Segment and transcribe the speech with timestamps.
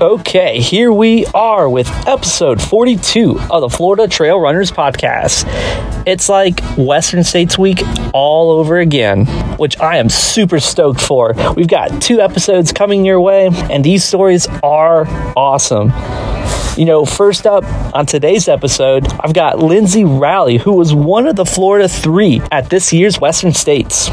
[0.00, 5.44] Okay, here we are with episode 42 of the Florida Trail Runners Podcast.
[6.06, 7.82] It's like Western States Week
[8.14, 9.26] all over again,
[9.58, 11.34] which I am super stoked for.
[11.54, 15.06] We've got two episodes coming your way, and these stories are
[15.36, 15.92] awesome.
[16.76, 21.36] You know, first up on today's episode, I've got Lindsay Raley, who was one of
[21.36, 24.08] the Florida three at this year's Western States.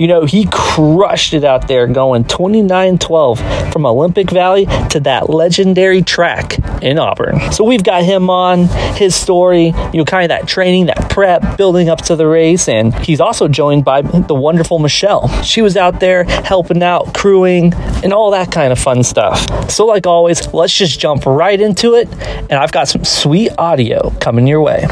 [0.00, 5.28] You know, he crushed it out there going 29 12 from Olympic Valley to that
[5.28, 7.52] legendary track in Auburn.
[7.52, 8.64] So we've got him on,
[8.96, 12.66] his story, you know, kind of that training, that prep, building up to the race.
[12.66, 15.28] And he's also joined by the wonderful Michelle.
[15.42, 19.70] She was out there helping out, crewing, and all that kind of fun stuff.
[19.70, 22.10] So, like always, let's just jump right into it.
[22.48, 24.86] And I've got some sweet audio coming your way.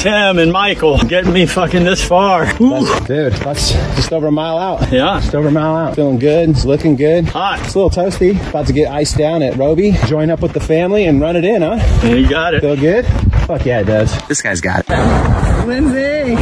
[0.00, 2.44] Tim and Michael getting me fucking this far.
[2.60, 4.90] Ooh, Dude, that's just over a mile out.
[4.90, 5.94] yeah, Just over a mile out.
[5.94, 6.48] Feeling good.
[6.48, 7.26] It's looking good.
[7.28, 7.60] hot.
[7.60, 8.30] It's a little toasty.
[8.48, 9.92] About to get iced down at Robie.
[10.06, 11.78] Join up with the family and run it in, huh?
[12.06, 12.62] You got it.
[12.62, 13.04] Feel good?
[13.46, 14.16] Fuck yeah, it does.
[14.26, 15.66] This guy's got it.
[15.66, 16.34] lindsay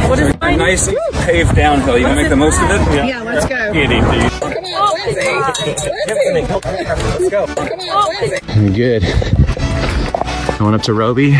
[0.55, 0.87] Nice
[1.25, 1.97] paved downhill.
[1.97, 3.07] You gonna make the most of it?
[3.07, 3.73] Yeah, let's go.
[3.73, 4.31] Kitty, dude.
[8.47, 9.03] Feeling good.
[10.57, 11.35] Going up to Robie.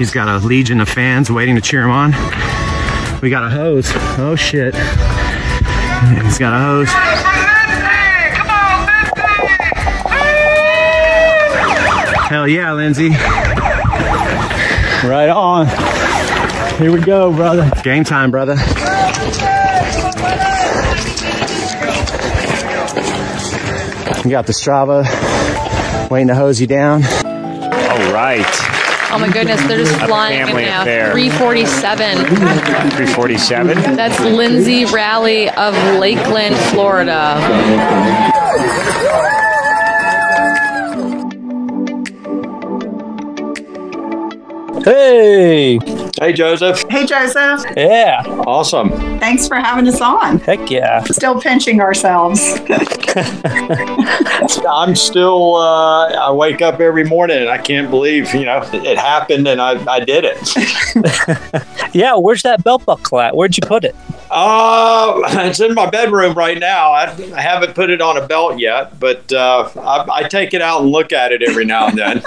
[0.00, 2.12] He's got a legion of fans waiting to cheer him on.
[3.20, 3.92] We got a hose.
[4.16, 4.74] Oh shit.
[4.74, 6.88] He's got a hose.
[12.30, 13.10] Hell yeah, Lindsay.
[15.06, 15.66] Right on.
[16.78, 17.70] Here we go, brother.
[17.82, 18.54] Game time, brother.
[24.24, 25.04] You got the Strava
[26.10, 27.04] waiting to hose you down.
[27.04, 28.69] All right.
[29.12, 30.82] Oh my goodness, they're just flying in family now.
[30.82, 31.10] affair.
[31.12, 32.26] 347.
[32.26, 33.96] 347.
[33.96, 37.36] That's Lindsay Raley of Lakeland, Florida.
[44.84, 45.78] Hey,
[46.20, 46.84] Hey, Joseph.
[46.90, 47.64] Hey, Joseph.
[47.78, 48.90] yeah, Awesome.
[49.18, 50.38] Thanks for having us on.
[50.40, 51.02] heck yeah.
[51.04, 52.60] Still pinching ourselves.
[54.68, 58.98] I'm still, uh, I wake up every morning and I can't believe, you know, it
[58.98, 61.64] happened and I, I did it.
[61.92, 63.34] Yeah, where's that belt buckle at?
[63.36, 63.96] Where'd you put it?
[64.30, 66.92] Uh, it's in my bedroom right now.
[66.92, 70.62] I, I haven't put it on a belt yet, but uh, I, I take it
[70.62, 72.22] out and look at it every now and then.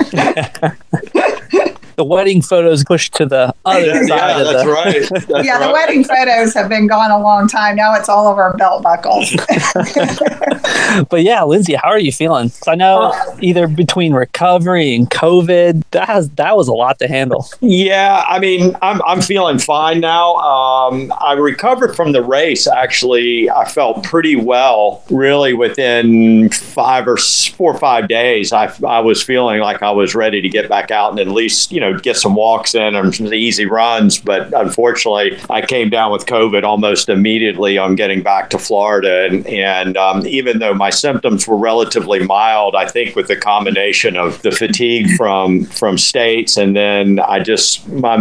[1.95, 4.71] The wedding photos pushed to the other yeah, side of that's the.
[4.71, 5.27] right.
[5.27, 7.75] That's yeah, the wedding photos have been gone a long time.
[7.75, 9.35] Now it's all over our belt buckles.
[11.09, 12.49] But yeah, Lindsay, how are you feeling?
[12.49, 17.07] 'Cause I know either between recovery and COVID, that has that was a lot to
[17.07, 17.47] handle.
[17.61, 20.35] Yeah, I mean, I'm I'm feeling fine now.
[20.35, 22.67] Um, I recovered from the race.
[22.67, 25.03] Actually, I felt pretty well.
[25.09, 30.13] Really, within five or four or five days, I I was feeling like I was
[30.13, 33.13] ready to get back out and at least you know get some walks in and
[33.13, 34.19] some easy runs.
[34.19, 39.45] But unfortunately, I came down with COVID almost immediately on getting back to Florida, and
[39.47, 44.41] and um, even though my symptoms were relatively mild, I think with the combination of
[44.43, 48.17] the fatigue from from states and then I just my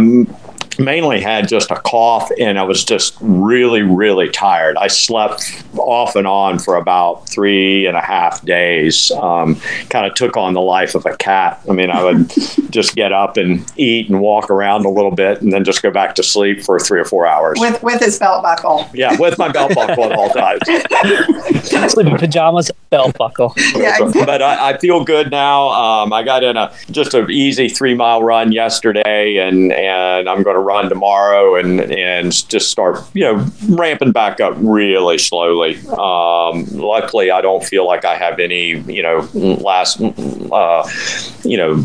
[0.79, 4.77] mainly had just a cough and I was just really, really tired.
[4.77, 9.11] I slept off and on for about three and a half days.
[9.11, 9.55] Um,
[9.89, 11.61] kind of took on the life of a cat.
[11.69, 12.29] I mean, I would
[12.69, 15.91] just get up and eat and walk around a little bit and then just go
[15.91, 17.59] back to sleep for three or four hours.
[17.59, 18.89] with with his belt buckle.
[18.93, 20.61] yeah, with my belt buckle at all times.
[21.91, 23.53] Sleeping pajamas, belt buckle.
[23.75, 25.69] Yeah, but I, I feel good now.
[25.69, 30.43] Um, I got in a just an easy three mile run yesterday, and and I'm
[30.43, 35.77] going to run tomorrow, and and just start you know ramping back up really slowly.
[35.89, 40.89] Um, luckily, I don't feel like I have any you know last uh,
[41.43, 41.83] you know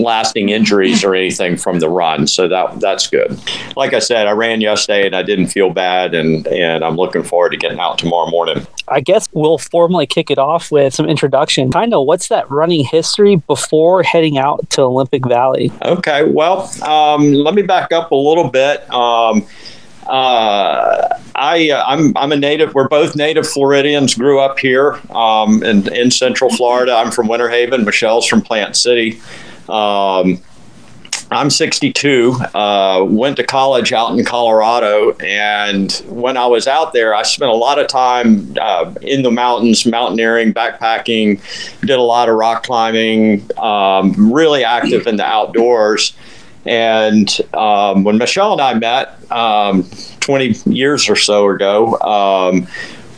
[0.00, 3.38] lasting injuries or anything from the run, so that that's good.
[3.76, 7.22] Like I said, I ran yesterday and I didn't feel bad, and and I'm looking
[7.22, 8.66] forward to getting out tomorrow morning.
[8.88, 11.70] I guess we'll formally kick it off with some introduction.
[11.70, 15.72] Kind of what's that running history before heading out to Olympic Valley?
[15.82, 18.88] Okay, well, um, let me back up a little bit.
[18.92, 19.46] Um,
[20.06, 22.74] uh, I, uh, I'm, I'm a native.
[22.74, 24.14] We're both native Floridians.
[24.14, 26.94] Grew up here um, in, in Central Florida.
[26.94, 27.84] I'm from Winter Haven.
[27.84, 29.20] Michelle's from Plant City.
[29.68, 30.40] Um,
[31.30, 32.32] I'm 62.
[32.54, 37.50] Uh, went to college out in Colorado, and when I was out there, I spent
[37.50, 41.40] a lot of time uh, in the mountains, mountaineering, backpacking.
[41.80, 43.48] Did a lot of rock climbing.
[43.58, 46.14] Um, really active in the outdoors.
[46.66, 49.88] And um, when Michelle and I met um,
[50.20, 52.66] 20 years or so ago, um,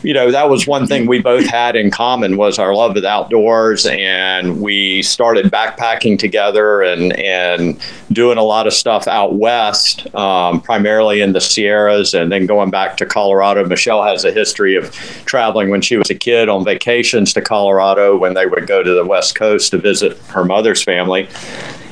[0.03, 3.01] you know that was one thing we both had in common was our love of
[3.01, 7.79] the outdoors and we started backpacking together and and
[8.11, 12.69] doing a lot of stuff out west um, primarily in the sierras and then going
[12.69, 13.65] back to colorado.
[13.65, 14.91] Michelle has a history of
[15.25, 18.93] traveling when she was a kid on vacations to colorado when they would go to
[18.93, 21.27] the west coast to visit her mother's family.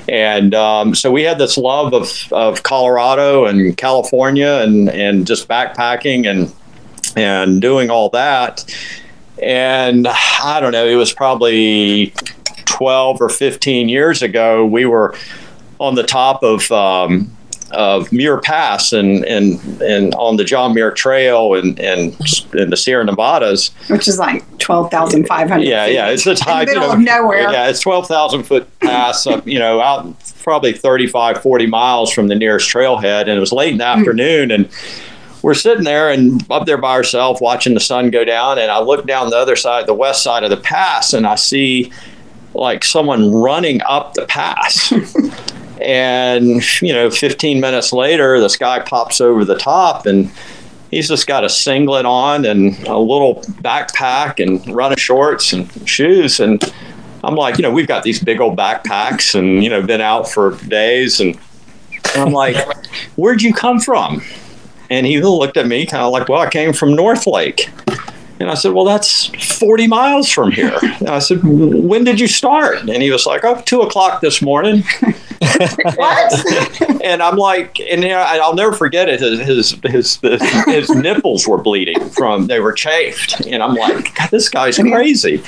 [0.08, 5.48] And um, so we had this love of, of Colorado and California and, and just
[5.48, 6.54] backpacking and
[7.16, 8.66] and doing all that.
[9.42, 12.14] And I don't know, it was probably
[12.66, 14.66] 12 or 15 years ago.
[14.66, 15.16] We were
[15.80, 17.36] on the top of um,
[17.72, 22.16] of Muir Pass and and and on the John Muir Trail and and
[22.54, 25.68] in the Sierra Nevadas, which is like twelve thousand five hundred.
[25.68, 27.52] Yeah, yeah, it's a high, in the middle you know, of nowhere.
[27.52, 32.28] Yeah, it's twelve thousand foot pass up, you know, out probably 35, 40 miles from
[32.28, 34.70] the nearest trailhead, and it was late in the afternoon, and
[35.46, 38.80] we're sitting there and up there by ourselves watching the sun go down, and I
[38.80, 41.94] look down the other side, the west side of the pass, and I see
[42.56, 44.92] like someone running up the pass.
[45.82, 50.32] And, you know, 15 minutes later, this guy pops over the top and
[50.90, 56.40] he's just got a singlet on and a little backpack and running shorts and shoes.
[56.40, 56.64] And
[57.26, 60.30] I'm like, you know, we've got these big old backpacks and, you know, been out
[60.30, 61.20] for days.
[61.20, 61.38] And,
[62.14, 62.56] and I'm like,
[63.18, 64.24] where'd you come from?
[64.90, 67.70] And he looked at me kind of like, well, I came from North Lake.
[68.40, 69.28] And I said, Well, that's
[69.58, 70.78] 40 miles from here.
[70.82, 72.80] And I said, When did you start?
[72.80, 74.84] And he was like, Oh, two o'clock this morning.
[75.96, 77.02] what?
[77.04, 79.20] and I'm like, and you know, I'll never forget it.
[79.20, 80.20] His, his his
[80.66, 85.42] his nipples were bleeding from they were chafed, and I'm like, God, this guy's crazy.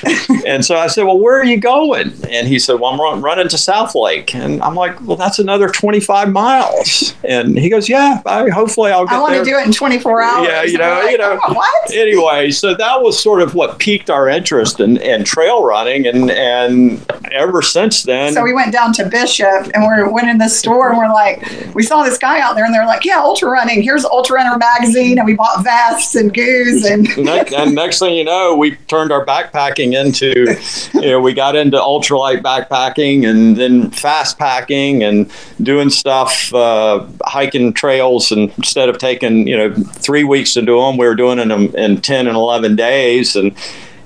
[0.46, 2.12] And so I said, Well, where are you going?
[2.28, 5.38] And he said, Well, I'm run, running to South Lake, and I'm like, Well, that's
[5.38, 7.14] another 25 miles.
[7.24, 10.22] And he goes, Yeah, I, hopefully I'll get I want to do it in 24
[10.22, 10.46] hours.
[10.46, 11.38] Yeah, you know, like, you know.
[11.46, 11.94] "Oh, what?
[11.94, 16.30] Anyway, so that was sort of what piqued our interest in, in trail running, and
[16.30, 20.48] and ever since then, So we went down to Bishop and we went in the
[20.48, 23.50] store and we're like, we saw this guy out there and they're like, yeah, ultra
[23.50, 23.82] running.
[23.82, 25.18] Here's Ultra Runner magazine.
[25.18, 29.12] And we bought vests and goos and next, and next thing you know, we turned
[29.12, 30.56] our backpacking into,
[30.94, 35.30] you know, we got into ultralight backpacking and then fast packing and
[35.62, 38.32] doing stuff, uh, hiking trails.
[38.32, 41.74] And instead of taking, you know, three weeks to do them, we were doing them
[41.74, 42.36] in 10 and
[42.68, 43.36] 11 days.
[43.36, 43.56] And,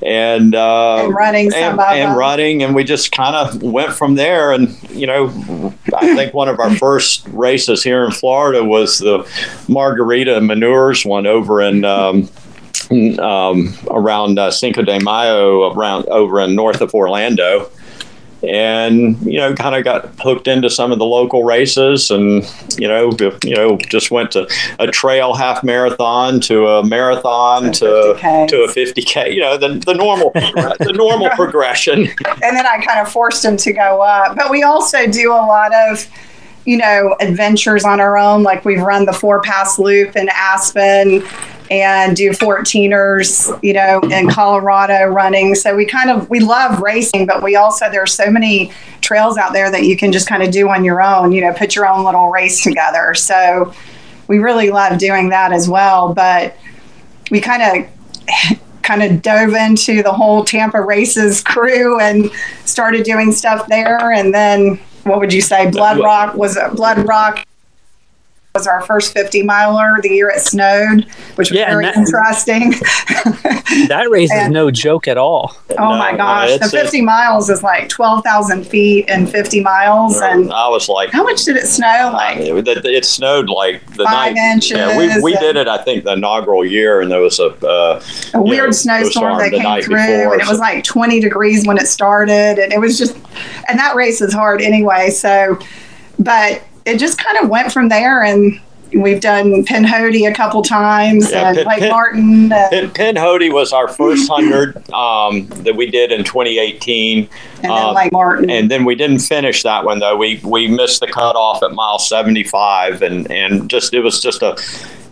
[0.05, 4.53] and, uh, And running and, and running, and we just kind of went from there.
[4.53, 9.29] And you know, I think one of our first races here in Florida was the
[9.69, 12.29] Margarita Manures one over in um,
[13.21, 17.71] um, around uh, Cinco de Mayo, around over in north of Orlando.
[18.43, 22.45] And you know, kind of got hooked into some of the local races, and
[22.77, 23.13] you know,
[23.45, 24.49] you know, just went to
[24.81, 28.49] a trail half marathon to a marathon to 50Ks.
[28.49, 29.35] to a 50k.
[29.35, 32.01] You know, the the normal the normal progression.
[32.01, 34.37] and then I kind of forced him to go up.
[34.37, 36.09] But we also do a lot of,
[36.65, 38.43] you know, adventures on our own.
[38.43, 41.23] Like we've run the four pass loop in Aspen
[41.73, 45.55] and do 14ers, you know, in Colorado running.
[45.55, 49.55] So we kind of we love racing, but we also there's so many trails out
[49.55, 51.87] there that you can just kind of do on your own, you know, put your
[51.87, 53.15] own little race together.
[53.15, 53.73] So
[54.29, 56.59] we really love doing that as well, but
[57.31, 62.31] we kind of kind of dove into the whole Tampa races crew and
[62.67, 64.13] started doing stuff there.
[64.13, 65.67] And then what would you say?
[65.67, 67.45] Bloodrock was a Bloodrock
[68.55, 71.05] was our first 50 miler the year it snowed,
[71.37, 72.75] which was Yeah, very that- interesting.
[73.89, 75.57] That race is no joke at all.
[75.71, 79.61] oh No, my no, gosh, the it's- 50 miles is like 12,000 feet and 50
[79.63, 80.21] miles.
[80.21, 82.11] And I was like, how much did it snow?
[82.13, 84.69] Like it, it- it snowed like the Five night.
[84.71, 85.69] Yeah, we, inches we did it.
[85.69, 88.03] I think the inaugural year, and there was a uh,
[88.35, 91.79] a weird know, snowstorm that came through before, and it was like 20 degrees when
[91.79, 93.17] it started and it was just
[93.69, 95.59] and that race is hard anyway so
[96.19, 98.61] but it just kind of went from there and
[98.95, 103.17] we've done Pinhoti a couple times Yeah, and Lake Martin and, Pin
[103.53, 107.19] was our first hundred um, that we did in 2018.
[107.19, 107.29] and
[107.63, 110.17] then um, Lake Martin and then we didn't finish that one though.
[110.17, 114.57] We we missed the cutoff at mile 75, and and just it was just a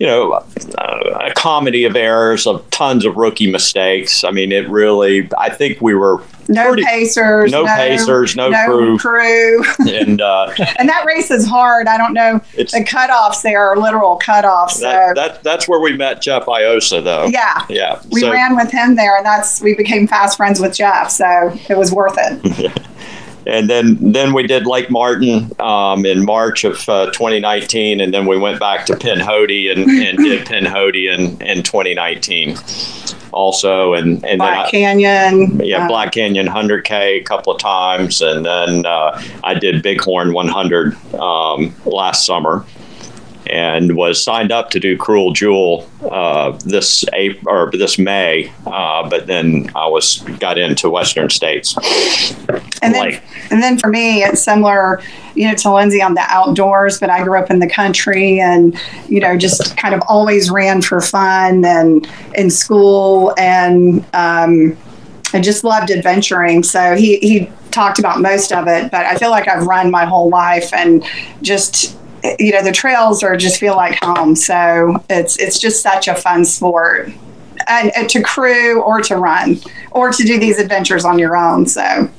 [0.01, 0.43] you know,
[0.79, 4.25] a comedy of errors, of tons of rookie mistakes.
[4.25, 5.29] I mean, it really.
[5.39, 8.99] I think we were no pretty- pacers, no pacers, no crew.
[8.99, 9.63] crew.
[9.87, 11.87] and uh, and that race is hard.
[11.87, 12.41] I don't know.
[12.55, 14.71] It's- the cutoffs there are literal cutoffs.
[14.71, 17.27] So that, that that's where we met Jeff Iosa, though.
[17.27, 18.01] yeah, yeah.
[18.11, 21.11] we So- ran with him there, and that's we became fast friends with Jeff.
[21.11, 22.73] So it was worth it.
[23.47, 28.27] and then then we did Lake Martin um, in March of uh, 2019, and then
[28.27, 32.57] we went back to Pinhoti and, and did Pinhoti in, in 2019
[33.33, 35.61] also, and and Black I, Canyon.
[35.65, 40.33] yeah uh, Black Canyon 100k a couple of times, and then uh, I did Bighorn
[40.33, 42.65] 100 um, last summer.
[43.51, 49.09] And was signed up to do Cruel Jewel uh, this April or this May, uh,
[49.09, 51.77] but then I was got into Western States.
[52.83, 55.03] and then like- and then for me it's similar
[55.35, 58.79] you know to lindsay on the outdoors but i grew up in the country and
[59.09, 64.77] you know just kind of always ran for fun and in school and um,
[65.35, 69.31] i just loved adventuring so he he talked about most of it but i feel
[69.31, 71.05] like i've run my whole life and
[71.43, 71.97] just
[72.39, 76.15] you know the trails are just feel like home so it's it's just such a
[76.15, 77.11] fun sport
[77.69, 79.59] and, and to crew or to run
[79.93, 82.11] or to do these adventures on your own so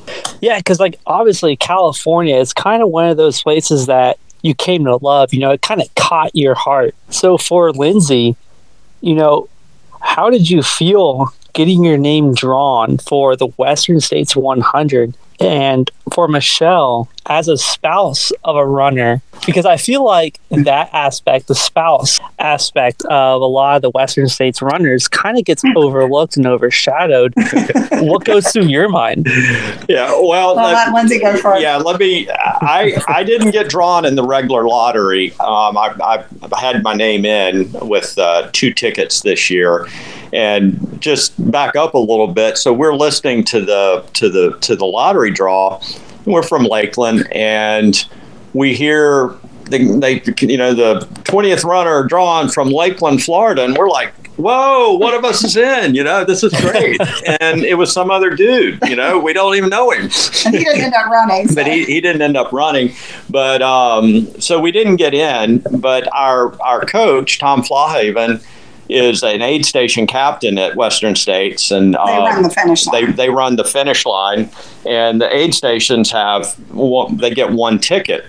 [0.41, 4.85] Yeah, because like obviously California is kind of one of those places that you came
[4.85, 5.33] to love.
[5.33, 6.95] You know, it kind of caught your heart.
[7.09, 8.35] So for Lindsay,
[9.01, 9.47] you know,
[10.01, 15.13] how did you feel getting your name drawn for the Western States 100?
[15.41, 21.47] And for Michelle, as a spouse of a runner, because I feel like that aspect,
[21.47, 26.37] the spouse aspect of a lot of the Western States runners, kind of gets overlooked
[26.37, 27.33] and overshadowed.
[28.01, 29.27] what goes through your mind?
[29.87, 31.61] Yeah, well, I'll let Lindsay go first.
[31.61, 31.77] yeah.
[31.77, 32.29] Let me.
[32.29, 35.31] I I didn't get drawn in the regular lottery.
[35.39, 39.87] Um, I, I had my name in with uh, two tickets this year,
[40.33, 42.57] and just back up a little bit.
[42.57, 45.81] So we're listening to the to the to the lottery draw.
[46.25, 48.05] We're from Lakeland, and
[48.53, 53.89] we hear they, they you know the 20th runner drawn from Lakeland, Florida, and we're
[53.89, 54.13] like.
[54.37, 56.99] Whoa, one of us is in, you know, this is great.
[57.41, 60.03] and it was some other dude, you know, we don't even know him
[60.45, 61.47] and he didn't end up running.
[61.47, 62.91] so- but he, he didn't end up running.
[63.29, 65.59] But um, so we didn't get in.
[65.79, 68.43] But our our coach Tom Flahavan
[68.89, 73.15] is an aid station captain at Western States, and they run the finish they line.
[73.15, 74.49] they run the finish line,
[74.85, 78.25] and the aid stations have one, they get one ticket,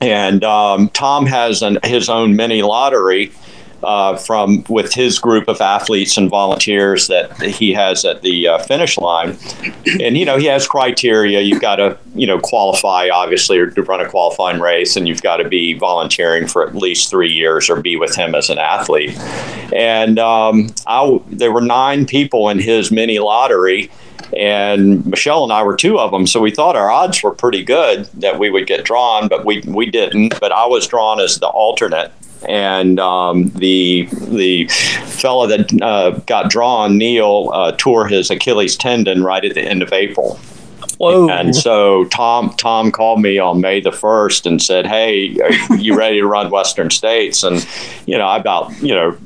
[0.00, 3.32] and um, Tom has an, his own mini lottery.
[3.82, 8.58] Uh, from with his group of athletes and volunteers that he has at the uh,
[8.58, 9.38] finish line,
[10.02, 11.40] and you know he has criteria.
[11.40, 15.22] You've got to you know qualify obviously or to run a qualifying race, and you've
[15.22, 18.58] got to be volunteering for at least three years or be with him as an
[18.58, 19.16] athlete.
[19.74, 23.90] And um, I, there were nine people in his mini lottery,
[24.36, 26.26] and Michelle and I were two of them.
[26.26, 29.62] So we thought our odds were pretty good that we would get drawn, but we
[29.66, 30.38] we didn't.
[30.40, 32.12] But I was drawn as the alternate.
[32.48, 39.22] And um, the the fellow that uh, got drawn, Neil, uh, tore his Achilles tendon
[39.22, 40.38] right at the end of April.
[40.98, 41.30] Whoa.
[41.30, 45.96] And so Tom Tom called me on May the first and said, "Hey, are you
[45.96, 47.66] ready to run Western States?" And
[48.06, 49.16] you know, I about you know,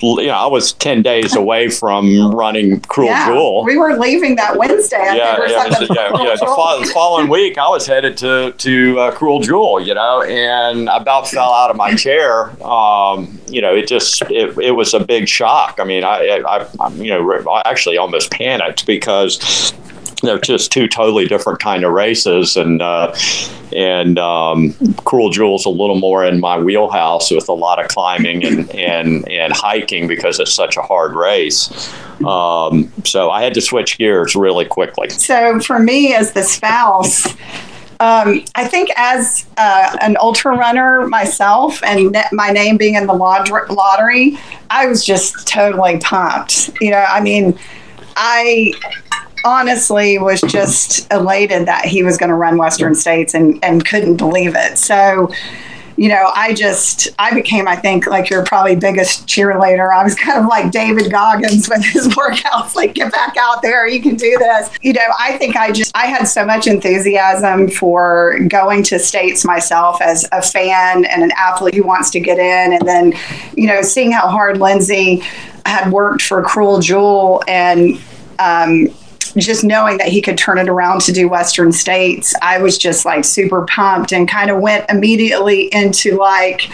[0.00, 3.64] you know, I was ten days away from running Cruel yeah, Jewel.
[3.64, 4.96] we were leaving that Wednesday.
[4.96, 5.96] I yeah, yeah, was- something.
[5.96, 6.36] yeah, yeah.
[6.36, 10.22] The, fo- the following week, I was headed to to uh, Cruel Jewel, you know,
[10.22, 12.50] and I about fell out of my chair.
[12.62, 15.78] Um, you know, it just it, it was a big shock.
[15.80, 19.72] I mean, I, I, I you know, I actually almost panicked because
[20.22, 23.14] they're just two totally different kind of races and uh,
[23.74, 28.44] and um, Cruel Jewel's a little more in my wheelhouse with a lot of climbing
[28.44, 31.92] and, and, and hiking because it's such a hard race.
[32.24, 35.08] Um, so I had to switch gears really quickly.
[35.08, 37.26] So for me, as the spouse,
[38.00, 43.06] um, I think as uh, an ultra runner myself, and ne- my name being in
[43.06, 44.38] the lot- lottery,
[44.70, 46.70] I was just totally pumped.
[46.80, 47.58] You know, I mean,
[48.16, 48.72] I
[49.44, 54.16] honestly was just elated that he was going to run Western States and, and couldn't
[54.16, 54.78] believe it.
[54.78, 55.30] So,
[55.96, 59.94] you know, I just, I became, I think, like your probably biggest cheerleader.
[59.94, 63.86] I was kind of like David Goggins with his workouts, like, get back out there,
[63.86, 64.70] you can do this.
[64.82, 69.44] You know, I think I just, I had so much enthusiasm for going to states
[69.44, 72.72] myself as a fan and an athlete who wants to get in.
[72.72, 73.12] And then,
[73.56, 75.22] you know, seeing how hard Lindsay
[75.64, 78.00] had worked for Cruel Jewel and,
[78.40, 78.88] um,
[79.36, 83.04] just knowing that he could turn it around to do Western States, I was just
[83.04, 86.70] like super pumped and kind of went immediately into like,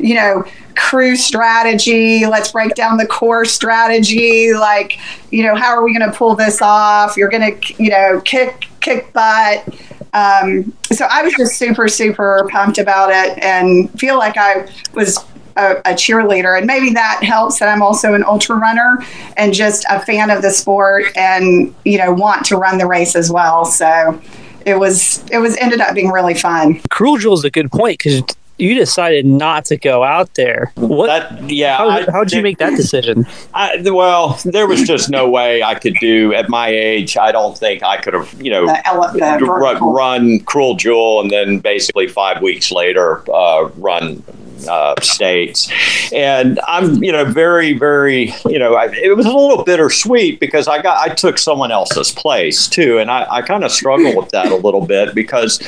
[0.00, 0.44] you know,
[0.76, 2.26] crew strategy.
[2.26, 4.52] Let's break down the core strategy.
[4.52, 4.98] Like,
[5.30, 7.16] you know, how are we going to pull this off?
[7.16, 9.68] You're going to, you know, kick kick butt.
[10.12, 15.24] Um, so I was just super super pumped about it and feel like I was
[15.56, 19.04] a, a, cheerleader and maybe that helps that i'm also an ultra runner
[19.36, 23.16] and just a fan of the sport and you know want to run the race
[23.16, 24.20] as well so
[24.66, 27.98] it was it was ended up being really fun cruel jewel is a good point
[27.98, 28.22] because
[28.60, 30.72] you decided not to go out there.
[30.74, 31.06] What?
[31.06, 31.78] That, yeah.
[32.10, 33.26] How, did you make that decision?
[33.54, 37.16] I, well, there was just no way I could do at my age.
[37.16, 41.30] I don't think I could have, you know, the, the run, run, Cruel Jewel and
[41.30, 44.22] then basically five weeks later uh, run
[44.68, 45.70] uh, states.
[46.12, 50.68] And I'm, you know, very, very, you know, I, it was a little bittersweet because
[50.68, 52.98] I got, I took someone else's place too.
[52.98, 55.60] And I, I kind of struggle with that a little bit because,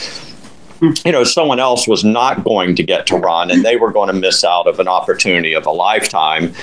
[0.81, 4.09] you know, someone else was not going to get to run and they were going
[4.09, 6.55] to miss out of an opportunity of a lifetime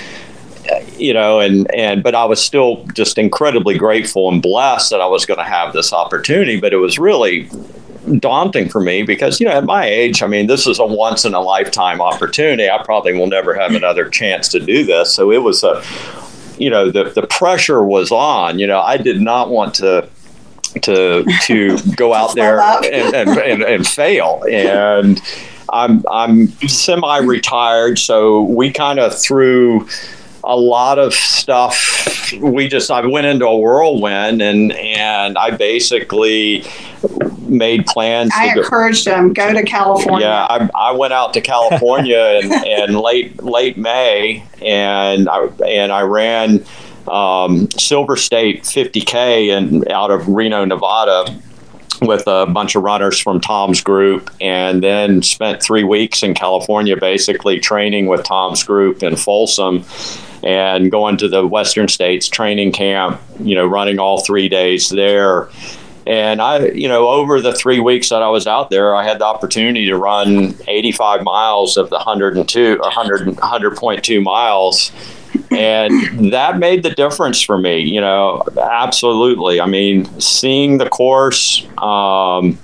[0.96, 5.06] you know, and and but I was still just incredibly grateful and blessed that I
[5.06, 6.60] was going to have this opportunity.
[6.60, 7.48] But it was really
[8.18, 11.24] daunting for me because you know at my age i mean this is a once
[11.24, 12.68] in a lifetime opportunity.
[12.68, 15.14] I probably will never have another chance to do this.
[15.14, 15.82] So it was a
[16.58, 18.58] you know the the pressure was on.
[18.58, 20.08] You know i did not want to
[20.82, 24.42] to to go out there and, and, and, and fail.
[24.50, 25.20] And
[25.72, 29.86] i'm i'm semi retired so we kind of threw
[30.44, 32.32] a lot of stuff.
[32.40, 36.64] We just i went into a whirlwind and and i basically
[37.42, 40.26] made plans i encouraged go, him go to california.
[40.26, 45.90] Yeah i, I went out to california in, in late late may and i and
[45.92, 46.64] i ran
[47.08, 51.36] um, silver state 50k and out of reno nevada
[52.00, 56.96] with a bunch of runners from Tom's group, and then spent three weeks in California
[56.96, 59.84] basically training with Tom's group in Folsom
[60.42, 65.48] and going to the Western States training camp, you know, running all three days there.
[66.06, 69.18] And I, you know, over the three weeks that I was out there, I had
[69.18, 74.90] the opportunity to run 85 miles of the 102 or 100, 100.2 miles.
[75.50, 79.60] And that made the difference for me, you know, absolutely.
[79.60, 82.58] I mean, seeing the course, um,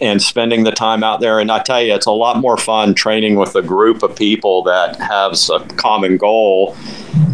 [0.00, 1.40] and spending the time out there.
[1.40, 4.62] And I tell you, it's a lot more fun training with a group of people
[4.64, 6.76] that has a common goal.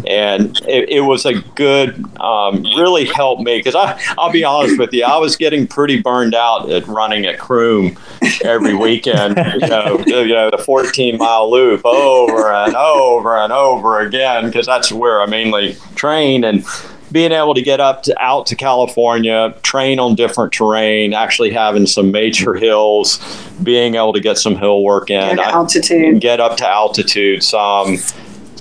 [0.07, 4.79] And it, it was a good, um, really helped me because I, I'll be honest
[4.79, 7.97] with you, I was getting pretty burned out at running at Croom
[8.43, 9.37] every weekend.
[9.61, 14.65] you know, you know the 14 mile loop over and over and over again because
[14.65, 16.65] that's where I mainly train and
[17.11, 21.85] being able to get up to out to California, train on different terrain, actually having
[21.85, 23.19] some major hills,
[23.63, 27.43] being able to get some hill work in, get altitude, I, get up to altitude
[27.43, 27.59] some.
[27.59, 27.97] Um,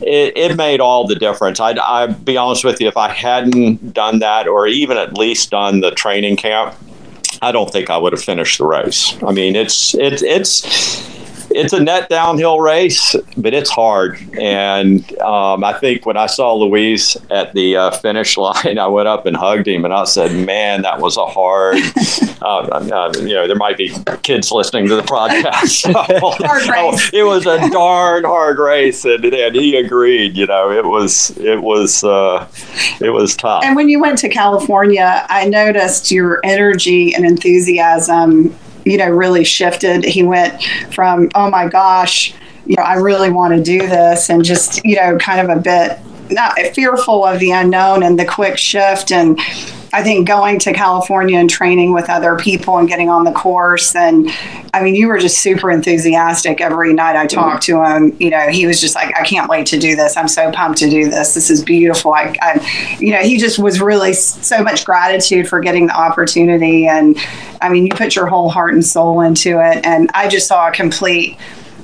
[0.01, 1.59] it, it made all the difference.
[1.59, 5.51] I'd, I'd be honest with you, if I hadn't done that, or even at least
[5.51, 6.77] done the training camp,
[7.43, 9.17] I don't think I would have finished the race.
[9.23, 11.18] I mean, it's it's it's
[11.51, 14.19] it's a net downhill race, but it's hard.
[14.39, 19.09] And um, I think when I saw Luis at the uh, finish line, I went
[19.09, 21.79] up and hugged him, and I said, "Man, that was a hard."
[22.41, 25.69] Uh, uh, you know, there might be kids listening to the podcast.
[25.79, 25.91] So,
[27.13, 30.37] it was a darn hard race, and, and he agreed.
[30.37, 32.47] You know, it was it was uh,
[33.01, 33.65] it was tough.
[33.65, 38.57] And when you went to California, I noticed your energy and enthusiasm
[38.89, 40.05] you know, really shifted.
[40.05, 42.35] He went from, oh my gosh,
[42.67, 45.61] you know, I really want to do this, and just, you know, kind of a
[45.61, 45.99] bit
[46.31, 49.41] not fearful of the unknown and the quick shift and
[49.93, 53.95] I think going to California and training with other people and getting on the course.
[53.95, 54.29] And
[54.75, 58.15] I mean, you were just super enthusiastic every night I talked to him.
[58.19, 60.17] You know, he was just like, I can't wait to do this.
[60.17, 61.35] I'm so pumped to do this.
[61.35, 62.13] This is beautiful.
[62.13, 66.87] I, I you know, he just was really so much gratitude for getting the opportunity.
[66.87, 67.17] And
[67.61, 69.85] I mean, you put your whole heart and soul into it.
[69.85, 71.37] And I just saw a complete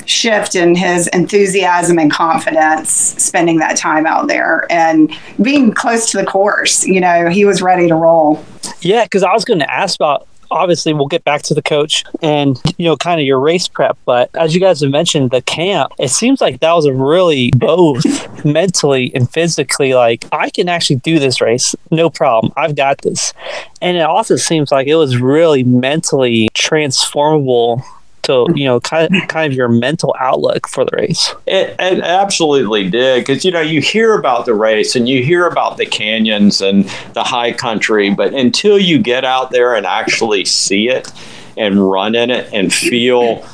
[0.07, 6.19] shift in his enthusiasm and confidence spending that time out there and being close to
[6.19, 6.87] the course.
[6.87, 8.45] You know, he was ready to roll.
[8.81, 12.05] Yeah, because I was going to ask about obviously we'll get back to the coach
[12.23, 15.43] and you know kind of your race prep but as you guys have mentioned the
[15.43, 20.69] camp it seems like that was a really both mentally and physically like i can
[20.69, 23.33] actually do this race no problem i've got this
[23.81, 27.83] and it also seems like it was really mentally transformable
[28.25, 32.01] to you know kind of, kind of your mental outlook for the race it, it
[32.01, 35.87] absolutely did because you know you hear about the race and you hear about the
[35.87, 36.85] canyons and
[37.15, 41.11] the high country but until you get out there and actually see it
[41.57, 43.45] and run in it and feel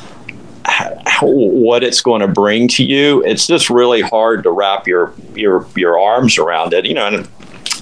[1.23, 3.23] what it's going to bring to you.
[3.25, 6.87] It's just really hard to wrap your your your arms around it.
[6.87, 7.29] You know, and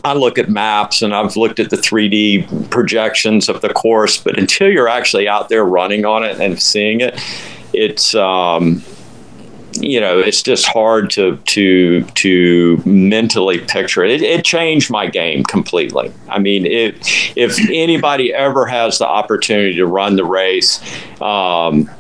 [0.05, 4.39] I look at maps and I've looked at the 3D projections of the course, but
[4.39, 7.21] until you're actually out there running on it and seeing it,
[7.73, 8.83] it's um,
[9.73, 14.11] you know it's just hard to to to mentally picture it.
[14.11, 16.13] It, it changed my game completely.
[16.29, 16.97] I mean, it,
[17.37, 20.81] if anybody ever has the opportunity to run the race.
[21.21, 21.91] Um,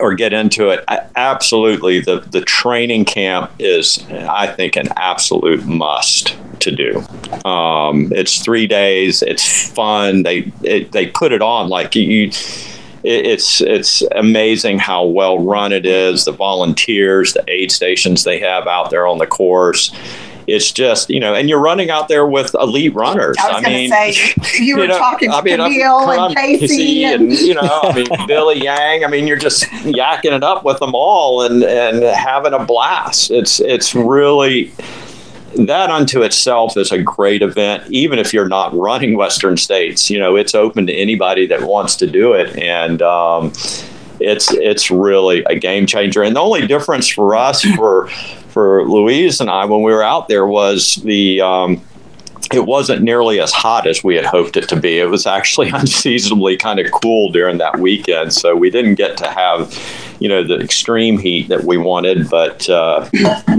[0.00, 0.82] or get into it,
[1.14, 2.00] absolutely.
[2.00, 7.48] The the training camp is, I think, an absolute must to do.
[7.48, 9.22] Um, it's three days.
[9.22, 10.22] It's fun.
[10.22, 12.30] They it, they put it on like you.
[13.02, 16.24] It's it's amazing how well run it is.
[16.24, 19.92] The volunteers, the aid stations they have out there on the course
[20.46, 23.36] it's just you know, and you're running out there with elite runners.
[23.40, 24.14] I was I mean, say
[24.60, 27.80] you were you know, talking to I mean, Camille and Casey, and, and, you know,
[27.82, 29.04] I mean Billy Yang.
[29.04, 33.30] I mean, you're just yakking it up with them all and and having a blast.
[33.30, 34.72] It's it's really
[35.54, 40.10] that unto itself is a great event, even if you're not running Western States.
[40.10, 43.52] You know, it's open to anybody that wants to do it, and um,
[44.20, 46.22] it's it's really a game changer.
[46.22, 48.08] And the only difference for us for
[48.48, 51.82] for Louise and I when we were out there was the um,
[52.52, 54.98] it wasn't nearly as hot as we had hoped it to be.
[54.98, 59.30] It was actually unseasonably kind of cool during that weekend, so we didn't get to
[59.30, 59.76] have,
[60.20, 63.08] you know, the extreme heat that we wanted, but uh,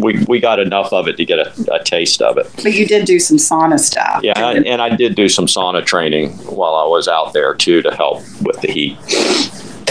[0.02, 2.50] we we got enough of it to get a, a, taste of it.
[2.56, 4.22] But you did do some sauna stuff.
[4.24, 7.82] Yeah, and, and I did do some sauna training while I was out there too
[7.82, 8.98] to help with the heat.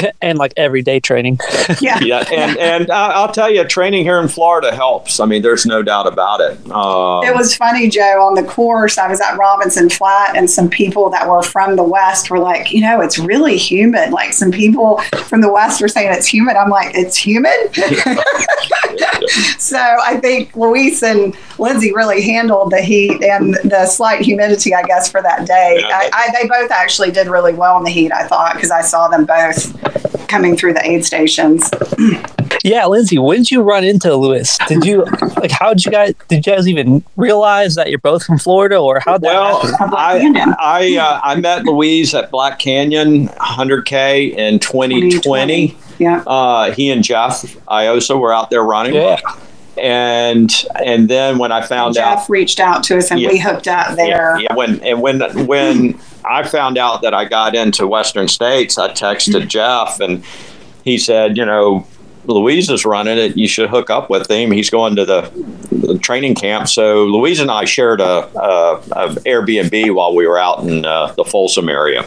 [0.23, 1.39] and like everyday training.
[1.81, 5.21] yeah, yeah, and and I'll tell you, training here in Florida helps.
[5.21, 6.59] I mean, there's no doubt about it.
[6.71, 8.23] Um, it was funny, Joe.
[8.23, 11.85] On the course, I was at Robinson Flat, and some people that were from the
[11.85, 14.11] West were like, you know, it's really humid.
[14.11, 16.57] Like some people from the West were saying it's humid.
[16.57, 17.75] I'm like, it's humid.
[19.59, 24.83] so I think Luis and Lindsay really handled the heat and the slight humidity, I
[24.83, 25.79] guess, for that day.
[25.81, 28.71] Yeah, I, I, they both actually did really well in the heat, I thought, because
[28.71, 29.75] I saw them both
[30.29, 31.71] coming through the aid stations.
[32.65, 34.59] Yeah, Lindsay, when did you run into Lewis?
[34.67, 35.05] Did you
[35.37, 35.51] like?
[35.51, 36.15] How did you guys?
[36.29, 39.19] Did you guys even realize that you're both from Florida, or how?
[39.19, 45.11] Well, I I, uh, I met Louise at Black Canyon 100K in 2020.
[45.69, 45.77] 2020.
[45.99, 46.23] Yeah.
[46.27, 48.95] Uh, he and Jeff Iosa were out there running.
[48.95, 49.21] Yeah
[49.79, 53.29] and and then when I found Jeff out, Jeff reached out to us and yeah,
[53.29, 54.39] we hooked up there.
[54.39, 58.79] Yeah, yeah, when and when when I found out that I got into Western States,
[58.79, 59.49] I texted mm-hmm.
[59.49, 60.25] Jeff and
[60.85, 61.87] he said, you know,
[62.27, 63.37] Louise is running it.
[63.37, 64.51] You should hook up with him.
[64.51, 65.31] He's going to the,
[65.71, 66.69] the training camp.
[66.69, 71.13] So Louise and I shared a, a, a Airbnb while we were out in uh,
[71.13, 72.05] the Folsom area.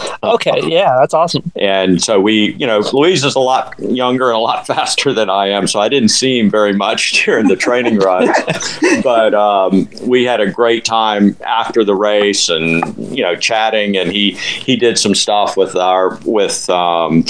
[0.22, 1.50] Okay, yeah, that's awesome.
[1.56, 5.30] And so we, you know, Louise is a lot younger and a lot faster than
[5.30, 8.28] I am, so I didn't see him very much during the training run.
[9.02, 12.82] but um, we had a great time after the race, and
[13.16, 13.96] you know, chatting.
[13.96, 16.68] And he he did some stuff with our with.
[16.68, 17.24] Um,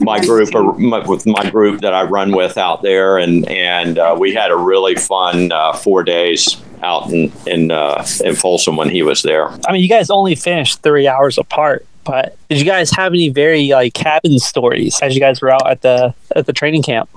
[0.00, 4.16] my group or with my group that I run with out there, and and uh,
[4.18, 8.88] we had a really fun uh, four days out in in uh, in Folsom when
[8.88, 9.50] he was there.
[9.68, 13.28] I mean, you guys only finished three hours apart, but did you guys have any
[13.28, 17.08] very like cabin stories as you guys were out at the at the training camp?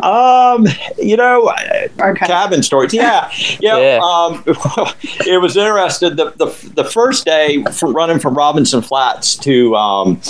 [0.00, 1.52] Um, you know,
[2.00, 2.26] okay.
[2.26, 2.94] cabin stories.
[2.94, 3.76] Yeah, yeah.
[3.76, 4.00] yeah.
[4.02, 4.42] Um,
[5.26, 6.16] it was interesting.
[6.16, 10.20] The, the the first day from running from Robinson Flats to um,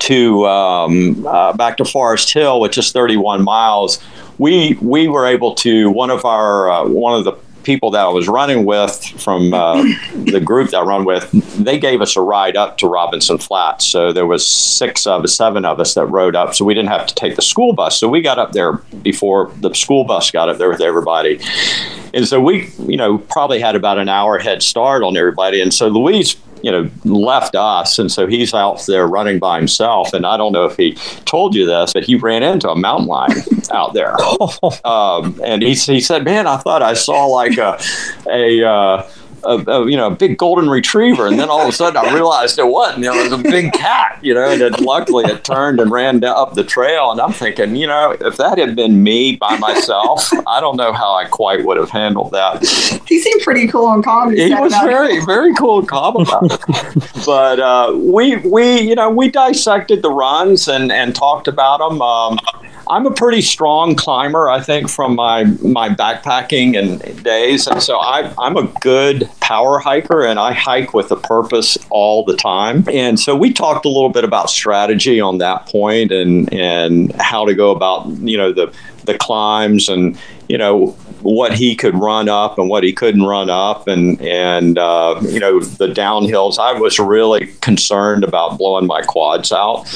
[0.00, 3.98] to um, uh, back to Forest Hill, which is 31 miles.
[4.36, 7.32] We we were able to one of our uh, one of the
[7.66, 9.82] people that I was running with from uh,
[10.14, 11.28] the group that I run with,
[11.62, 13.84] they gave us a ride up to Robinson Flats.
[13.84, 16.54] So there was six of us, seven of us that rode up.
[16.54, 17.98] So we didn't have to take the school bus.
[17.98, 21.40] So we got up there before the school bus got up there with everybody.
[22.14, 25.60] And so we, you know, probably had about an hour head start on everybody.
[25.60, 27.98] And so Louise you know, left us.
[27.98, 30.12] And so he's out there running by himself.
[30.12, 33.06] And I don't know if he told you this, but he ran into a mountain
[33.06, 33.42] lion
[33.72, 34.16] out there.
[34.84, 37.80] Um, and he, he said, man, I thought I saw like a,
[38.30, 39.08] a, uh,
[39.46, 42.12] a, a, you know a big golden retriever, and then all of a sudden I
[42.14, 43.04] realized it wasn't.
[43.04, 44.18] You know, it was a big cat.
[44.22, 47.10] You know, and then luckily it turned and ran up the trail.
[47.10, 50.92] And I'm thinking, you know, if that had been me by myself, I don't know
[50.92, 52.60] how I quite would have handled that.
[53.06, 54.34] He seemed pretty cool and calm.
[54.34, 57.26] He was very, very cool and calm about it.
[57.26, 62.00] but uh, we we you know we dissected the runs and and talked about them.
[62.02, 62.38] Um,
[62.88, 67.98] I'm a pretty strong climber, I think, from my my backpacking and days, and so
[67.98, 72.84] I, I'm a good power hiker and I hike with a purpose all the time.
[72.92, 77.44] And so we talked a little bit about strategy on that point and and how
[77.44, 78.72] to go about, you know, the
[79.04, 80.18] the climbs and
[80.48, 80.88] you know
[81.22, 83.88] what he could run up and what he couldn't run up.
[83.88, 89.52] And and uh, you know the downhills i was really concerned about blowing my quads
[89.52, 89.86] out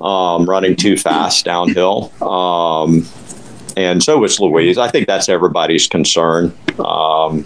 [0.00, 3.06] um, running too fast downhill um,
[3.76, 7.44] and so was louise i think that's everybody's concern um,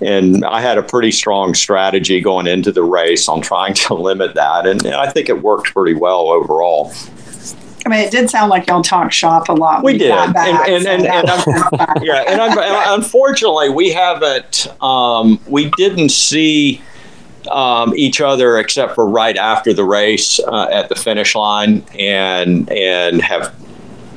[0.00, 4.34] and I had a pretty strong strategy going into the race on trying to limit
[4.34, 6.92] that, and, and I think it worked pretty well overall.
[7.86, 9.84] I mean, it did sound like y'all talked shop a lot.
[9.84, 11.28] We did, and and, and, and
[12.02, 12.40] yeah, and,
[13.02, 14.66] unfortunately, we haven't.
[14.82, 16.80] Um, we didn't see
[17.48, 22.70] um, each other except for right after the race uh, at the finish line, and
[22.70, 23.54] and have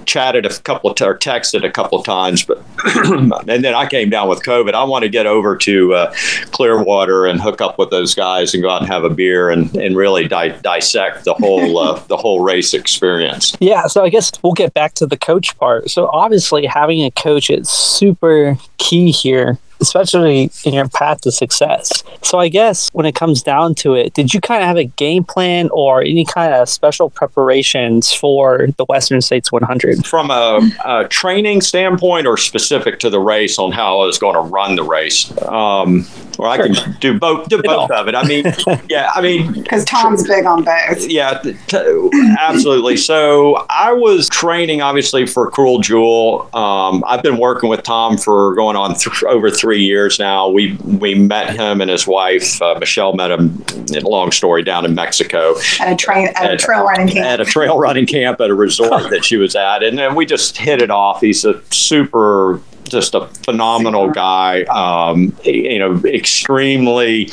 [0.08, 2.64] chatted a couple of t- or texted a couple of times, but
[3.06, 4.74] and then I came down with COVID.
[4.74, 6.14] I want to get over to uh,
[6.52, 9.76] Clearwater and hook up with those guys and go out and have a beer and,
[9.76, 13.56] and really di- dissect the whole uh, the whole race experience.
[13.60, 15.92] Yeah, so I guess we'll get back to the coach part.
[15.92, 22.04] So obviously, having a coach is super key here especially in your path to success.
[22.22, 24.86] So I guess when it comes down to it, did you kind of have a
[24.86, 30.06] game plan or any kind of special preparations for the Western States 100?
[30.06, 34.36] From a, a training standpoint or specific to the race on how I was going
[34.36, 35.32] to run the race?
[35.44, 36.06] Um,
[36.38, 38.16] or I can do both, do both of it.
[38.16, 38.46] I mean,
[38.90, 41.08] yeah, I mean, because Tom's big on both.
[41.08, 42.10] Yeah, t-
[42.40, 42.98] absolutely.
[42.98, 46.50] So I was training obviously for Cruel Jewel.
[46.56, 50.48] Um, I've been working with Tom for going on th- over three three years now.
[50.48, 53.62] We we met him and his wife uh, Michelle met him.
[53.90, 57.08] In a long story down in Mexico at a train at, at, a trail running
[57.08, 60.16] camp at a trail running camp at a resort that she was at, and then
[60.16, 61.22] we just hit it off.
[61.22, 64.64] He's a super just a phenomenal guy.
[64.64, 67.30] Um, you know, extremely.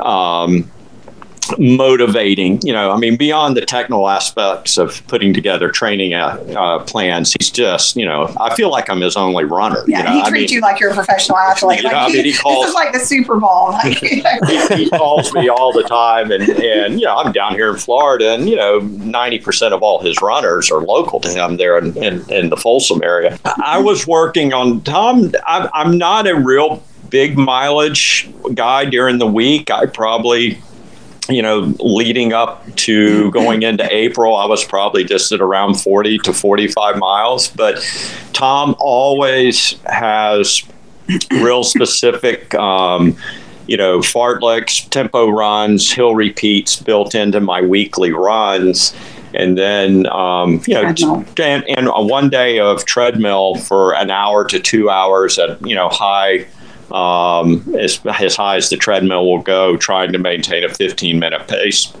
[0.00, 0.70] Um,
[1.58, 2.60] motivating.
[2.62, 7.34] You know, I mean, beyond the technical aspects of putting together training uh, uh, plans,
[7.38, 9.84] he's just, you know, I feel like I'm his only runner.
[9.86, 10.12] Yeah, you know?
[10.12, 11.62] he treats mean, you like you're a professional athlete.
[11.82, 13.70] You know, like I mean, he calls, this is like the Super Bowl.
[13.72, 14.22] Like, he,
[14.76, 18.34] he, calls me all the time, and and you know, I'm down here in Florida,
[18.34, 21.96] and you know, 90 percent of all his runners are local to him there in,
[21.96, 23.38] in, in the Folsom area.
[23.44, 25.32] I was working on Tom.
[25.46, 29.70] I'm, I'm not a real big mileage guy during the week.
[29.70, 30.60] I probably
[31.28, 36.18] you know, leading up to going into April, I was probably just at around 40
[36.18, 37.48] to 45 miles.
[37.48, 37.80] But
[38.32, 40.62] Tom always has
[41.30, 43.16] real specific, um,
[43.66, 48.94] you know, fartleks, tempo runs, hill repeats built into my weekly runs.
[49.34, 54.44] And then, um, you know, and, and a one day of treadmill for an hour
[54.46, 56.46] to two hours at, you know, high
[56.92, 61.48] um, as, as high as the treadmill will go, trying to maintain a 15 minute
[61.48, 61.92] pace.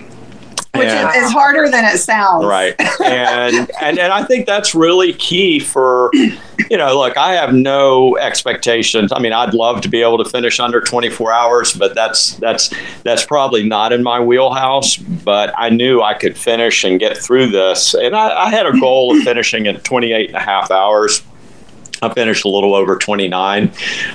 [0.74, 2.46] Which and, is harder than it sounds.
[2.46, 2.74] Right.
[3.04, 8.16] And, and, and I think that's really key for, you know, look, I have no
[8.16, 9.12] expectations.
[9.12, 12.72] I mean, I'd love to be able to finish under 24 hours, but that's, that's,
[13.02, 14.96] that's probably not in my wheelhouse.
[14.96, 17.92] But I knew I could finish and get through this.
[17.92, 21.22] And I, I had a goal of finishing in 28 and a half hours
[22.02, 23.70] I finished a little over 29.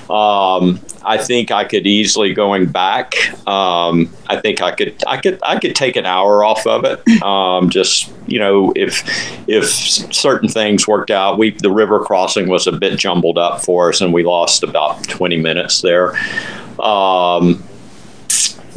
[0.09, 3.13] Um, I think I could easily going back.
[3.47, 7.07] Um, I think I could I could I could take an hour off of it.
[7.23, 9.03] Um, just you know if
[9.47, 11.37] if certain things worked out.
[11.37, 15.03] We the river crossing was a bit jumbled up for us, and we lost about
[15.05, 16.13] 20 minutes there.
[16.79, 17.63] Um,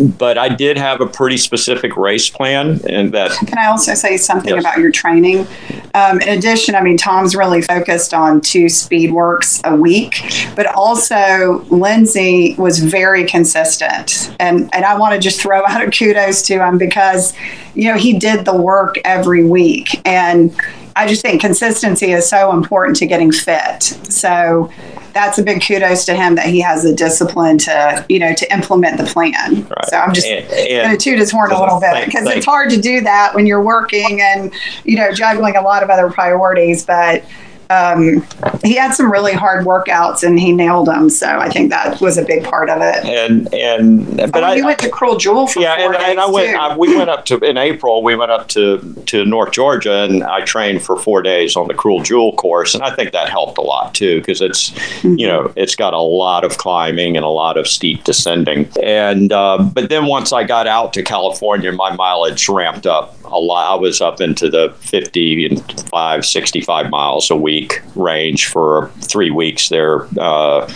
[0.00, 3.32] but I did have a pretty specific race plan, and that.
[3.32, 4.62] Can I also say something yes.
[4.62, 5.46] about your training?
[5.94, 10.22] Um, in addition, I mean, Tom's really focused on two speed works a week,
[10.54, 15.90] but also Lindsay was very consistent, and and I want to just throw out a
[15.90, 17.34] kudos to him because,
[17.74, 20.54] you know, he did the work every week, and
[20.96, 23.82] I just think consistency is so important to getting fit.
[23.82, 24.70] So
[25.12, 28.52] that's a big kudos to him that he has the discipline to you know to
[28.52, 29.66] implement the plan.
[29.66, 29.84] Right.
[29.88, 32.80] So I'm just going to toot his horn a little bit because it's hard to
[32.80, 34.52] do that when you're working and
[34.84, 37.24] you know juggling a lot of other priorities, but
[37.70, 38.26] um,
[38.64, 41.08] he had some really hard workouts and he nailed them.
[41.08, 43.04] So I think that was a big part of it.
[43.04, 46.58] And and but oh, I went to Cruel Jewel for yeah, and, and, I went.
[46.58, 48.02] I, we went up to in April.
[48.02, 51.74] We went up to to North Georgia and I trained for four days on the
[51.74, 55.14] Cruel Jewel course, and I think that helped a lot too because it's mm-hmm.
[55.16, 58.68] you know it's got a lot of climbing and a lot of steep descending.
[58.82, 63.38] And uh, but then once I got out to California, my mileage ramped up a
[63.38, 63.72] lot.
[63.72, 70.06] I was up into the 55, 65 miles a week range for three weeks there.
[70.18, 70.70] Uh,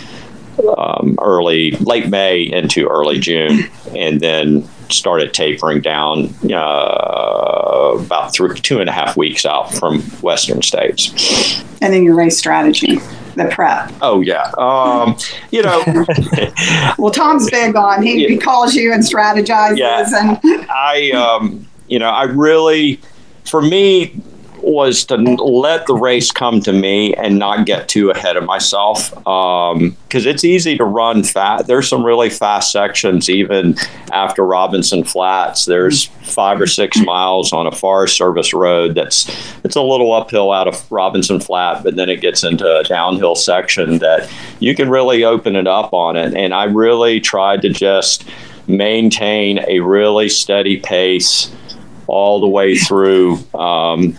[0.77, 8.57] um, early, late May into early June, and then started tapering down uh, about three,
[8.59, 11.61] two and a half weeks out from Western States.
[11.81, 12.97] And then your race strategy,
[13.35, 13.91] the prep.
[14.01, 15.17] Oh yeah, um,
[15.51, 15.83] you know.
[16.97, 18.29] well, Tom's big on he, yeah.
[18.29, 20.39] he calls you and strategizes, yeah.
[20.43, 22.99] and I, um, you know, I really,
[23.43, 24.21] for me,
[24.65, 29.11] was to let the race come to me and not get too ahead of myself
[29.11, 31.67] because um, it's easy to run fast.
[31.67, 33.75] There's some really fast sections even
[34.11, 35.65] after Robinson Flats.
[35.65, 39.29] There's five or six miles on a Forest Service road that's
[39.63, 43.35] it's a little uphill out of Robinson Flat, but then it gets into a downhill
[43.35, 46.33] section that you can really open it up on it.
[46.33, 48.27] And I really tried to just
[48.67, 51.53] maintain a really steady pace
[52.07, 53.35] all the way through.
[53.53, 54.17] Um,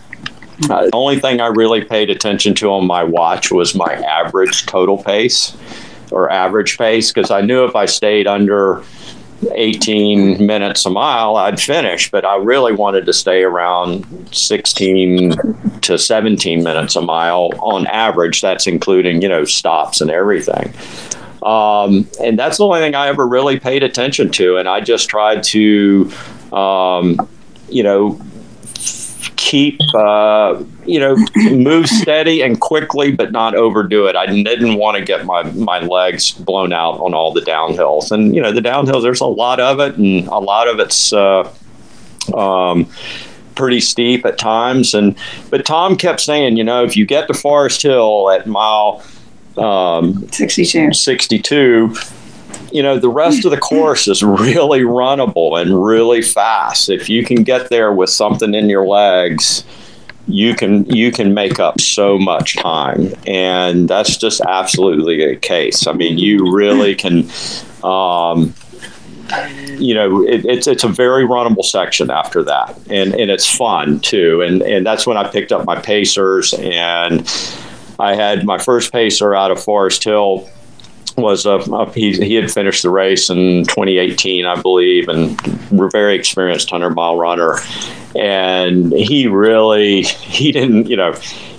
[0.71, 4.65] uh, the only thing I really paid attention to on my watch was my average
[4.67, 5.57] total pace
[6.11, 8.83] or average pace because I knew if I stayed under
[9.55, 15.35] 18 minutes a mile, I'd finish, but I really wanted to stay around 16
[15.83, 18.41] to 17 minutes a mile on average.
[18.41, 20.73] That's including, you know, stops and everything.
[21.43, 24.57] Um, and that's the only thing I ever really paid attention to.
[24.57, 26.11] And I just tried to,
[26.53, 27.29] um,
[27.69, 28.21] you know,
[29.37, 34.17] keep uh, you know move steady and quickly, but not overdo it.
[34.17, 38.35] I didn't want to get my my legs blown out on all the downhills, and
[38.35, 39.03] you know the downhills.
[39.03, 41.13] There's a lot of it, and a lot of it's.
[41.13, 41.51] Uh,
[42.35, 42.91] um,
[43.55, 45.17] pretty steep at times and
[45.49, 49.03] but tom kept saying you know if you get to forest hill at mile
[49.57, 51.95] um, 62 62
[52.77, 56.91] you know, the rest of the course is really runnable and really fast.
[56.91, 59.65] If you can get there with something in your legs,
[60.29, 65.87] you can you can make up so much time, and that's just absolutely a case.
[65.87, 67.31] I mean, you really can.
[67.83, 68.53] Um,
[69.79, 74.01] you know, it, it's it's a very runnable section after that, and and it's fun
[74.01, 77.27] too, and and that's when I picked up my pacers, and
[77.99, 80.47] I had my first pacer out of Forest Hill
[81.17, 85.41] was a, a, he, he had finished the race in 2018, I believe, and
[85.71, 87.59] we're very experienced hundred mile runner.
[88.15, 91.15] And he really he didn't you know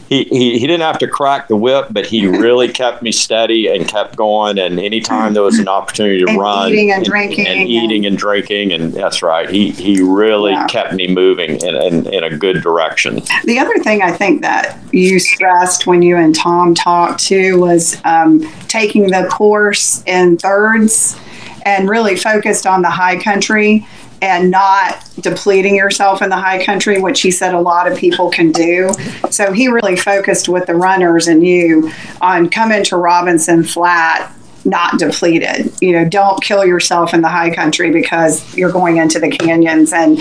[0.10, 3.68] he, he, he didn't have to crack the whip, but he really kept me steady
[3.68, 4.58] and kept going.
[4.58, 7.70] And anytime there was an opportunity to and run, eating and, and drinking, and, and,
[7.70, 10.68] eating and drinking, and that's right, he he really yeah.
[10.68, 13.22] kept me moving in, in, in a good direction.
[13.44, 17.98] The other thing I think that you stressed when you and Tom talked too was
[18.06, 21.20] um, taking the course in thirds
[21.66, 23.86] and really focused on the high country
[24.22, 28.30] and not depleting yourself in the high country, which he said a lot of people
[28.30, 28.92] can do.
[29.30, 34.34] So he really focused with the runners and you on coming to Robinson Flat
[34.66, 35.72] not depleted.
[35.82, 39.94] You know, don't kill yourself in the high country because you're going into the canyons
[39.94, 40.20] and,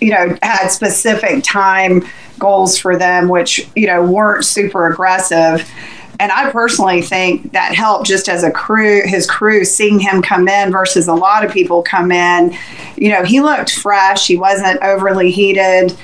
[0.00, 2.04] you know, had specific time
[2.38, 5.70] goals for them, which, you know, weren't super aggressive
[6.20, 10.48] and I personally think that helped just as a crew, his crew, seeing him come
[10.48, 12.56] in versus a lot of people come in.
[12.96, 14.26] You know, he looked fresh.
[14.26, 15.96] He wasn't overly heated.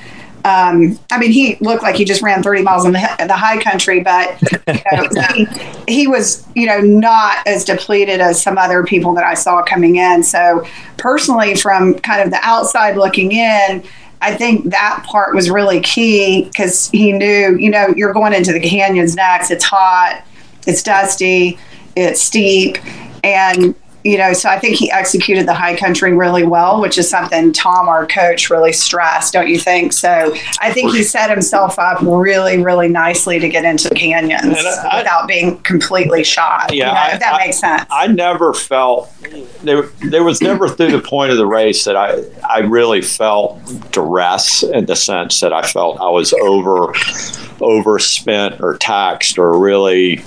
[0.44, 3.36] Um, I mean, he looked like he just ran 30 miles in the, in the
[3.36, 5.46] high country, but you know, he,
[5.86, 9.96] he, was, you know, not as depleted as some other people that I saw coming
[9.96, 10.22] in.
[10.22, 13.84] So, personally, from kind of the outside looking in,
[14.22, 18.52] I think that part was really key because he knew, you know, you're going into
[18.52, 19.50] the canyons next.
[19.50, 20.22] It's hot,
[20.66, 21.58] it's dusty,
[21.96, 22.78] it's steep,
[23.24, 27.08] and you know, so I think he executed the high country really well, which is
[27.08, 29.92] something Tom, our coach, really stressed, don't you think?
[29.92, 34.56] So I think he set himself up really, really nicely to get into the canyons
[34.56, 36.72] I, without being completely shot.
[36.72, 37.84] Yeah, you know, I, if that makes sense.
[37.90, 39.12] I never felt
[39.62, 39.82] there.
[40.02, 43.60] There was never through the point of the race that I I really felt
[43.92, 46.94] duress in the sense that I felt I was over
[47.60, 50.24] overspent or taxed or really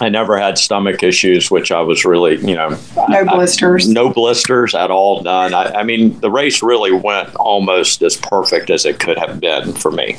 [0.00, 2.78] I never had stomach issues, which I was really, you know,
[3.08, 5.22] no blisters, I, no blisters at all.
[5.22, 5.54] None.
[5.54, 9.72] I, I, mean, the race really went almost as perfect as it could have been
[9.74, 10.16] for me.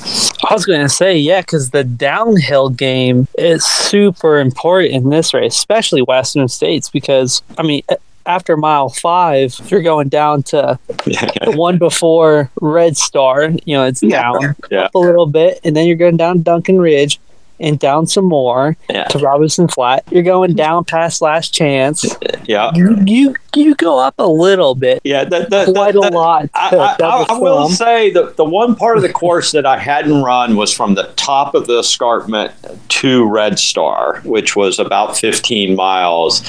[0.50, 5.34] I was going to say, yeah, because the downhill game is super important in this
[5.34, 7.84] race, especially Western States, because I mean.
[8.26, 13.50] After mile five, you're going down to the one before Red Star.
[13.66, 14.22] You know, it's yeah.
[14.22, 14.88] down yeah.
[14.96, 17.20] a little bit, and then you're going down Duncan Ridge
[17.64, 19.06] and down some more Yeah.
[19.06, 20.04] to Robinson Flat.
[20.12, 22.06] You're going down past Last Chance.
[22.46, 22.72] Yeah.
[22.76, 26.50] You you, you go up a little bit, Yeah, the, the, quite the, a lot.
[26.54, 29.78] I, I, I, I will say that the one part of the course that I
[29.78, 32.52] hadn't run was from the top of the escarpment
[32.90, 36.44] to Red Star, which was about 15 miles.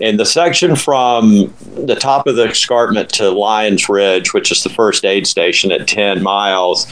[0.00, 4.70] And the section from the top of the escarpment to Lyons Ridge, which is the
[4.70, 6.86] first aid station at 10 miles,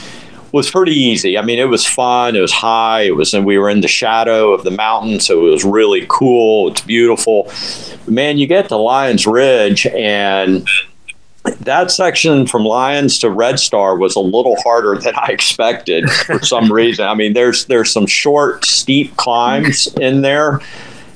[0.53, 1.39] was pretty easy.
[1.39, 2.37] I mean, it was fun.
[2.37, 3.03] It was high.
[3.03, 6.07] It was, and we were in the shadow of the mountain, so it was really
[6.09, 6.71] cool.
[6.71, 7.51] It's beautiful.
[8.07, 10.67] Man, you get to Lyons Ridge, and
[11.61, 16.41] that section from Lions to Red Star was a little harder than I expected for
[16.41, 17.07] some reason.
[17.07, 20.61] I mean, there's there's some short, steep climbs in there,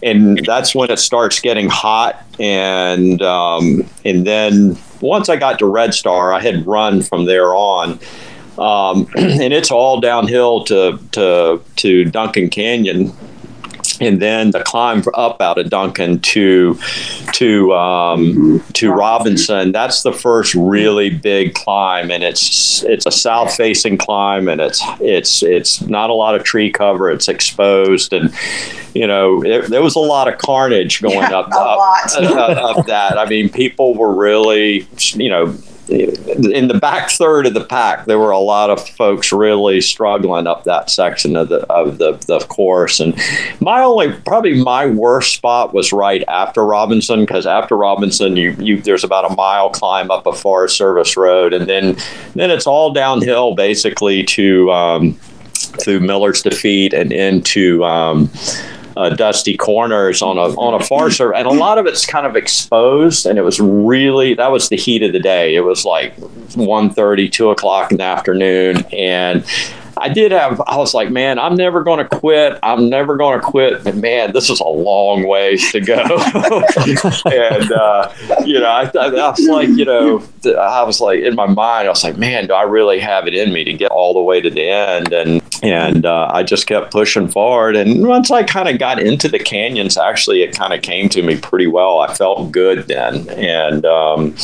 [0.02, 2.24] and that's when it starts getting hot.
[2.38, 7.54] And um, and then once I got to Red Star, I had run from there
[7.54, 7.98] on,
[8.58, 13.12] um, and it's all downhill to to to Duncan Canyon.
[14.00, 16.76] And then the climb up out of Duncan to
[17.32, 19.72] to um, to Robinson.
[19.72, 24.82] That's the first really big climb, and it's it's a south facing climb, and it's
[25.00, 27.10] it's it's not a lot of tree cover.
[27.10, 28.34] It's exposed, and
[28.94, 31.78] you know it, there was a lot of carnage going Yeah, up up,
[32.16, 32.20] uh,
[32.78, 33.16] up that.
[33.18, 35.56] I mean, people were really you know.
[35.86, 40.46] In the back third of the pack, there were a lot of folks really struggling
[40.46, 43.00] up that section of the of the, the course.
[43.00, 43.14] And
[43.60, 48.80] my only, probably my worst spot was right after Robinson, because after Robinson, you, you
[48.80, 51.96] there's about a mile climb up a Forest Service road, and then
[52.34, 55.12] then it's all downhill basically to um,
[55.52, 57.84] through Miller's defeat and into.
[57.84, 58.30] Um,
[58.96, 62.26] uh, dusty corners on a on a far server, and a lot of it's kind
[62.26, 63.26] of exposed.
[63.26, 65.54] And it was really that was the heat of the day.
[65.54, 69.44] It was like 1.30, 2 o'clock in the afternoon, and
[69.96, 70.60] I did have.
[70.66, 72.58] I was like, man, I'm never going to quit.
[72.62, 73.84] I'm never going to quit.
[73.84, 75.94] But man, this is a long ways to go.
[77.26, 78.12] and uh,
[78.44, 80.22] you know, I, I, I was like, you know,
[80.58, 83.34] I was like in my mind, I was like, man, do I really have it
[83.34, 85.12] in me to get all the way to the end?
[85.12, 87.76] And and uh, I just kept pushing forward.
[87.76, 91.22] And once I kind of got into the canyons, actually, it kind of came to
[91.22, 92.00] me pretty well.
[92.00, 93.84] I felt good then, and.
[93.84, 94.34] Um,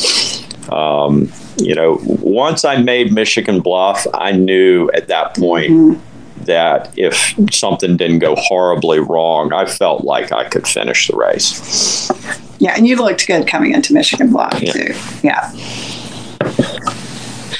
[0.69, 5.99] um, you know, once I made Michigan Bluff, I knew at that point
[6.45, 12.11] that if something didn't go horribly wrong, I felt like I could finish the race.
[12.59, 14.71] Yeah, and you looked good coming into Michigan Bluff Yeah.
[14.71, 14.93] too.
[15.23, 15.51] Yeah.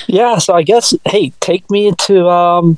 [0.07, 2.77] Yeah, so I guess hey, take me into um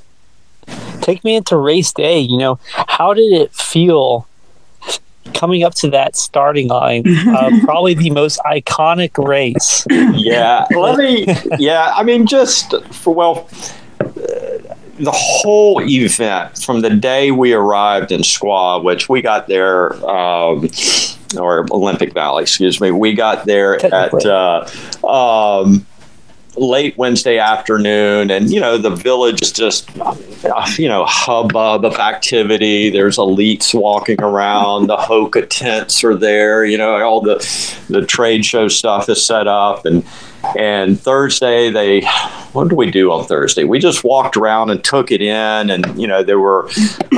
[1.01, 2.59] take me into race day, you know.
[2.73, 4.27] How did it feel
[5.33, 7.03] coming up to that starting line?
[7.07, 9.85] Uh, probably the most iconic race.
[9.89, 11.25] yeah, let me.
[11.57, 13.47] Yeah, I mean, just for well,
[13.99, 14.05] uh,
[14.99, 20.69] the whole event from the day we arrived in Squaw, which we got there, um,
[21.37, 24.13] or Olympic Valley, excuse me, we got there at.
[24.25, 24.67] Uh,
[25.05, 25.85] um,
[26.55, 30.15] late Wednesday afternoon, and you know the village is just uh,
[30.77, 32.89] you know hubbub of activity.
[32.89, 34.87] There's elites walking around.
[34.87, 36.65] The Hoka tents are there.
[36.65, 37.35] You know all the
[37.89, 40.05] the trade show stuff is set up, and
[40.57, 42.01] and Thursday they
[42.53, 43.63] what did we do on Thursday?
[43.63, 46.69] We just walked around and took it in, and you know there were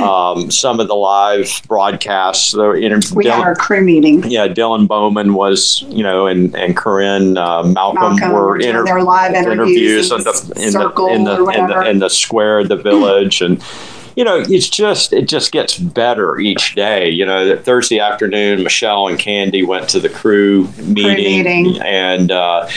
[0.02, 2.52] um, some of the live broadcasts.
[2.52, 4.24] The inter- We had our crew meeting.
[4.30, 9.02] yeah, Dylan Bowman was, you know, and and Corinne uh, Malcolm, Malcolm were inter- their
[9.02, 12.68] live interviews in in the in the in the, in the in the square of
[12.68, 13.62] the village, and
[14.16, 17.10] you know, it's just it just gets better each day.
[17.10, 21.82] You know, that Thursday afternoon, Michelle and Candi went to the crew meeting, meeting.
[21.82, 22.30] and.
[22.30, 22.68] Uh,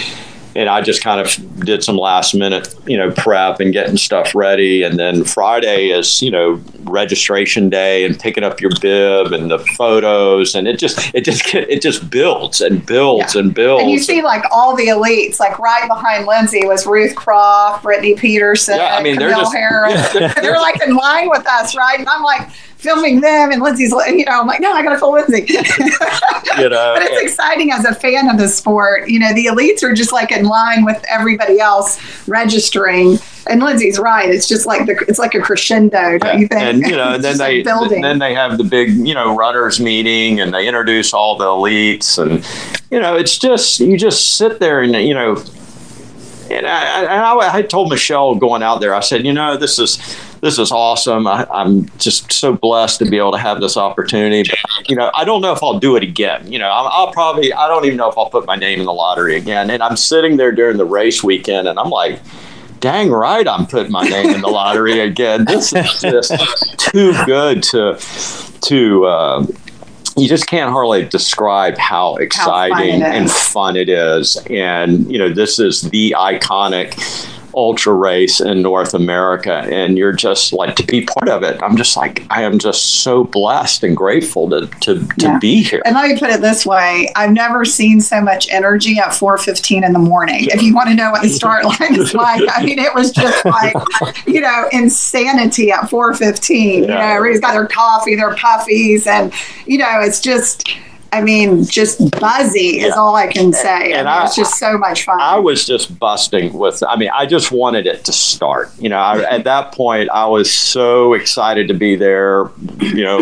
[0.59, 4.35] and I just kind of did some last minute, you know, prep and getting stuff
[4.35, 4.83] ready.
[4.83, 9.59] And then Friday is, you know, registration day and picking up your bib and the
[9.77, 13.83] photos, and it just it just it just builds and builds and builds.
[13.83, 18.15] And you see like all the elites, like right behind Lindsay was Ruth Croft, Brittany
[18.15, 19.91] Peterson, Yeah, I mean, they're Camille just- Herron.
[20.15, 21.97] yeah, they're, like in line with us, right?
[21.99, 22.49] And I'm like
[22.79, 25.45] filming them, and Lindsay's, you know, I'm like, no, I got to film Lindsay.
[25.53, 29.09] you know, but it's exciting as a fan of the sport.
[29.09, 33.19] You know, the elites are just like in line with everybody else registering.
[33.47, 34.29] And Lindsay's right.
[34.29, 36.61] It's just like the it's like a crescendo, don't you think?
[36.61, 38.01] and you know, and then they building.
[38.01, 42.17] then they have the big you know runners meeting, and they introduce all the elites,
[42.17, 42.45] and
[42.91, 45.43] you know, it's just you just sit there and you know.
[46.51, 49.77] And I, and I, I told Michelle going out there, I said, you know, this
[49.77, 49.97] is
[50.41, 51.27] this is awesome.
[51.27, 54.49] I, I'm just so blessed to be able to have this opportunity.
[54.49, 56.51] But, you know, I don't know if I'll do it again.
[56.51, 58.85] You know, I'll, I'll probably, I don't even know if I'll put my name in
[58.85, 59.69] the lottery again.
[59.69, 62.19] And I'm sitting there during the race weekend, and I'm like,
[62.79, 65.45] dang right, I'm putting my name in the lottery again.
[65.45, 66.31] This is just
[66.79, 67.99] too good to
[68.61, 69.05] to.
[69.05, 69.45] Uh,
[70.21, 74.37] you just can't hardly describe how exciting it and fun it is.
[74.49, 76.93] And, you know, this is the iconic
[77.55, 79.53] ultra race in North America.
[79.71, 81.61] And you're just like to be part of it.
[81.61, 85.39] I'm just like, I am just so blessed and grateful to, to, to Yeah.
[85.39, 85.81] be here.
[85.85, 89.83] And let me put it this way: I've never seen so much energy at 4:15
[89.85, 90.45] in the morning.
[90.51, 93.11] If you want to know what the start line is like, I mean, it was
[93.11, 93.75] just like,
[94.27, 96.49] you know, insanity at 4:15.
[96.81, 97.13] You know, Yeah.
[97.13, 99.33] everybody's got their coffee, their puffies, and
[99.65, 100.67] you know, it's just.
[101.11, 102.93] I mean, just buzzy is Yeah.
[103.01, 103.93] all I can say.
[103.93, 105.19] And mean, I- it's just so much fun.
[105.19, 106.83] I was just busting with.
[106.87, 108.71] I mean, I just wanted it to start.
[108.79, 112.49] You know, I, at that point, I was so excited to be there.
[112.79, 113.19] You know,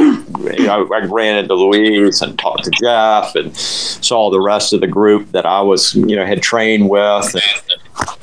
[0.57, 4.81] you know, I ran into Louise and talked to Jeff and saw the rest of
[4.81, 7.33] the group that I was, you know, had trained with.
[7.33, 7.43] And,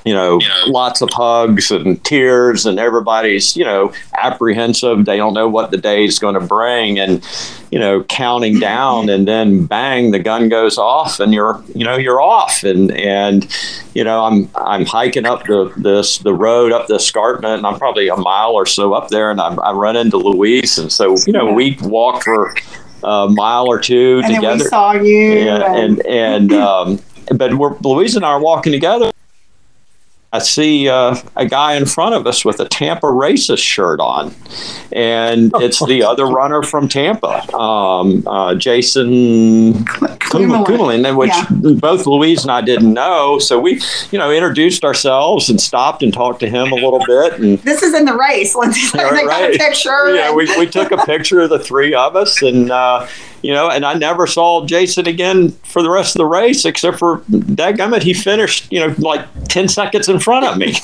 [0.05, 5.07] you know, lots of hugs and tears, and everybody's, you know, apprehensive.
[5.07, 7.26] They don't know what the day is going to bring, and
[7.70, 11.96] you know, counting down, and then bang, the gun goes off, and you're, you know,
[11.96, 13.50] you're off, and and
[13.94, 17.78] you know, I'm I'm hiking up the this the road up the escarpment, and I'm
[17.78, 21.16] probably a mile or so up there, and I'm, I run into Louise, and so
[21.26, 22.55] you know, we walked for
[23.05, 24.64] a mile or two and then together.
[24.64, 25.32] we saw you.
[25.32, 27.00] Yeah, and and um,
[27.34, 29.11] but we're Louise and I are walking together.
[30.35, 34.35] I see uh, a guy in front of us with a Tampa racist shirt on,
[34.91, 39.74] and it's the other runner from Tampa, um, uh, Jason.
[40.24, 41.47] Kummerlin, which Yeah.
[41.78, 43.39] both Louise and I didn't know.
[43.39, 43.80] So we,
[44.11, 47.85] you know, introduced ourselves and stopped and talked to him a little bit, and this
[47.85, 48.57] is in the race.
[48.57, 49.55] Let's Yeah, they got right.
[49.55, 50.14] a picture.
[50.16, 53.07] yeah, we, we took a picture of the three of us, and uh,
[53.45, 56.99] you know, and I never saw Jason again for the rest of the race, except
[56.99, 60.74] for dadgummit, he finished, you know, like ten seconds in front of me.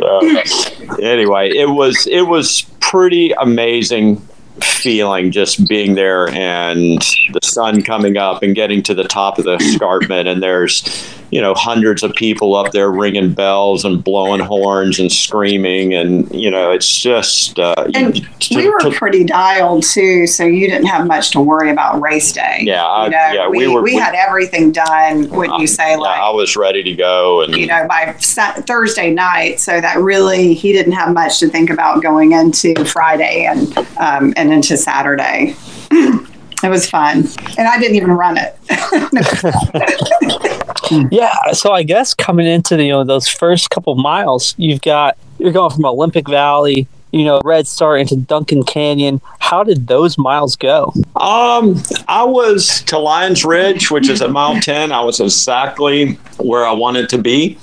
[0.00, 4.16] So, anyway, it was it was pretty amazing
[4.62, 7.02] feeling just being there and
[7.32, 10.82] the sun coming up and getting to the top of the escarpment and there's
[11.30, 16.30] you know hundreds of people up there ringing bells and blowing horns and screaming and
[16.34, 20.68] you know it's just uh, And to- we were to- pretty dialed too, so you
[20.68, 22.58] didn't have much to worry about race day.
[22.62, 25.28] Yeah, I- you know, yeah, we we, were- we we- had everything done.
[25.30, 29.10] Wouldn't you say, yeah, like I was ready to go and you know, by Thursday
[29.12, 29.60] night?
[29.60, 34.32] So that really he didn't have much to think about going into Friday and um,
[34.36, 35.54] and into Saturday.
[36.62, 38.56] it was fun, and I didn't even run it.
[41.10, 45.16] Yeah, so I guess coming into the, you know those first couple miles, you've got
[45.38, 49.20] you're going from Olympic Valley, you know, Red Star into Duncan Canyon.
[49.38, 50.92] How did those miles go?
[51.16, 54.92] Um, I was to Lyons Ridge, which is at mile 10.
[54.92, 57.58] I was exactly where I wanted to be.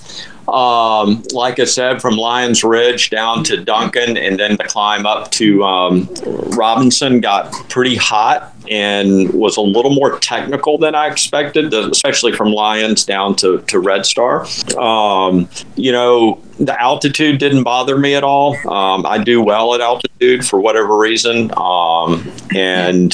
[0.48, 5.30] Um, like I said, from Lyons Ridge down to Duncan and then the climb up
[5.32, 6.10] to um,
[6.56, 12.52] Robinson got pretty hot and was a little more technical than I expected, especially from
[12.52, 14.45] Lions down to, to Red Star.
[14.78, 18.56] Um, you know, the altitude didn't bother me at all.
[18.68, 21.52] Um, I do well at altitude for whatever reason.
[21.58, 23.14] Um, and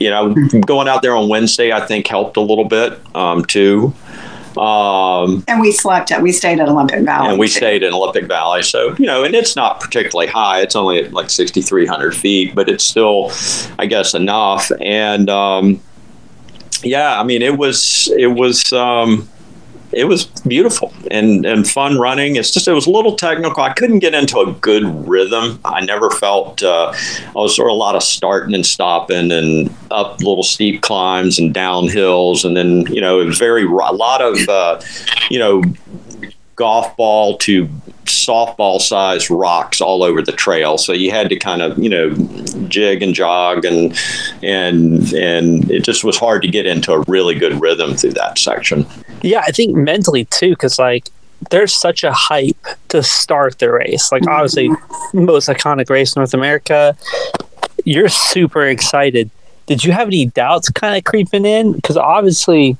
[0.00, 0.34] you know,
[0.66, 3.94] going out there on Wednesday, I think helped a little bit um, too.
[4.58, 7.30] Um, and we slept at we stayed at Olympic Valley.
[7.30, 10.60] and we stayed in Olympic Valley, so you know, and it's not particularly high.
[10.60, 13.30] It's only at like 6,300 feet, but it's still,
[13.78, 14.70] I guess, enough.
[14.80, 15.80] And um,
[16.84, 19.28] yeah, I mean, it was it was um,
[19.92, 22.36] it was beautiful and and fun running.
[22.36, 23.62] It's just it was a little technical.
[23.62, 25.60] I couldn't get into a good rhythm.
[25.64, 29.74] I never felt uh, I was sort of a lot of starting and stopping and
[29.90, 33.92] up little steep climbs and down hills, and then you know it was very a
[33.92, 34.80] lot of uh,
[35.30, 35.62] you know
[36.56, 37.66] golf ball to
[38.04, 42.10] softball sized rocks all over the trail so you had to kind of you know
[42.68, 43.96] jig and jog and
[44.42, 48.38] and and it just was hard to get into a really good rhythm through that
[48.38, 48.86] section
[49.22, 51.08] Yeah, I think mentally too, because like
[51.50, 54.12] there's such a hype to start the race.
[54.12, 54.70] Like obviously,
[55.12, 56.96] most iconic race North America.
[57.84, 59.30] You're super excited.
[59.66, 61.72] Did you have any doubts kind of creeping in?
[61.72, 62.76] Because obviously,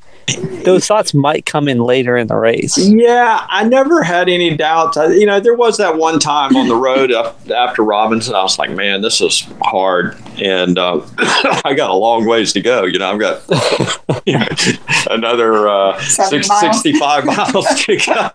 [0.65, 2.79] those thoughts might come in later in the race.
[2.79, 4.97] Yeah, I never had any doubts.
[4.97, 8.35] I, you know, there was that one time on the road up after Robinson.
[8.35, 11.01] I was like, man, this is hard, and uh,
[11.65, 12.85] I got a long ways to go.
[12.85, 13.43] You know, I've got
[14.27, 14.47] you know,
[15.11, 16.61] another uh, six, miles.
[16.61, 18.31] 65 miles to go.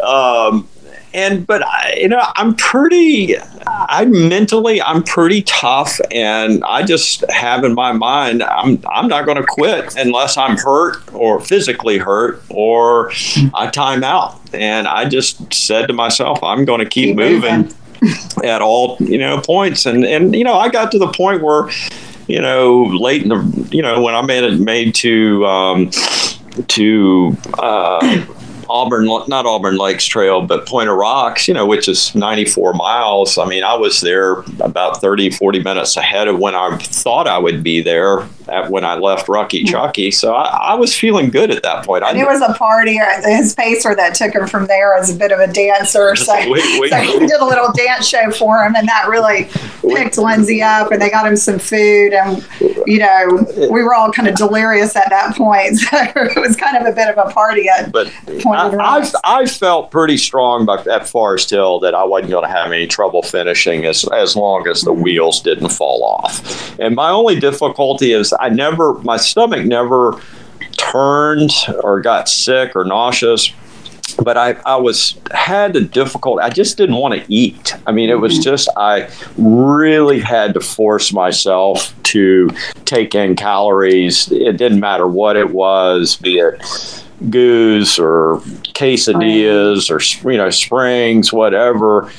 [0.10, 0.68] Um,
[1.12, 3.36] and but I, you know i'm pretty
[3.66, 9.26] i mentally i'm pretty tough and i just have in my mind i'm i'm not
[9.26, 13.10] going to quit unless i'm hurt or physically hurt or
[13.54, 17.70] i time out and i just said to myself i'm going to keep, Keep moving,
[18.02, 18.44] moving.
[18.44, 21.68] at all you know points and and you know i got to the point where
[22.28, 25.90] you know late in the you know when i made it made to um
[26.68, 28.24] to uh
[28.70, 33.36] Auburn, not Auburn Lakes Trail, but Point of Rocks, you know, which is 94 miles.
[33.38, 37.38] I mean, I was there about 30, 40 minutes ahead of when I thought I
[37.38, 39.72] would be there at, when I left Rocky mm-hmm.
[39.72, 40.10] Chucky.
[40.10, 42.04] So I, I was feeling good at that point.
[42.04, 42.98] I, it was a party.
[43.24, 46.14] His pacer that took him from there as a bit of a dancer.
[46.20, 46.54] So, so
[47.00, 49.48] he did a little dance show for him, and that really
[49.80, 50.92] picked Lindsay up.
[50.92, 52.46] And they got him some food, and
[52.86, 55.78] you know, we were all kind of delirious at that point.
[55.90, 59.10] So it was kind of a bit of a party at but Pointer I, I,
[59.24, 62.86] I felt pretty strong about, at Forest Hill that I wasn't going to have any
[62.86, 66.78] trouble finishing as, as long as the wheels didn't fall off.
[66.78, 70.20] And my only difficulty is I never, my stomach never
[70.76, 71.52] turned
[71.82, 73.52] or got sick or nauseous.
[74.22, 76.40] But I, I was had a difficult.
[76.40, 77.74] I just didn't want to eat.
[77.86, 78.42] I mean, it was mm-hmm.
[78.42, 79.08] just I
[79.38, 82.50] really had to force myself to
[82.84, 84.30] take in calories.
[84.32, 86.60] It didn't matter what it was, be it
[87.28, 88.36] goose or
[88.74, 92.10] quesadillas or you know springs whatever.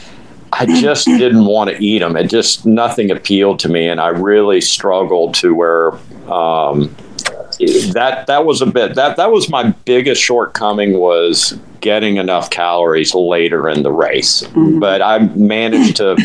[0.53, 4.09] I just didn't want to eat them it just nothing appealed to me and i
[4.09, 5.93] really struggled to where
[6.29, 6.93] um,
[7.93, 13.13] that that was a bit that that was my biggest shortcoming was getting enough calories
[13.13, 14.43] later in the race.
[14.79, 16.15] But i managed to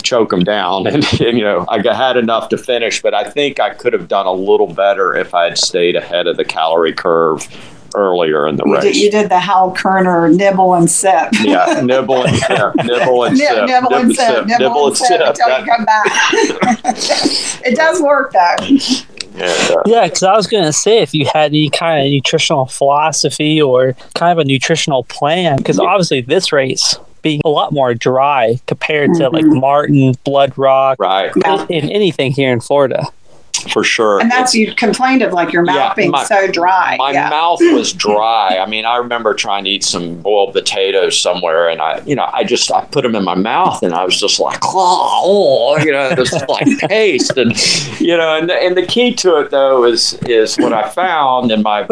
[0.00, 3.60] choke them down and, and, you know i had enough to finish but i think
[3.60, 6.92] i could have done a little better if i had stayed ahead of the calorie
[6.92, 7.46] curve
[7.94, 11.28] earlier in the You race did, you did the Hal Koerner nibble and sip.
[11.42, 15.66] yeah nibble and sip nibble and sip nibble and sip, nibble and sip until you
[15.66, 16.06] come back.
[17.66, 18.56] it does work though.
[18.64, 22.10] and, uh, Yeah, because I was going to say if you had any kind of
[22.10, 27.72] nutritional philosophy or kind of a nutritional plan, because obviously this race being a lot
[27.72, 29.60] more dry compared to like mm-hmm.
[29.60, 31.66] Martin, Bloodrock, right Yeah.
[31.70, 33.06] and anything here in Florida.
[33.72, 36.96] For sure And that's you complained of like your mouth Yeah, being my- so dry.
[36.98, 37.28] my yeah.
[37.30, 38.58] mouth was dry.
[38.58, 42.28] I mean, I remember trying to eat some boiled potatoes somewhere, and I, you know,
[42.32, 45.92] I just I put them in my mouth, and I was just like, oh, you
[45.92, 47.52] know, just like paste, and
[48.00, 51.50] you know, and the, and the key to it though is is what I found,
[51.52, 51.86] and my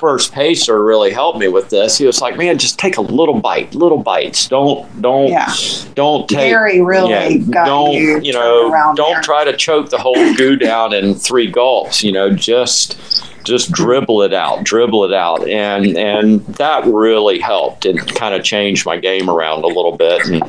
[0.00, 1.98] first pacer really helped me with this.
[1.98, 4.48] He was like, man, just take a little bite, little bites.
[4.48, 5.52] Don't don't Yeah.
[5.94, 9.22] don't take Gary really yeah, got don't you you know around don't there.
[9.22, 12.98] try to choke the whole goo down in three gulps you know just
[13.44, 15.46] just dribble it out dribble it out.
[15.48, 20.26] And and that really helped and kind of changed my game around a little bit
[20.26, 20.42] and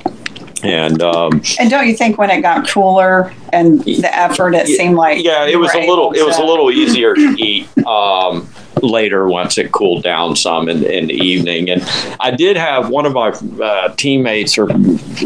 [0.63, 4.95] and um, And don't you think when it got cooler and the effort, it seemed
[4.95, 7.67] like yeah, it was a little it was a little easier to eat.
[7.85, 8.47] Um,
[8.81, 11.69] later once it cooled down some in, in the evening.
[11.69, 11.83] And
[12.19, 13.29] I did have one of my
[13.63, 14.67] uh, teammates or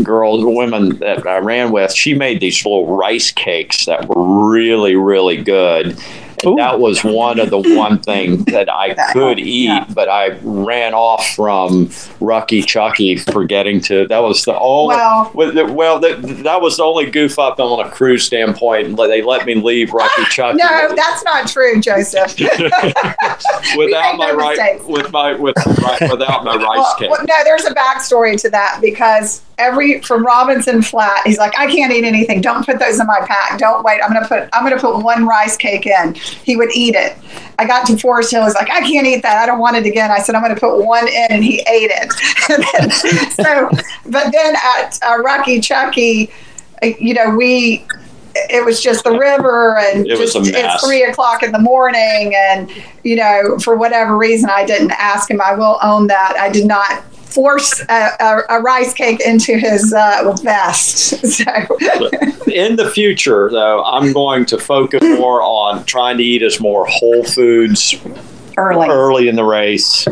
[0.03, 1.93] girls, women that I ran with.
[1.93, 5.97] She made these little rice cakes that were really really good.
[6.45, 6.55] Ooh.
[6.55, 9.85] That was one of the one thing that I could eat, yeah.
[9.93, 11.87] but I ran off from
[12.19, 14.07] Rucky Chucky forgetting to.
[14.07, 14.95] That was the only.
[14.95, 15.31] Well-
[15.73, 18.95] Well, that, that was the only goof up on a cruise standpoint.
[18.97, 22.35] They let me leave Rocky Chucky No, that's not true, Joseph.
[23.77, 24.83] without my no right mistakes.
[24.85, 27.09] with my with right, without my rice well, cake.
[27.09, 31.67] well, no, there's a backstory to that because every from Robinson Flat, he's like, I
[31.67, 32.41] can't eat anything.
[32.41, 33.57] Don't put those in my pack.
[33.57, 33.99] Don't wait.
[34.03, 36.13] I'm gonna put I'm gonna put one rice cake in.
[36.15, 37.15] He would eat it.
[37.59, 38.43] I got to Forest Hill.
[38.45, 39.41] He's like, I can't eat that.
[39.41, 40.11] I don't want it again.
[40.11, 42.13] I said, I'm gonna put one in, and he ate it.
[42.47, 42.91] Then-
[43.31, 43.69] so,
[44.05, 46.31] but then at uh, Rocky Chucky,
[46.83, 47.85] uh, you know, we.
[48.51, 52.35] It was just the river, and It was just it's three o'clock in the morning,
[52.35, 52.69] and
[53.03, 55.41] you know, for whatever reason, I didn't ask him.
[55.41, 56.37] I will own that.
[56.39, 57.03] I did not
[57.33, 61.15] force a, a, a rice cake into his uh, vest.
[61.27, 61.43] So,
[62.47, 66.85] In the future, though, I'm going to focus more on trying to eat as more
[66.87, 67.95] whole foods
[68.57, 68.87] early.
[68.89, 70.07] early in the race.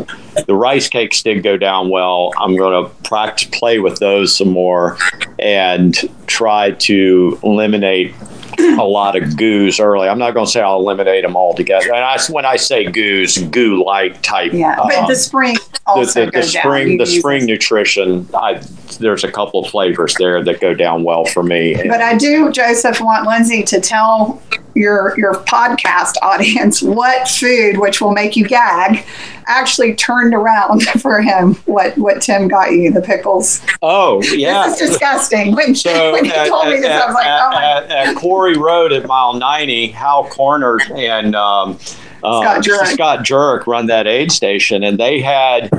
[0.46, 2.32] The rice cakes did go down well.
[2.38, 4.98] I'm going to practice play with those some more
[5.38, 5.94] and
[6.26, 8.14] try to eliminate
[8.58, 10.08] a lot of goos early.
[10.08, 11.92] I'm not going to say I'll eliminate them altogether.
[11.92, 14.52] And I, when I say goos, goo like type.
[14.52, 15.56] Yeah, but um, the spring
[15.86, 16.62] also the, the goes down.
[16.62, 17.46] spring You the spring it.
[17.46, 18.60] nutrition I
[18.98, 22.50] there's a couple of flavors there that go down well for me But I do,
[22.50, 24.42] Joseph, want Lindsay to tell
[24.74, 29.04] your your podcast audience what food, which will make you gag,
[29.46, 31.54] actually turned around for him.
[31.66, 32.92] What what Tim got you?
[32.92, 33.60] The pickles.
[33.82, 34.64] Oh yeah.
[34.68, 35.54] This is disgusting.
[35.54, 37.62] When, So when he at, told me this, at- I was like, at- oh my
[37.64, 41.78] at- at Quarry Road at mile 90, Hal Koerner and um,
[42.24, 42.86] uh, Scott Jurek.
[42.94, 45.70] Scott Jurek run that aid station, and they had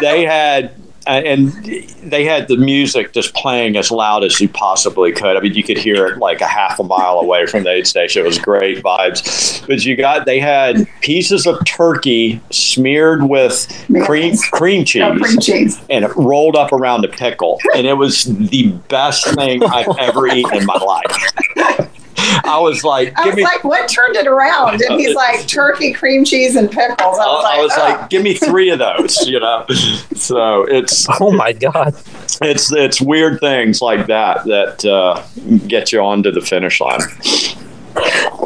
[0.00, 0.72] they had.
[1.08, 1.52] Uh, And
[2.02, 5.36] they had the music just playing as loud as you possibly could.
[5.36, 7.86] I mean, you could hear it like a half a mile away from the aid
[7.86, 8.22] station.
[8.22, 9.66] It was great vibes.
[9.66, 13.66] But you got they had pieces of turkey smeared with
[14.04, 15.80] cream cream cheese Oh, cream cheese.
[15.90, 20.26] and it rolled up around a pickle, and it was the best thing I've ever
[20.28, 21.88] eaten in my life.
[22.44, 23.42] I was like, I was me.
[23.44, 24.80] like, what turned it around?
[24.82, 26.98] And he's like, turkey, cream cheese, and pickles.
[27.00, 29.64] I was I like, was "Ugh." like, give me three of those, you know.
[30.14, 31.94] So it's Oh my god.
[32.42, 35.22] it's it's weird things like that that uh,
[35.66, 37.00] get you onto the finish line.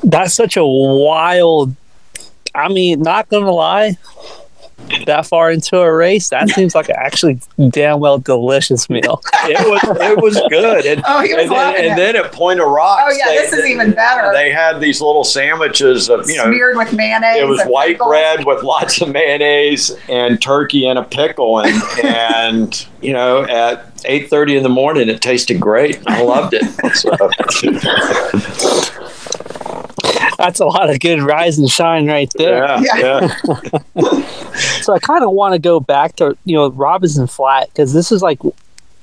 [0.04, 1.74] That's such a wild.
[2.54, 3.96] I mean, not gonna lie,
[5.06, 7.40] that far into a race, that seems like an actually
[7.70, 9.22] damn well delicious meal.
[9.44, 12.32] It was it was good, and, Oh, he was and, then, loving and then at
[12.32, 14.32] Point of Rocks, Oh, yeah, they- this is even better.
[14.32, 17.38] They had these little sandwiches of you know smeared with mayonnaise.
[17.40, 18.08] it was white pickles.
[18.10, 23.94] bread with lots of mayonnaise and turkey and a pickle and and you know at
[24.04, 26.64] 8.30 in the morning it tasted great i loved it
[26.96, 27.10] So,
[30.42, 32.64] That's a lot of good rise and shine right there.
[32.64, 33.34] yeah, Yeah.
[33.94, 34.28] yeah.
[34.82, 38.12] So I kind of want to go back to you know Robinson Flat because this
[38.12, 38.38] is like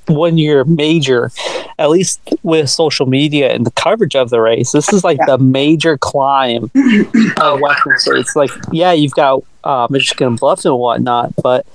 [0.07, 1.31] one year major,
[1.79, 4.71] at least with social media and the coverage of the race.
[4.71, 5.25] This is like Yeah.
[5.27, 6.69] the major climb
[7.41, 8.35] of Western States.
[8.35, 11.65] Like, yeah, you've got uh, Michigan Bluffs and whatnot, but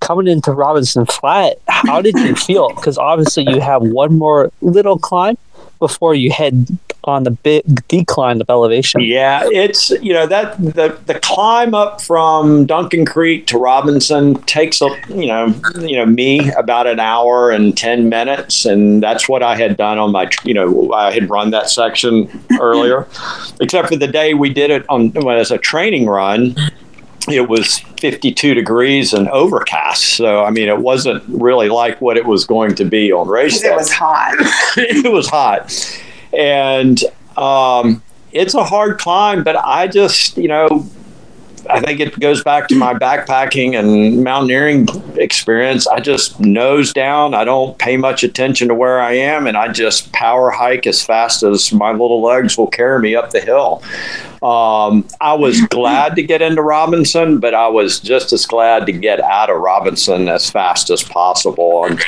[0.00, 2.68] coming into Robinson Flat, how did you feel?
[2.70, 5.36] Because obviously you have one more little climb
[5.78, 6.66] before you head
[7.04, 9.00] on the big decline of elevation.
[9.00, 14.82] Yeah, it's you know that the the climb up from Duncan Creek to Robinson takes
[14.82, 19.42] a you know you know me about an hour and ten minutes, and that's what
[19.42, 22.28] I had done on my you know I had run that section
[22.60, 23.06] earlier,
[23.60, 26.54] except for the day we did it on as a training run.
[27.30, 32.24] It was 52 degrees and overcast, so I mean it wasn't really like what it
[32.26, 34.34] was going to be on race 'Cause it was hot.
[34.76, 35.74] it was hot.
[36.32, 37.02] And
[37.36, 38.02] um,
[38.32, 40.86] it's a hard climb but i just you know
[41.68, 45.86] i think it goes back to my backpacking and mountaineering experience.
[45.86, 47.34] I just nose down.
[47.34, 51.04] I don't pay much attention to where i am and i just power hike as
[51.04, 53.82] fast as my little legs will carry me up the hill.
[54.42, 58.92] Um, I was glad to get into Robinson, but I was just as glad to
[58.92, 61.84] get out of Robinson as fast as possible.
[61.84, 62.00] And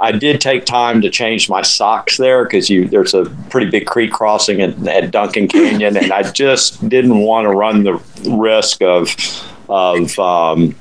[0.00, 4.12] I did take time to change my socks there because there's a pretty big creek
[4.12, 7.94] crossing at, at Duncan Canyon, and I just didn't want to run the
[8.30, 9.08] risk of
[9.68, 10.74] of um,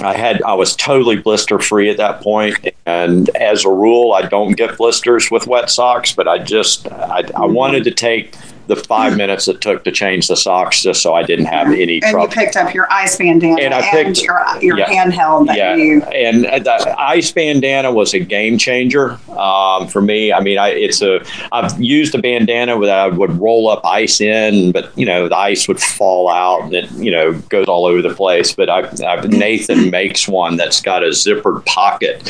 [0.00, 4.22] I had I was totally blister free at that point, and as a rule, I
[4.22, 6.12] don't get blisters with wet socks.
[6.12, 8.34] But I just I, I wanted to take
[8.66, 12.00] the five minutes it took to change the socks just so I didn't have any
[12.02, 14.86] And you picked up your ice bandana And I picked- your, your yeah.
[14.86, 16.02] handheld that yeah, you.
[16.02, 20.32] and the ice bandana was a game changer um, for me.
[20.32, 24.20] I mean, I, it's a I've used a bandana that I would roll up ice
[24.20, 27.86] in, but you know the ice would fall out and it you know goes all
[27.86, 28.52] over the place.
[28.52, 32.22] But I, I Nathan makes one that's got a zippered pocket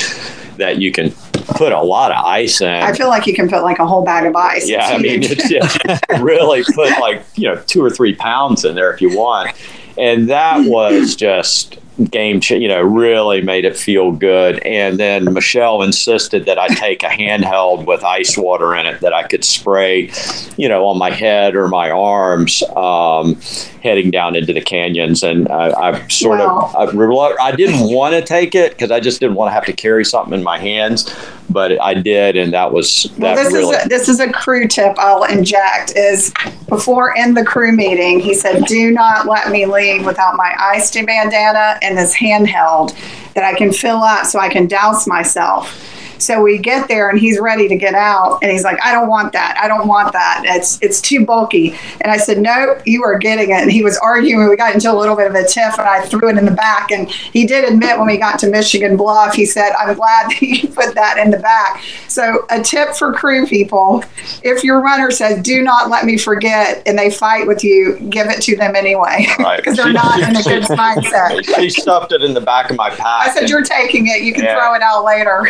[0.59, 1.11] that you can
[1.49, 2.69] put a lot of ice in.
[2.69, 4.69] I feel like you can put like a whole bag of ice.
[4.69, 8.75] Yeah, I mean, it's, it's really put like you know two or three pounds in
[8.75, 9.57] there if you want,
[9.97, 11.79] and that was just
[12.11, 12.41] game.
[12.49, 14.59] You know, really made it feel good.
[14.61, 19.13] And then Michelle insisted that I take a handheld with ice water in it that
[19.13, 20.11] I could spray,
[20.57, 23.41] you know, on my head or my arms, um,
[23.83, 25.23] heading down into the canyons.
[25.23, 26.71] And I, I sort Wow.
[26.75, 29.65] of I, I didn't want to take it because I just didn't want to have
[29.67, 31.15] to carry something in my hands,
[31.49, 33.77] but I did, and that was Well, that this really.
[33.77, 35.93] is a, this is a crew tip I'll inject.
[35.97, 36.33] Is
[36.69, 40.91] before in the crew meeting, he said, "Do not let me leave without my ice
[40.91, 42.95] bandana and this handheld
[43.35, 45.83] that I can fill up so I can douse myself."
[46.19, 49.09] So we get there and he's ready to get out and he's like, I don't
[49.09, 49.59] want that.
[49.61, 50.43] I don't want that.
[50.47, 51.75] It's it's too bulky.
[52.01, 53.55] And I said, Nope, you are getting it.
[53.63, 54.49] And he was arguing.
[54.49, 56.51] We got into a little bit of a tiff and I threw it in the
[56.53, 56.91] back.
[56.91, 60.43] And he did admit when we got to Michigan Bluff, he said, I'm glad that
[60.43, 61.83] you put that in the back.
[62.09, 64.05] So a tip for crew people,
[64.43, 68.29] if your runner says, Do not let me forget and they fight with you, give
[68.29, 69.27] it to them anyway.
[69.39, 69.59] Right.
[69.59, 71.45] Because they're not in a good mindset.
[71.57, 73.29] She stuffed it in the back of my pack.
[73.29, 74.59] I said, You're taking it, you can Yeah.
[74.59, 75.47] throw it out later.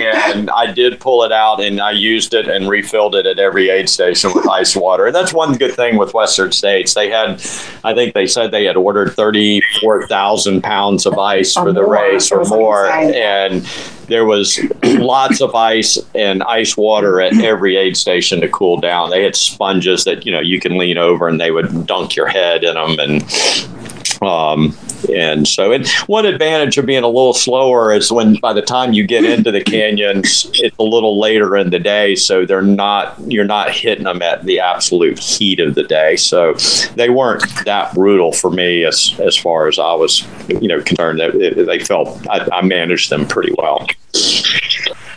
[0.00, 3.70] And I did pull it out and I used it and refilled it at every
[3.70, 5.06] aid station with ice water.
[5.06, 6.94] And that's one good thing with Western States.
[6.94, 7.42] They had,
[7.84, 12.30] I think they said they had ordered 34,000 pounds of ice for the more, race
[12.30, 12.86] or more.
[12.86, 13.14] he.
[13.14, 13.62] And
[14.08, 19.10] there was lots of ice and ice water at every aid station to cool down.
[19.10, 22.26] They had sponges that, you know, you can lean over and they would dunk your
[22.26, 22.98] head in them.
[22.98, 24.76] And, um,
[25.12, 28.92] and so, and one advantage of being a little slower is when by the time
[28.92, 33.18] you get into the canyons, it's a little later in the day, so they're not
[33.26, 36.16] you're not hitting them at the absolute heat of the day.
[36.16, 36.54] So
[36.94, 41.20] they weren't that brutal for me as as far as I was, you know, concerned.
[41.20, 43.86] That they felt I, I managed them pretty well.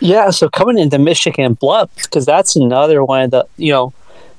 [0.00, 3.92] Yeah, so coming into Michigan Bluff, because that's another one of the, you know,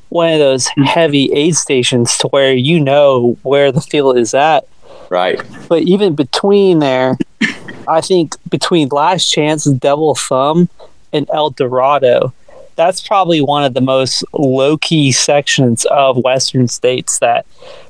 [0.09, 4.67] one of those heavy aid stations to where you know where the field is at.
[5.11, 5.41] Right.
[5.67, 7.17] But even between there,
[7.85, 10.69] I think between Last Chance, Devil Thumb,
[11.11, 12.33] and El Dorado,
[12.77, 17.45] that's probably one of the most low key sections of Western states that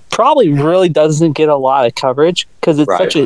[0.09, 3.25] probably really doesn't get a lot of coverage because it's such a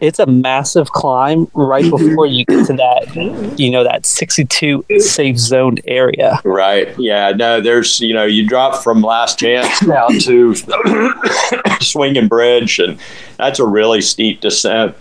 [0.00, 2.08] it's a massive climb right mm-hmm.
[2.08, 6.98] before you get to that you know that 62 safe zone area Right.
[6.98, 7.32] Yeah.
[7.32, 10.54] No, there's, you know, you drop from last chance down to
[11.80, 12.98] swinging bridge, and
[13.38, 14.96] that's a really steep descent.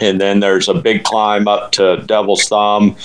[0.00, 2.96] And then there's a big climb up to Devil's Thumb.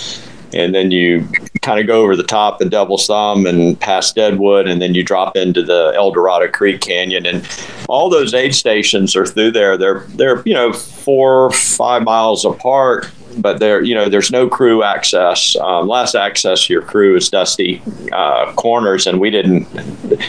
[0.53, 1.27] And then you
[1.61, 5.03] kind of go over the top of Devil's Thumb and past Deadwood, and then you
[5.03, 7.25] drop into the El Dorado Creek Canyon.
[7.25, 7.47] And
[7.87, 9.77] all those aid stations are through there.
[9.77, 14.47] They're, they're you know, four or five miles apart but there, you know, there's no
[14.47, 15.55] crew access.
[15.57, 17.81] Um, last access your crew is Dusty
[18.11, 19.67] uh, Corners, and we didn't.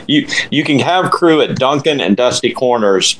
[0.07, 3.19] You you can have crew at Duncan and Dusty Corners,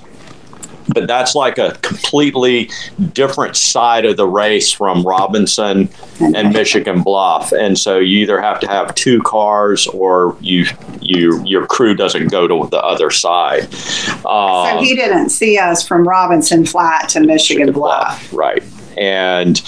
[0.93, 2.71] but that's like a completely
[3.13, 5.89] different side of the race from Robinson
[6.21, 10.67] and Michigan Bluff, and so you either have to have two cars or you
[11.01, 13.73] you your crew doesn't go to the other side.
[13.73, 18.33] So Um, he didn't see us from Robinson Flat to Michigan Bluff.
[18.33, 18.63] Right.
[18.97, 19.61] And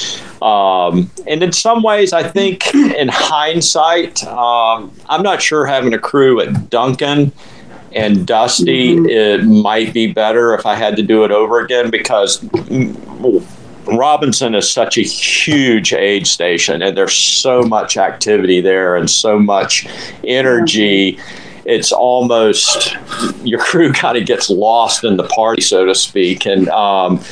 [0.42, 5.98] um, and in some ways, I think in hindsight, um, I'm not sure having a
[5.98, 7.32] crew at Duncan
[7.94, 12.44] and Dusty it might be better if I had to do it over again because
[13.86, 19.38] Robinson is such a huge aid station and there's so much activity there and so
[19.38, 19.86] much
[20.24, 21.18] energy.
[21.66, 22.96] It's almost
[23.42, 26.46] your crew kind of gets lost in the party, so to speak.
[26.46, 27.22] And um,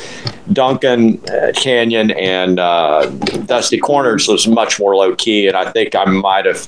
[0.52, 3.06] Duncan uh, Canyon and uh,
[3.46, 6.66] Dusty Corners was much more low key, and I think I might have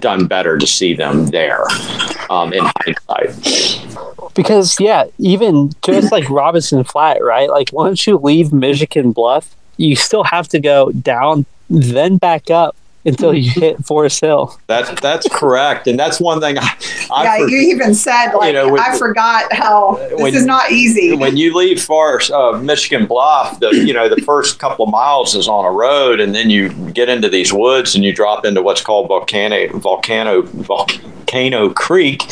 [0.00, 1.64] done better to see them there
[2.30, 4.34] um, in hindsight.
[4.34, 9.96] because yeah even just like robinson flat right like once you leave michigan bluff you
[9.96, 15.26] still have to go down then back up until you hit forest hill That's that's
[15.30, 16.68] correct, and that's one thing I,
[17.10, 20.44] I yeah, for- you even said like know, when- I forgot how this when- is
[20.44, 21.16] not easy.
[21.16, 25.34] when you leave Forest, uh, Michigan Bluff, the you know the first couple of miles
[25.34, 28.60] is on a road, and then you get into these woods, and you drop into
[28.62, 32.22] what's called volcano volcano volcano creek,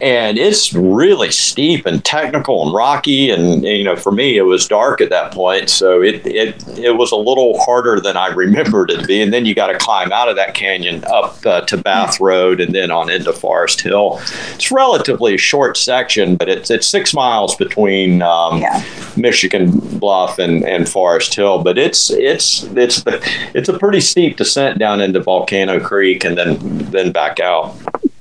[0.00, 4.66] and it's really steep and technical and rocky, and you know for me it was
[4.66, 8.90] dark at that point, so it it it was a little harder than I remembered
[8.90, 11.62] it to be, and then you got to climb out of that canyon up uh,
[11.62, 14.20] to Bath Road, and then on into Forest Hill.
[14.54, 18.22] It's relatively a short section, but it's it's six miles between.
[18.22, 18.84] Um, yeah.
[19.16, 23.22] Michigan Bluff and, and Forest Hill, but it's it's it's the,
[23.54, 26.58] it's a pretty steep descent down into Volcano Creek and then
[26.90, 27.74] then back out.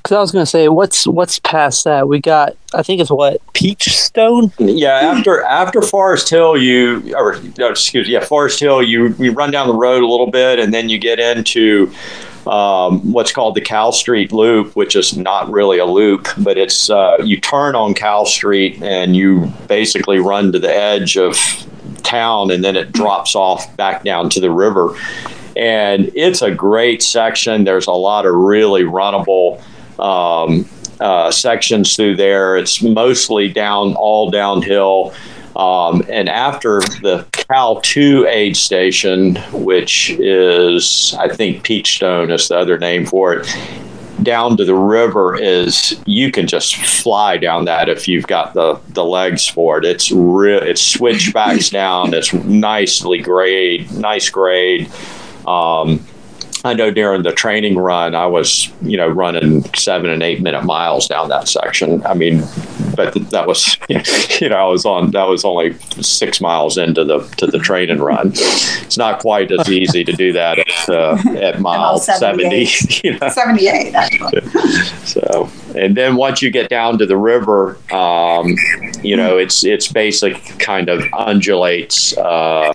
[0.04, 3.42] Because i was to say what's what's past that we got i think it's what
[3.54, 9.32] peachstone Yeah, after after Forest Hill, you or no, excuse yeah Forest Hill, you you
[9.32, 11.92] run down the road a little bit and then you get into
[12.46, 16.90] um, what's called the Cal Street Loop, which is not really a loop, but it's
[16.90, 21.38] uh, you turn on Cal Street and you basically run to the edge of
[22.04, 24.96] town and then it drops off back down to the river.
[25.56, 27.64] And it's a great section.
[27.64, 29.64] There's a lot of really runnable
[30.00, 30.68] um,
[31.00, 32.58] uh, sections through there.
[32.58, 35.14] It's mostly down, all downhill.
[35.56, 42.58] Um, and after the Cal 2 aid station, which is, I think, Peachstone is the
[42.58, 43.48] other name for it,
[44.24, 48.80] down to the river is you can just fly down that if you've got the
[48.90, 49.86] the legs for it.
[49.86, 50.62] It's real.
[50.62, 52.14] It's switchbacks down.
[52.14, 54.90] It's nicely grade, nice grade.
[55.46, 56.06] Um,
[56.66, 60.64] I know during the training run, I was, you know, running seven and eight minute
[60.64, 62.06] miles down that section.
[62.06, 62.42] I mean,
[62.96, 63.78] but that was
[64.42, 68.00] you know I was on that was only six miles into the to the training
[68.00, 68.32] run.
[68.34, 72.68] It's not quite as easy to do that at uh, at mile seventy.
[73.04, 73.30] You know?
[73.30, 73.94] Seventy eight.
[75.06, 78.56] So and then once you get down to the river, um,
[79.02, 82.16] you know it's it's basic kind of undulates.
[82.18, 82.74] Uh,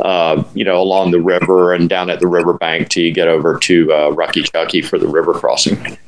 [0.00, 3.58] uh, you know, along the river and down at the riverbank till you get over
[3.58, 5.98] to uh, Rucky Chucky for the river crossing.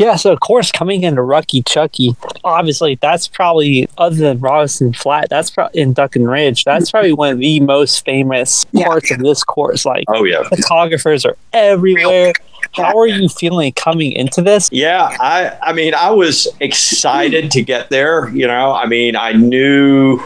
[0.00, 5.28] Yeah, so of course, coming into Rocky Chucky, obviously that's probably other than Robinson Flat,
[5.30, 6.64] that's probably in Duncan Ridge.
[6.64, 8.86] That's probably one of the most famous Yeah.
[8.86, 9.84] parts of this course.
[9.84, 12.32] Like, Oh yeah, photographers are everywhere.
[12.72, 14.68] How are you feeling coming into this?
[14.72, 18.72] Yeah, I I mean I was excited to get there, you know.
[18.72, 20.20] I mean, I knew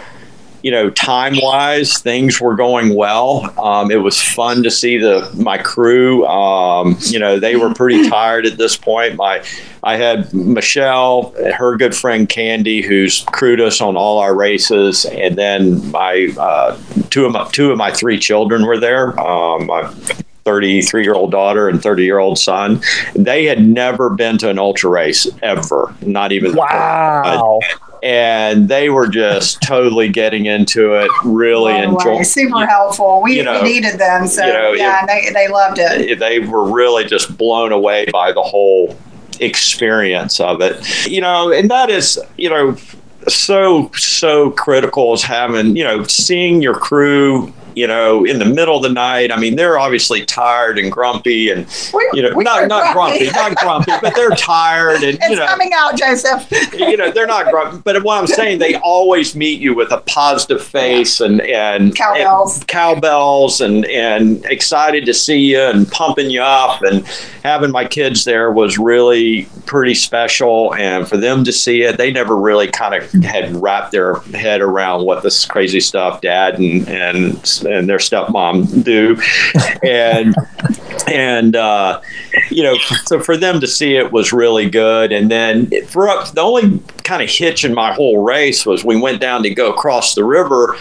[0.62, 3.52] you know, time wise, things were going well.
[3.58, 6.26] Um, it was fun to see the my crew.
[6.26, 9.16] Um, you know, they were pretty tired at this point.
[9.16, 9.44] My
[9.84, 15.36] I had Michelle, her good friend Candi, who's crewed us on all our races, and
[15.36, 16.76] then my uh,
[17.10, 19.18] two of my two of my three children were there.
[19.20, 19.92] Um, my
[20.48, 22.80] 33 year old daughter and 30 year old son.
[23.14, 27.60] They had never been to an ultra race ever, not even Wow.
[28.02, 32.24] And they were just totally getting into it, really way, enjoying.
[32.24, 33.22] super helpful.
[33.22, 36.18] We, you know, we needed them, so you know, yeah, and they, they loved it.
[36.18, 38.96] They were really just blown away by the whole
[39.40, 42.76] experience of it, you know, and that is, you know,
[43.26, 47.52] so so critical is having, you know, seeing your crew.
[47.78, 49.30] You know, in the middle of the night.
[49.32, 53.28] I mean, they're obviously tired and grumpy, and We- you know, we not not grumpy,
[53.30, 53.38] grumpy.
[53.38, 56.46] not grumpy, but they're tired, and It's you know, coming out, Joseph.
[56.78, 59.98] you know they're not grumpy but what i'm saying they always meet you with a
[60.02, 62.58] positive face and and Cowbells.
[62.58, 67.06] and cowbells and and excited to see you and pumping you up and
[67.44, 72.10] having my kids there was really pretty special and for them to see it they
[72.10, 76.88] never really kind of had wrapped their head around what this crazy stuff dad and
[76.88, 79.20] and and their stepmom do
[79.82, 80.34] and
[81.08, 82.00] and uh,
[82.50, 85.12] you know, so for them to see it was really good.
[85.12, 89.00] And then for up, the only kind of hitch in my whole race was we
[89.00, 90.76] went down to go across the river.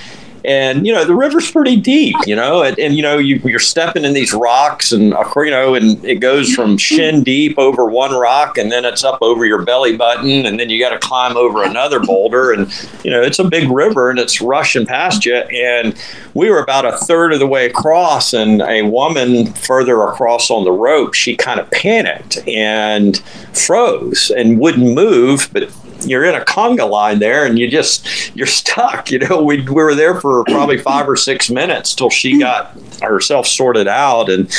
[0.48, 3.60] And you know the river's pretty deep, you know, and, and you know you, you're
[3.60, 7.86] stepping in these rocks, and uh, you know, and it goes from shin deep over
[7.86, 11.00] one rock, and then it's up over your belly button, and then you got to
[11.00, 12.72] climb over another boulder, and
[13.04, 15.36] you know it's a big river, and it's rushing past you.
[15.36, 16.02] And
[16.34, 20.64] we were about a third of the way across, and a woman further across on
[20.64, 23.18] the rope, she kind of panicked and
[23.52, 25.70] froze and wouldn't move, but
[26.06, 29.74] you're in a conga line there and you just you're stuck you know we, we
[29.74, 34.51] were there for probably five or six minutes till she got herself sorted out and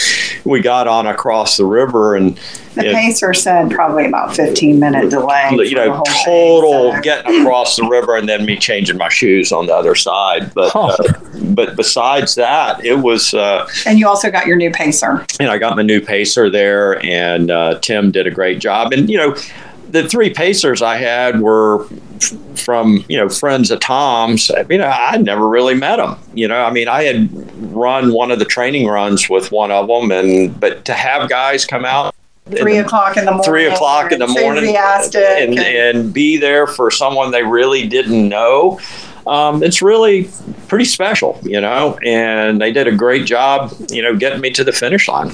[0.44, 2.38] we got on across the river and
[2.74, 5.48] The it- pacer said probably about 15 minute delay.
[5.52, 9.08] you know whole thing, total so- getting across the river and then me changing my
[9.08, 10.86] shoes on the other side but Huh.
[10.98, 11.12] uh,
[11.50, 15.24] but besides that it was uh, And you also got your new pacer.
[15.40, 18.92] and I got my new pacer there, and uh, Tim did a great job.
[18.92, 19.34] And you know,
[19.88, 22.32] the three pacers I had were f-
[22.64, 24.50] from you know friends of Tom's.
[24.50, 26.16] I mean, I never really met them.
[26.34, 27.28] You know, I mean, I had
[27.74, 31.64] run one of the training runs with one of them, and but to have guys
[31.64, 32.14] come out.
[32.50, 33.44] Three the- o'clock in the morning.
[33.44, 35.22] Three o'clock in the morning, Enthusiastic.
[35.22, 38.80] and, and be there for someone they really didn't know.
[39.26, 40.30] Um, it's really
[40.68, 44.64] pretty special, you know, and they did a great job, you know, getting me to
[44.64, 45.28] the finish line.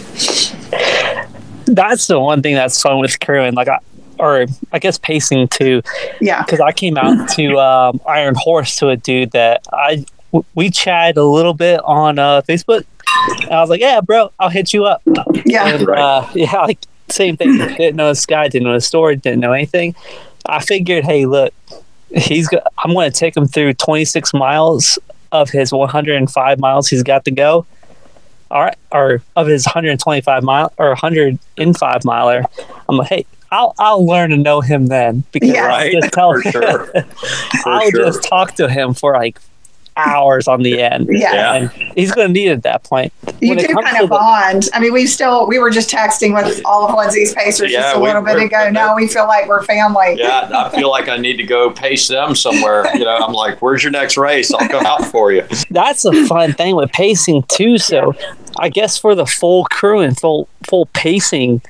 [1.67, 3.55] That's the one thing that's fun with crewing.
[3.55, 3.79] Like, I,
[4.19, 5.83] or I guess pacing too.
[6.21, 6.43] yeah.
[6.43, 10.71] because I came out to um, Iron Horse to a dude that I w- we
[10.71, 12.85] chatted a little bit on uh, Facebook.
[13.43, 15.03] And I was like, "Yeah, bro, I'll hit you up."
[15.45, 15.69] Yeah.
[15.69, 17.57] And, uh, yeah, like same thing.
[17.59, 19.95] didn't know this guy, didn't know the story, didn't know anything.
[20.47, 21.53] I figured, hey, look,
[22.15, 24.99] he's go- I'm going to take him through 26 miles
[25.33, 27.67] of his 105 miles he's got to go.
[28.51, 32.45] All right, or of his 125 mile or 105 miler.
[32.89, 35.63] I'm like, hey, I'll I'll learn to know him then because Yeah.
[35.63, 36.93] I'll Right, just tell for sure.
[37.67, 38.07] I'll sure.
[38.07, 39.39] just talk to him for like
[39.97, 41.07] hours on the end.
[41.09, 41.33] Yeah.
[41.33, 41.55] Yeah.
[41.55, 43.13] And he's going to need it at that point.
[43.41, 44.69] You When do kind to of the- bond.
[44.75, 47.97] I mean, we still we were just texting with all of Lindsay's pacers Yeah, just
[47.97, 48.71] a we- little bit ago.
[48.71, 50.17] Now we feel like we're family.
[50.19, 52.85] Yeah, I feel like I need to go pace them somewhere.
[52.95, 54.53] You know, I'm like, where's your next race?
[54.53, 55.45] I'll come out for you.
[55.71, 57.79] That's a fun thing with pacing too.
[57.79, 58.15] So
[58.59, 61.63] I guess for the full crew and full full pacing,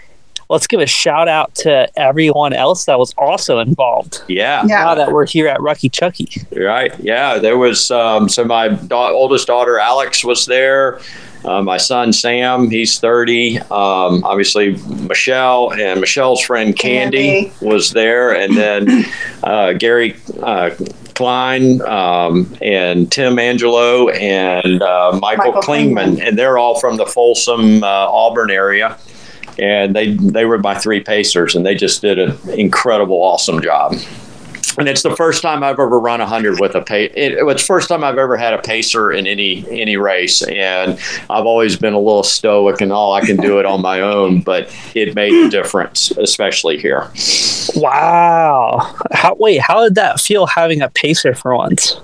[0.55, 4.23] let's give a shout out to everyone else that was also involved.
[4.29, 4.85] Yeah, Yeah.
[4.85, 6.29] Now that we're here at Rucky Chucky.
[6.57, 6.93] right.
[7.01, 11.01] Yeah, there was um, so my da- oldest daughter Alex was there.
[11.45, 13.59] Uh, my son Sam, he's 30.
[13.59, 14.77] Um, obviously,
[15.09, 17.63] Michelle and Michelle's friend Candi, Candi.
[17.63, 19.05] was there, and then
[19.43, 20.71] uh, Gary uh,
[21.15, 26.27] Klein um, and Tim Angelo and uh, Michael, Michael Klingman, Klingman.
[26.29, 28.97] and they're all from the Folsom, uh, Auburn area.
[29.59, 33.95] And they they were my three pacers, and they just did an incredible, awesome job.
[34.79, 37.13] And it's the first time I've ever run a 100 with a pace.
[37.15, 40.43] It, it was the first time I've ever had a pacer in any any race,
[40.43, 40.99] and
[41.31, 44.41] I've always been a little stoic and all I can do it on my own.
[44.41, 47.09] But it made a difference, especially here.
[47.77, 48.97] Wow.
[49.13, 52.01] How wait, how did that feel having a pacer for once?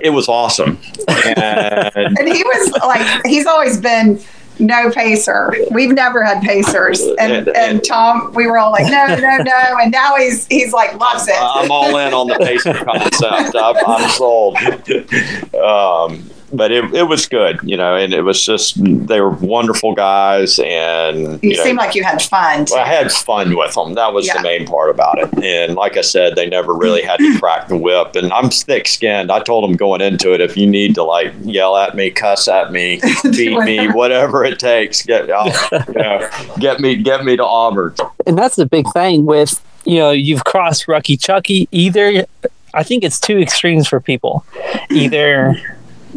[0.00, 0.78] It was awesome,
[1.08, 1.38] and
[2.18, 4.20] And he was like, he's always been
[4.60, 5.52] no pacer.
[5.70, 7.00] We've never had pacers.
[7.00, 9.78] And And- and, and- Tom, we were all like, no, no, no.
[9.82, 11.34] And now he's he's like loves it.
[11.40, 13.56] I'm all in on the pacer concept.
[13.56, 14.56] I'm, I'm sold.
[15.60, 18.74] Um, but it, it was good, you know, and it was just
[19.06, 22.64] they were wonderful guys, and you know, seem like you had fun.
[22.66, 22.74] Too.
[22.74, 23.94] I had fun with them.
[23.94, 24.36] That was Yeah.
[24.38, 25.28] the main part about it.
[25.44, 28.16] And like I said, they never really had to crack the whip.
[28.16, 29.30] And I'm thick skinned.
[29.30, 32.48] I told them going into it, if you need to like yell at me, cuss
[32.48, 35.46] at me, beat me, whatever it takes, get I'll,
[35.88, 36.28] you know,
[36.58, 37.94] get me get me to Auburn.
[38.26, 41.66] And that's the big thing with you know, you've crossed Rucky Chucky.
[41.72, 42.26] Either
[42.74, 44.44] I think it's two extremes for people.
[44.90, 45.56] Either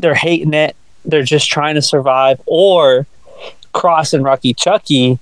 [0.04, 0.76] they're hating it,
[1.06, 3.08] they're just trying to survive, or
[3.72, 5.18] crossing Rocky Chucky.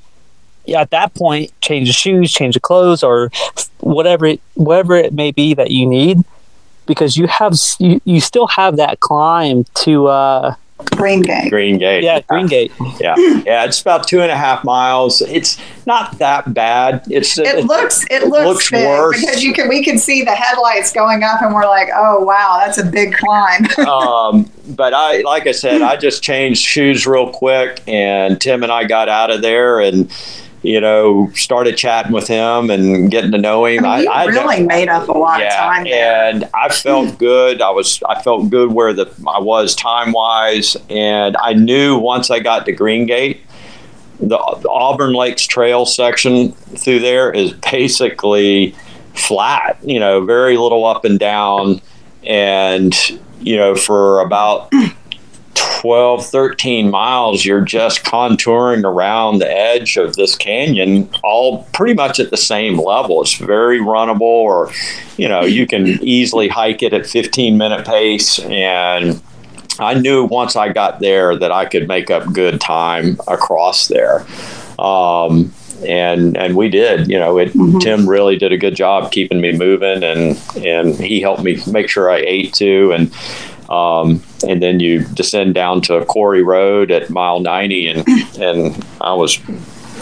[0.76, 3.32] At that point, change the shoes, change the clothes, or
[3.80, 6.24] whatever it, whatever it may be that you need,
[6.88, 10.56] because you have you, you still have that climb to uh
[10.92, 11.50] Green Gate.
[11.50, 12.04] Green Gate.
[12.04, 12.72] yeah Green Gate.
[13.00, 13.16] Yeah.
[13.18, 13.66] Yeah.
[13.66, 15.22] It's about two and a half miles.
[15.22, 17.04] It's not that bad.
[17.10, 19.20] It's It looks it looks, looks big worse.
[19.20, 22.60] because you can we can see the headlights going up and we're like, oh wow,
[22.64, 23.66] that's a big climb.
[23.88, 28.72] um, but I, like I said, I just changed shoes real quick, and Tim and
[28.72, 30.10] I got out of there, and
[30.64, 33.84] you know, started chatting with him and getting to know him.
[33.84, 36.26] I mean, I really made up a lot of time there.
[36.26, 37.62] and I felt good.
[37.62, 42.30] I was, I felt good where the I was time wise, and I knew once
[42.30, 43.42] I got to Green Gate,
[44.20, 48.76] the, the Auburn Lakes Trail section through there is basically
[49.16, 49.80] flat.
[49.84, 51.82] You know, very little up and down,
[52.24, 52.96] and
[53.40, 54.72] you know, for about
[55.56, 62.20] 12, 13 miles, you're just contouring around the edge of this canyon, all pretty much
[62.20, 63.22] at the same level.
[63.22, 64.72] It's very runnable, or,
[65.18, 68.40] you know, you can easily hike it at 15 minute pace.
[68.40, 69.22] And
[69.80, 74.26] I knew once I got there that I could make up good time across there.
[74.78, 77.40] Um, and and we did, you know.
[77.40, 81.60] It, Tim really did a good job keeping me moving, and and he helped me
[81.72, 83.12] make sure I ate too, and
[83.68, 88.08] um, and then you descend down to Quarry Road at mile 90, and
[88.40, 89.36] and I was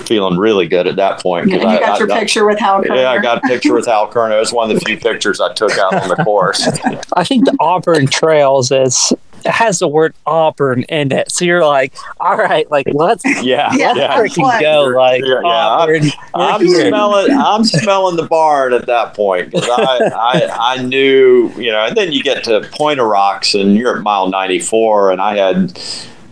[0.06, 1.44] feeling really good at that point.
[1.44, 2.96] And 'cause you I- got I- your I- picture with Hal Koerner.
[2.96, 4.38] Yeah, I got a picture with Hal Koerner.
[4.38, 6.68] It was one of the few pictures I took out on the course.
[7.14, 11.66] I think the Auburn Trails is it has the word Auburn in it, so you're
[11.66, 13.94] like, all right, like let's Yeah, Yeah.
[13.96, 14.18] yeah.
[14.18, 16.04] freaking go, like Yeah, yeah, Auburn.
[16.04, 16.12] we're
[16.42, 17.32] I'm smelling.
[17.38, 21.86] I'm smelling the barn at that point 'cause I, I I knew you know.
[21.86, 25.36] And then you get to Point of Rocks and you're at mile 94, and I
[25.38, 25.80] had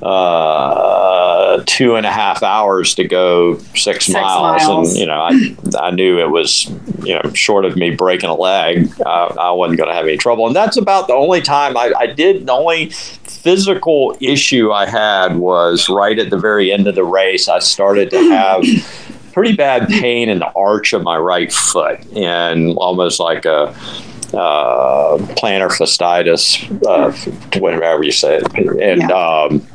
[0.01, 4.89] uh, two and a half hours to go six, Six miles, miles.
[4.91, 6.69] and you know I I knew it was
[7.03, 10.17] you know short of me breaking a leg, I, I wasn't going to have any
[10.17, 12.45] trouble, and that's about the only time I, I did.
[12.45, 17.47] The only physical issue I had was right at the very end of the race.
[17.47, 18.63] I started to have
[19.33, 23.67] pretty bad pain in the arch of my right foot and almost like a
[24.33, 28.81] uh, plantar fasciitis, uh, whatever you say it.
[28.81, 29.65] And, um,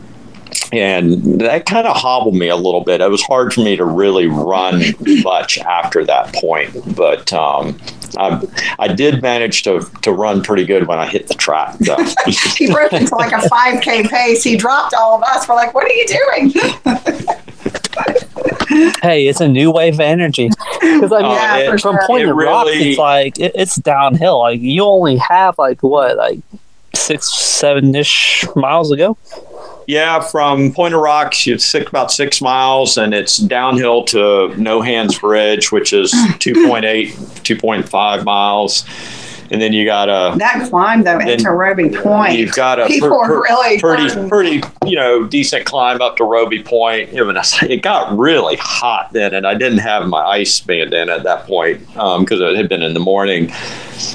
[0.72, 3.00] and that kind of hobbled me a little bit.
[3.00, 4.82] It was hard for me to really run
[5.22, 7.78] much after that point, but um,
[8.16, 8.42] I,
[8.78, 11.76] I did manage to, to run pretty good when I hit the track.
[11.78, 11.96] though.
[12.56, 14.42] he broke into like a 5K pace.
[14.42, 15.48] He dropped all of us.
[15.48, 16.50] We're like, what are you doing?
[19.02, 20.48] hey, it's a new wave of energy.
[20.80, 22.06] Because I mean, Yeah, it- from sure.
[22.06, 24.40] Point It of Rocks, really- it's like it, it's downhill.
[24.40, 26.40] Like you only have like what, like
[26.94, 29.16] six, seven ish miles to go.
[29.86, 34.80] Yeah, from Point of Rocks, it's six, about six miles, and it's downhill to No
[34.80, 38.84] Hands Bridge, which is 2.8, 2.5 miles.
[39.52, 42.38] And then you got a That climb though into Robie Point.
[42.38, 46.24] You've got a people per- per- really pretty, pretty, you know, decent climb up to
[46.24, 47.10] Robie Point.
[47.12, 51.10] It, was, it got really hot then, and I didn't have my ice band in
[51.10, 53.52] at that point um, because it had been in the morning.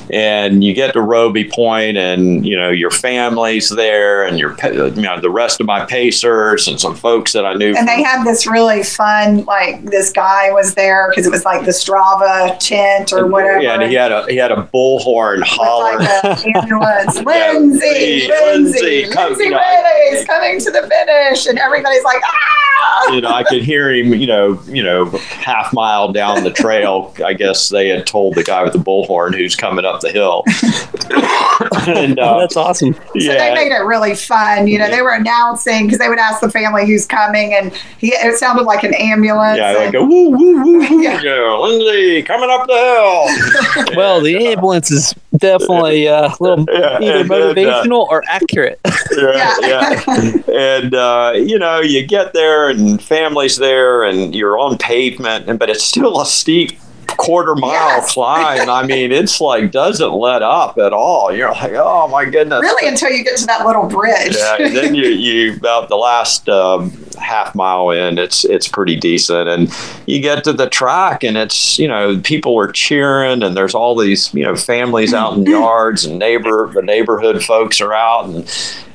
[0.10, 5.02] And you get to Robie Point, and you know your family's there, and your, you
[5.02, 7.76] know, the rest of my pacers and some folks that I knew.
[7.76, 11.64] and they had this really fun, like this guy was there because it was like
[11.64, 13.62] the Strava tent or whatever.
[13.62, 16.00] Yeah, and he had a he had a bullhorn with holler.
[16.00, 17.16] like an ambulance.
[17.22, 21.60] Lindsay, Lindsay, Lindsay, Lindsay, come- Lindsay you know, Reddy is coming to the finish, and
[21.60, 23.12] everybody's like, ah!
[23.14, 27.14] you know, I could hear him, you know, you know, half mile down the trail.
[27.24, 30.44] I guess they had told the guy with the bullhorn who's coming up the hill.
[31.88, 32.94] and uh, That's awesome.
[32.94, 34.68] So yeah, they made it really fun.
[34.68, 38.10] You know, they were announcing because they would ask the family who's coming, and he
[38.14, 39.58] it sounded like an ambulance.
[39.58, 41.02] yeah, like a woo woo woo woo.
[41.02, 41.20] Yeah.
[41.20, 43.94] You know, Lindsay coming up the hill.
[43.98, 48.24] Well, the ambulance is definitely uh, a little Yeah, either and then, uh, motivational or
[48.28, 48.80] accurate.
[49.18, 50.34] yeah, yeah.
[50.48, 55.60] And uh, you know, you get there and families there, and you're on pavement, and
[55.60, 56.80] but it's still a steep
[57.18, 58.14] quarter mile Yes.
[58.14, 58.70] climb.
[58.70, 61.34] I mean, it's like doesn't let up at all.
[61.36, 62.62] You're like, oh my goodness.
[62.62, 64.36] really until you get to that little bridge.
[64.38, 69.50] yeah, then you, you about the last um, half mile in, it's it's pretty decent,
[69.50, 69.72] and
[70.06, 73.96] you get to the track, and it's you know people are cheering, and there's all
[73.96, 78.48] these you know families out in yards, and neighbor the neighborhood folks are out, and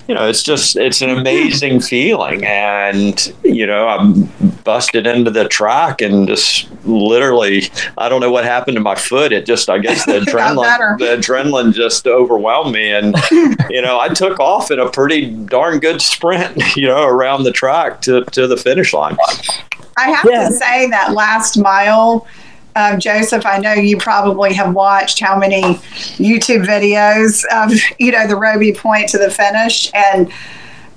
[0.09, 4.25] you know it's just it's an amazing feeling, and you know I'm
[4.65, 7.65] busted into the track and just literally
[7.99, 9.33] I don't know what happened to my foot.
[9.33, 13.15] It just I guess the adrenaline the adrenaline just overwhelmed me, and
[13.71, 17.53] you know, I took off in a pretty darn good sprint, you know, around the
[17.53, 19.17] track to, to the finish line.
[19.97, 20.49] I have Yeah.
[20.49, 22.27] to say that last mile,
[22.75, 28.27] um, Joseph, I know you probably have watched how many YouTube videos of, you know,
[28.27, 29.91] the Robie point to the finish.
[29.95, 30.33] And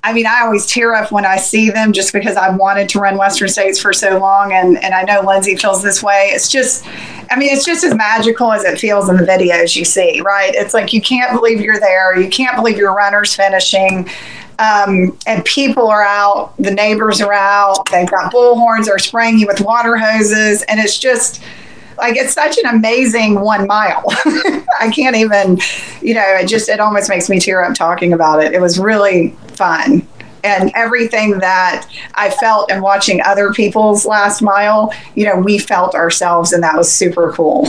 [0.04, 3.00] I mean, I always tear up when I see them just because I've wanted to
[3.00, 4.54] run Western States for so long.
[4.54, 6.30] And, and I know Lindsay feels this way.
[6.32, 6.86] It's just,
[7.32, 10.54] I mean, it's just as magical as it feels in the videos you see, right?
[10.54, 12.18] It's like you can't believe you're there.
[12.20, 14.08] You can't believe your runner's finishing.
[14.60, 19.48] Um, and people are out, the neighbors are out, they've got bullhorns, they're spraying you
[19.48, 20.62] with water hoses.
[20.70, 21.44] And it's just,
[21.98, 24.04] like it's such an amazing one mile.
[24.80, 25.60] I can't even,
[26.02, 28.54] you know, it just it almost makes me tear up talking about it.
[28.54, 30.08] It was really fun.
[30.44, 35.96] And everything that I felt in watching other people's last mile, you know, we felt
[35.96, 37.68] ourselves and that was super cool.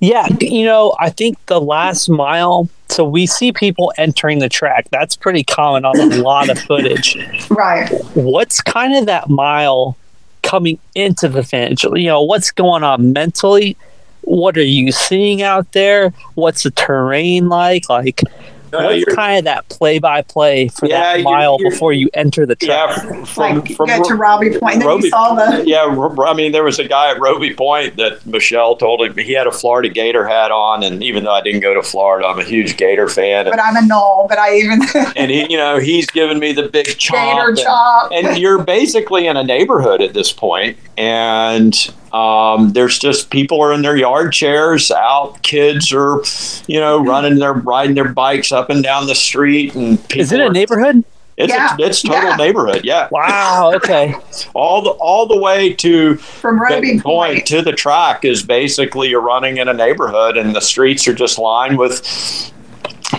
[0.00, 2.68] Yeah, you know, I think the last mile.
[2.88, 4.88] So we see people entering the track.
[4.90, 7.16] That's pretty common on a lot of footage.
[7.50, 7.90] Right.
[8.14, 9.96] What's kind of that mile
[10.50, 11.84] coming into the finish?
[11.84, 13.76] You know, what's going on mentally?
[14.22, 16.10] What are you seeing out there?
[16.34, 17.88] What's the terrain like?
[17.88, 18.22] Like,
[18.78, 21.92] what's you're- kind of that play by play for Yeah, that you're- mile you're- before
[21.92, 22.96] you enter the track?
[23.04, 24.74] Yeah, from, Like from go to Robie Point.
[24.74, 27.54] And then Robie- you saw the yeah, I mean, there was a guy at Robie
[27.54, 31.32] Point that Michelle told him he had a Florida Gator hat on, and even though
[31.34, 34.38] I didn't go to Florida, I'm a huge Gator fan, but I'm a null, but
[34.38, 34.80] I even
[35.16, 38.10] and he, you know, he's giving me the big chomp, gator and- chop.
[38.12, 43.72] and you're basically in a neighborhood at this point and um, there's just people are
[43.72, 46.22] in their yard chairs out kids are
[46.66, 50.32] you know running their riding their bikes up and down the street and people Is
[50.32, 51.04] it a are- neighborhood?
[51.36, 51.74] it's, Yeah.
[51.78, 52.36] a, it's total Yeah.
[52.36, 53.72] neighborhood yeah Wow.
[53.76, 54.14] Okay.
[54.54, 57.46] all the all the way to from Robie the point Point.
[57.46, 61.38] to the track is basically you're running in a neighborhood and the streets are just
[61.38, 62.02] lined with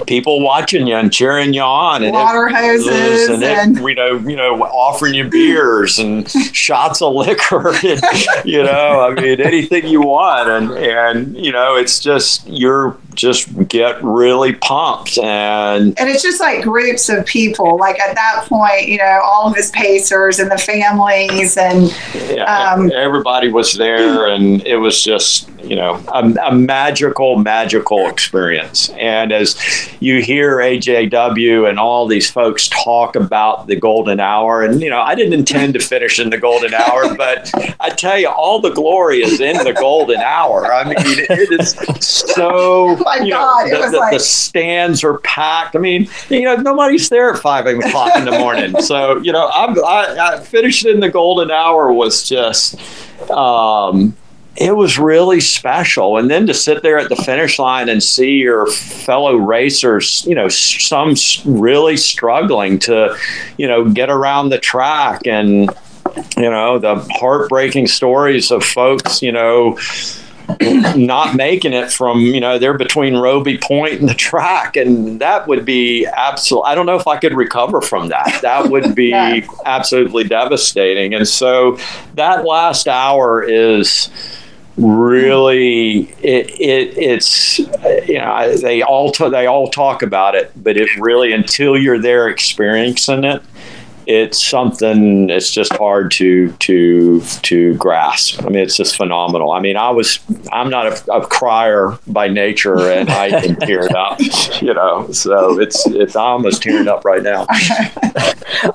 [0.08, 4.18] people watching you and cheering you on and Water hoses and, it, and you know
[4.18, 8.02] you know offering you beers and shots of liquor and
[8.46, 13.68] you know I mean anything you want and and you know it's just you're just
[13.68, 17.78] get really pumped and and it's just like groups of people.
[17.78, 22.74] Like at that point, you know, all of his pacers and the families and yeah,
[22.74, 28.90] Um, everybody was there and it was just you know a, a magical magical experience
[28.98, 29.56] and as
[30.00, 35.02] you hear ajw and all these folks talk about the golden hour and you know
[35.02, 38.72] i didn't intend to finish in the golden hour but i tell you all the
[38.72, 43.68] glory is in the golden hour i mean it is so My you know, God,
[43.68, 47.32] it the, was the- like- the stands are packed i mean you know nobody's there
[47.34, 51.10] at five o'clock in the morning so you know I'm, I, I finished in the
[51.10, 52.80] golden hour was just
[53.30, 54.15] um,
[54.57, 56.18] it was really special.
[56.18, 60.36] And then to sit there at the finish line and see your fellow racers, you
[60.36, 61.15] know, some
[61.45, 63.18] really struggling to,
[63.57, 65.69] you know, get around the track and,
[66.36, 69.78] you know, the heartbreaking stories of folks, you know,
[70.95, 75.48] not making it from you know they're between Robie Point and the track, and that
[75.48, 76.64] would be absolute.
[76.64, 78.40] I don't know if I could recover from that.
[78.41, 79.41] That would be Yeah.
[79.65, 81.14] absolutely devastating.
[81.14, 81.78] And so
[82.15, 84.10] that last hour is
[84.78, 87.60] really it, it it's
[88.07, 91.99] you know they all t- they all talk about it but it really until you're
[91.99, 93.41] there experiencing it
[94.07, 99.60] it's something it's just hard to to to grasp i mean it's just phenomenal i
[99.60, 100.19] mean i was
[100.52, 104.19] i'm not a, a crier by nature and i can tear it up
[104.61, 107.45] you know so it's it's i'm almost tearing up right now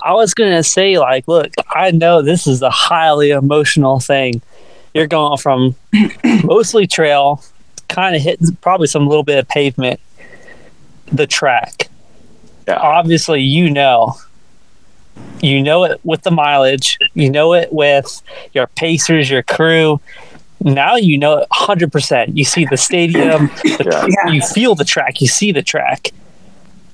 [0.03, 4.41] I was gonna say, like, look, I know this is a highly emotional thing.
[4.95, 5.75] You're going from
[6.45, 7.43] mostly trail,
[7.89, 10.01] kind of hitting probably some little bit of pavement,
[11.13, 11.89] the track.
[12.67, 12.79] Yeah.
[12.79, 14.17] Obviously, you know,
[15.41, 18.23] you know it with the mileage, you know it with
[18.53, 20.01] your pacers, your crew.
[20.61, 22.37] Now you know it 100%.
[22.37, 24.07] You see the stadium, the Yeah.
[24.25, 24.33] Yeah.
[24.33, 26.11] you feel the track, you see the track.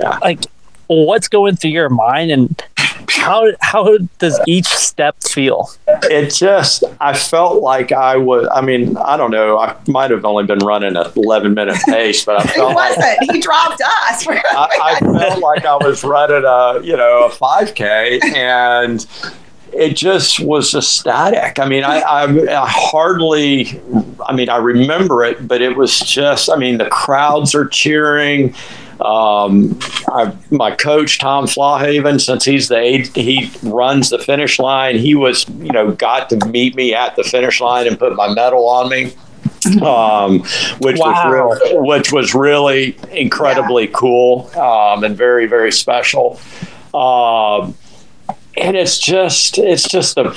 [0.00, 0.18] Yeah.
[0.20, 0.40] Like,
[0.88, 2.62] what's going through your mind, and
[3.08, 5.70] how how does each step feel?
[6.04, 10.24] it just i felt like i was i mean i don't know i might have
[10.24, 13.32] only been running a 11 minute pace but i felt like wasn't.
[13.32, 14.26] He dropped us.
[14.28, 19.06] I, I felt like I was running a you know a 5K, and
[19.72, 21.58] it just was ecstatic.
[21.58, 23.80] I mean, I, I, I hardly,
[24.26, 28.54] I mean, I remember it, but it was just, I mean, the crowds are cheering.
[29.04, 34.96] Um, I, my coach Tom Flahavan, since he's the aide, he runs the finish line.
[34.98, 38.32] He was, you know, got to meet me at the finish line and put my
[38.32, 39.12] medal on me.
[39.80, 40.40] Um,
[40.80, 41.12] which Wow.
[41.12, 46.40] was real, which was really incredibly cool um, and very very special.
[46.92, 47.74] Um,
[48.56, 50.34] and it's just it's just a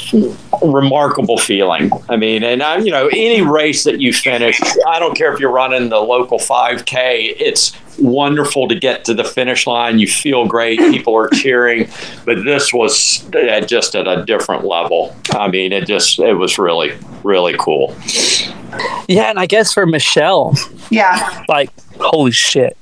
[0.63, 1.91] remarkable feeling.
[2.09, 5.39] I mean, and I, you know, any race that you finish, I don't care if
[5.39, 9.99] you're running the local 5K, it's wonderful to get to the finish line.
[9.99, 11.89] You feel great, people are cheering,
[12.25, 15.15] but this was uh, just at a different level.
[15.31, 17.95] I mean, it just it was really really cool.
[19.07, 20.53] Yeah, and I guess for Michelle,
[20.89, 21.43] yeah.
[21.47, 21.69] like,
[21.99, 22.77] holy shit.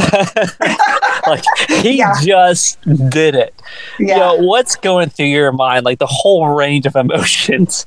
[1.26, 1.44] like
[1.82, 2.14] he Yeah.
[2.22, 3.54] just did it.
[3.98, 4.18] Yeah.
[4.34, 5.84] Yo, what's going through your mind?
[5.84, 7.86] Like the whole range of emotions.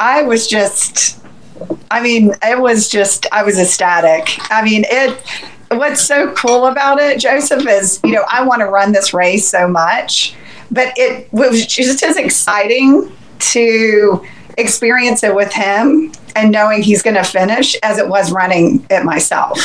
[0.00, 1.20] I was just,
[1.90, 4.38] I mean, it was just, I was ecstatic.
[4.50, 5.16] I mean, it,
[5.70, 9.48] what's so cool about it, Joseph, is, you know, I want to run this race
[9.48, 10.34] so much,
[10.70, 14.26] but it was just as exciting to
[14.58, 19.04] experience it with him and knowing he's going to finish as it was running it
[19.04, 19.58] myself.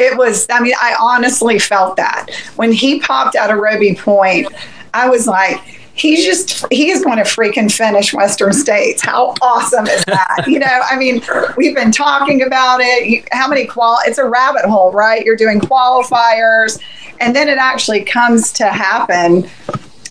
[0.00, 2.30] It was, I mean, I honestly felt that.
[2.56, 4.48] When he popped out of Robie Point,
[4.94, 5.60] I was like,
[5.94, 9.02] he's just he's going to freaking finish western states.
[9.02, 10.44] How awesome is that?
[10.46, 11.22] You know i mean
[11.56, 13.28] we've been talking about it.
[13.32, 15.24] How many qual it's a rabbit hole right?
[15.24, 16.80] You're doing qualifiers
[17.20, 19.48] and then it actually comes to happen.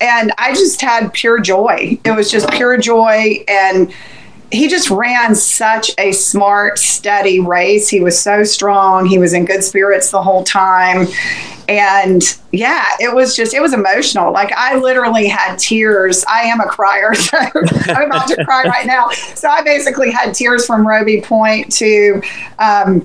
[0.02, 1.99] And i just had pure joy.
[2.03, 3.91] It was just pure joy and
[4.52, 7.88] he just ran such a smart steady race.
[7.88, 9.06] He was so strong.
[9.06, 11.08] He was in good spirits the whole time.
[11.68, 14.34] And yeah it was just it was emotional.
[14.34, 16.26] Like i literally had tears.
[16.26, 17.14] I am a crier.
[17.14, 17.38] So
[17.90, 19.10] i'm about to cry right now.
[19.10, 22.22] So i basically had tears from robie point to
[22.58, 23.04] um,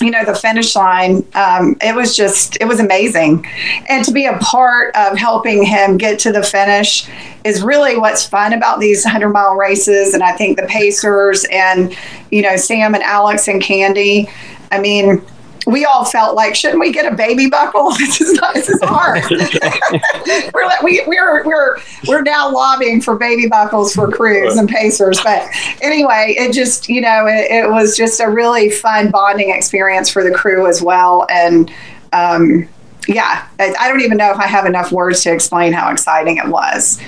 [0.00, 3.46] you know the finish line um, it was just it was amazing.
[3.88, 7.08] And to be a part of helping him get to the finish
[7.44, 10.14] is really what's fun about these 100 mile races.
[10.14, 11.96] And i think the pacers and
[12.30, 14.30] you know sam and alex and Candi
[14.70, 15.22] i mean
[15.66, 17.92] we all felt like shouldn't we get a baby buckle?
[18.00, 19.22] This is not this is hard.
[20.54, 25.20] We're like we, we're we're we're now lobbying for baby buckles for crews and pacers.
[25.22, 25.48] But
[25.82, 30.24] anyway it just you know it, it was just a really fun bonding experience for
[30.24, 31.26] the crew as well.
[31.30, 31.70] And
[32.12, 32.68] um,
[33.08, 36.36] yeah I, I don't even know if i have enough words to explain how exciting
[36.36, 37.00] it was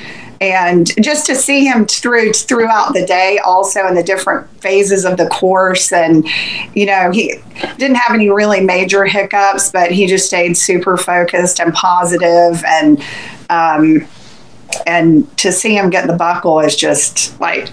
[0.51, 5.17] and just to see him through throughout the day also in the different phases of
[5.17, 5.93] the course.
[5.93, 6.27] And
[6.75, 7.35] you know he
[7.79, 12.65] didn't have any really major hiccups but he just stayed super focused and positive.
[12.65, 13.03] And
[13.51, 14.07] um,
[14.87, 17.69] and to see him get the buckle is just like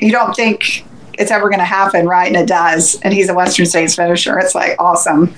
[0.00, 0.84] you don't think
[1.14, 2.26] it's ever going to happen right?
[2.26, 3.00] And it does.
[3.02, 4.38] And he's a western states finisher.
[4.38, 5.34] It's like awesome.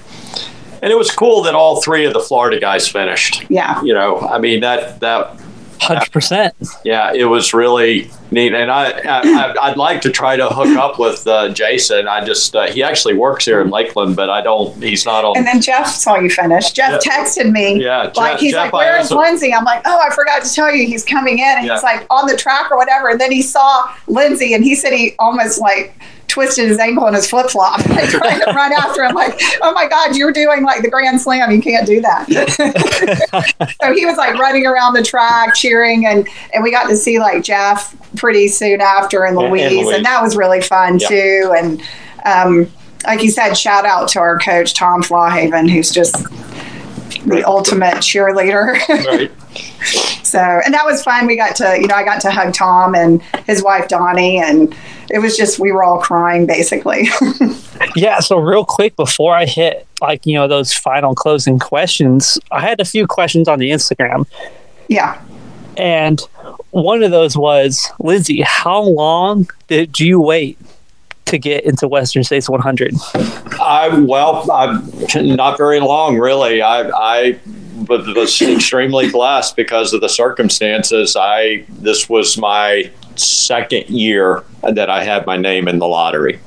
[0.82, 3.44] And it was cool that all three of the Florida guys finished.
[3.48, 3.82] yeah.
[3.82, 5.40] You know, I mean that that
[5.80, 6.54] Hundred percent.
[6.84, 8.54] yeah, it was really neat.
[8.54, 12.08] And I, I I'd like to try to hook up with uh, Jason.
[12.08, 14.74] I just uh, he actually works here in Lakeland, but I don't.
[14.82, 15.36] He's not on.
[15.36, 16.72] and then Jeff saw you finish.
[16.72, 17.12] Jeff Yeah.
[17.12, 17.82] texted me.
[17.82, 20.52] Yeah, Like Jeff- he's Jeff, like, "Where is Lindsay?" I'm like, "Oh, I forgot to
[20.52, 21.74] tell you, he's coming in." And Yeah.
[21.74, 23.08] he's like on the track or whatever.
[23.10, 25.94] And then he saw Lindsay, and he said he almost like
[26.36, 28.10] twisted his ankle in his flip flop, trying
[28.40, 29.14] to run after him.
[29.14, 31.50] Like, oh my God, you're doing like the Grand Slam.
[31.50, 32.28] You can't do that.
[33.80, 37.18] so he was like running around the track cheering, and and we got to see
[37.18, 41.08] like Jeff pretty soon after and And- and Louise, and, that was really fun Yeah.
[41.08, 41.54] too.
[41.56, 41.82] And
[42.26, 42.70] um,
[43.06, 46.16] like you said, shout out to our coach Tom Flahavan, who's just
[47.26, 48.76] the ultimate cheerleader.
[49.06, 49.30] Right.
[50.22, 51.26] So, and that was fun.
[51.26, 54.74] We got to, you know, I got to hug Tom and his wife Donnie, and
[55.08, 57.08] it was just we were all crying basically.
[57.94, 62.60] Yeah, so real quick before I hit like, you know, those final closing questions, I
[62.60, 64.26] had a few questions on the Instagram.
[64.88, 65.22] yeah.
[65.76, 66.20] And
[66.70, 70.58] one of those was, Lindsay, how long did you wait
[71.26, 72.94] to get into Western States 100?
[73.60, 76.62] I well, I'm not very long, really.
[76.62, 77.40] I I
[77.88, 81.16] was extremely blessed because of the circumstances.
[81.18, 86.40] I this was my second year that I had my name in the lottery.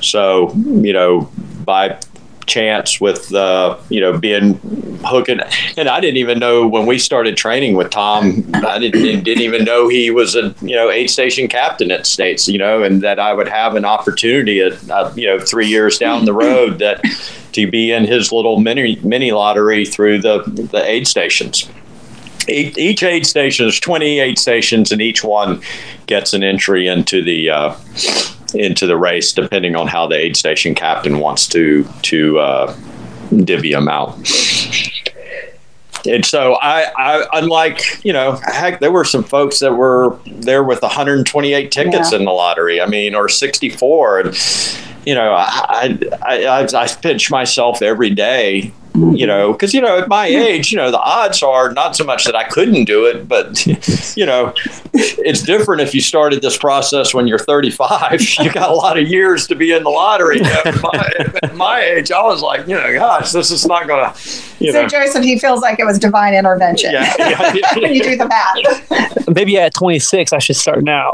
[0.00, 1.30] So you know,
[1.64, 1.98] by
[2.46, 4.60] chance with uh, you know being
[5.04, 5.40] hooking
[5.76, 9.64] and I didn't even know when we started training with Tom I didn't, didn't even
[9.64, 13.18] know he was a you know aid station captain at states you know and that
[13.18, 17.04] I would have an opportunity at uh, you know three years down the road that
[17.56, 20.42] to be in his little mini mini lottery through the
[20.72, 21.68] the aid stations.
[22.48, 25.60] Each, aid station is 28 stations and each one
[26.06, 27.74] gets an entry into the uh,
[28.54, 32.76] into the race depending on how the aid station captain wants to to uh,
[33.44, 34.16] divvy them out
[36.08, 40.62] and so I, I unlike you know heck there were some folks that were there
[40.62, 42.18] with 128 tickets Yeah.
[42.18, 44.38] in the lottery i mean or 64 and
[45.04, 49.14] you know i i i, I pinch myself every day Mm-hmm.
[49.16, 52.02] you know because you know at my age you know the odds are not so
[52.04, 53.66] much that i couldn't do it but
[54.16, 54.54] you know
[54.94, 59.06] it's different if you started this process when you're 35 you got a lot of
[59.06, 61.12] years to be in the lottery at my,
[61.42, 64.14] at my age i was like you know gosh this is not gonna
[64.60, 66.92] you So know Joseph, he feels like it was divine intervention.
[66.92, 67.74] yeah, yeah, yeah.
[67.78, 69.28] when you do the math.
[69.28, 71.10] Maybe at 26, I should start now.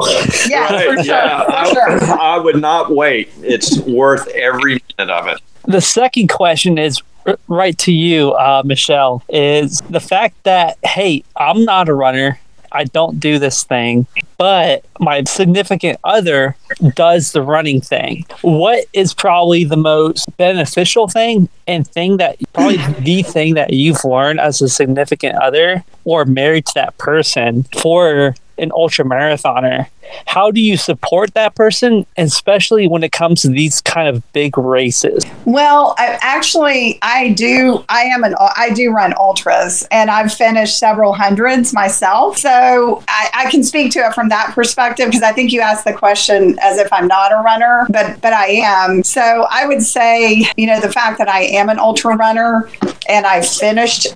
[0.49, 1.01] Yeah, for sure.
[1.01, 1.45] yeah.
[1.45, 2.19] For I, sure.
[2.21, 3.31] I would not wait.
[3.43, 5.41] It's worth every minute of it.
[5.67, 7.05] The second question is r-
[7.49, 12.39] right to you, uh, Michelle, is the fact that, hey, I'm not a runner.
[12.74, 14.07] I don't do this thing,
[14.39, 16.57] but my significant other
[16.94, 18.24] does the running thing.
[18.40, 24.05] What is probably the most beneficial thing and thing that probably the thing that you've
[24.05, 29.89] learned as a significant other or married to that person for an ultra marathoner?
[30.27, 34.57] How do you support that person, especially when it comes to these kind of big
[34.57, 35.25] races?
[35.45, 37.85] Well, I, actually, I do.
[37.89, 38.35] I am an.
[38.39, 42.39] I do run ultras, and I've finished several hundreds myself.
[42.39, 45.85] So I, I can speak to it from that perspective because I think you asked
[45.85, 49.03] the question as if I'm not a runner, but but I am.
[49.03, 52.69] So I would say, you know, the fact that I am an ultra runner
[53.09, 54.07] and I've finished,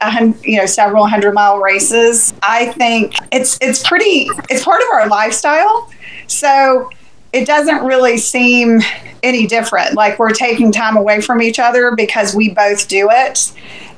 [0.44, 2.34] you know, several hundred mile races.
[2.42, 4.28] I think it's it's pretty.
[4.48, 5.85] It's part of our lifestyle.
[6.26, 6.90] So
[7.32, 8.80] it doesn't really seem
[9.22, 9.94] any different.
[9.94, 13.52] Like we're taking time away from each other because we both do it.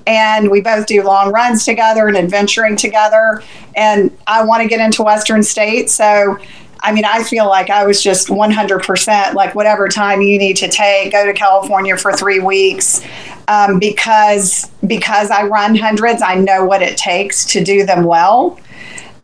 [0.07, 3.43] And we both do long runs together and adventuring together.
[3.77, 5.95] And I want to get into Western States.
[5.95, 6.39] So,
[6.81, 10.69] I mean, I feel like I was just 100% like whatever time you need to
[10.69, 13.05] take, go to California for three weeks.
[13.49, 18.59] Um, because because I run hundreds, I know what it takes to do them well.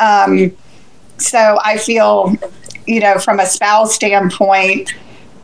[0.00, 0.54] Um,
[1.18, 2.34] so I feel,
[2.86, 4.94] you know, from a spouse standpoint,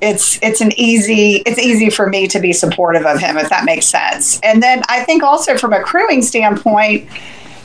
[0.01, 3.64] it's it's an easy it's easy for me to be supportive of him if that
[3.64, 4.40] makes sense.
[4.42, 7.06] And then I think also from a crewing standpoint,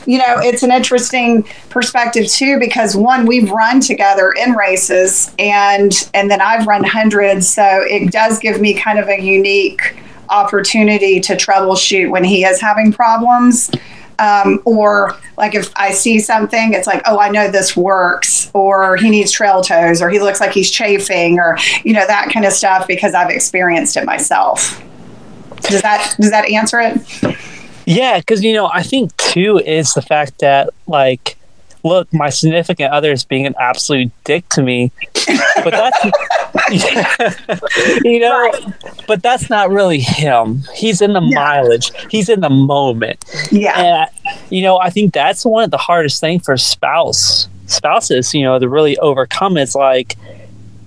[0.06, 5.92] you know, it's an interesting perspective too because one we've run together in races and
[6.14, 9.96] and then I've run hundreds, so it does give me kind of a unique
[10.28, 13.70] opportunity to troubleshoot when he is having problems.
[14.18, 18.96] Um, or like if I see something, it's like, oh, I know this works, or
[18.96, 22.46] he needs trail toes, or he looks like he's chafing, or you know that kind
[22.46, 24.82] of stuff because I've experienced it myself.
[25.62, 27.36] Does that does that answer it?
[27.86, 31.36] Yeah, because you know, I think too is the fact that like,
[31.82, 34.92] look, my significant other is being an absolute dick to me,
[35.62, 36.04] but that's
[38.04, 38.52] you know,
[39.06, 40.62] but that's not really him.
[40.74, 41.92] He's in the mileage.
[42.10, 44.10] He's in the moment, Yeah, and
[44.50, 48.34] you know, I think that's one of the hardest thing for spouse spouses.
[48.34, 49.56] You know, to really overcome.
[49.56, 50.16] It's like.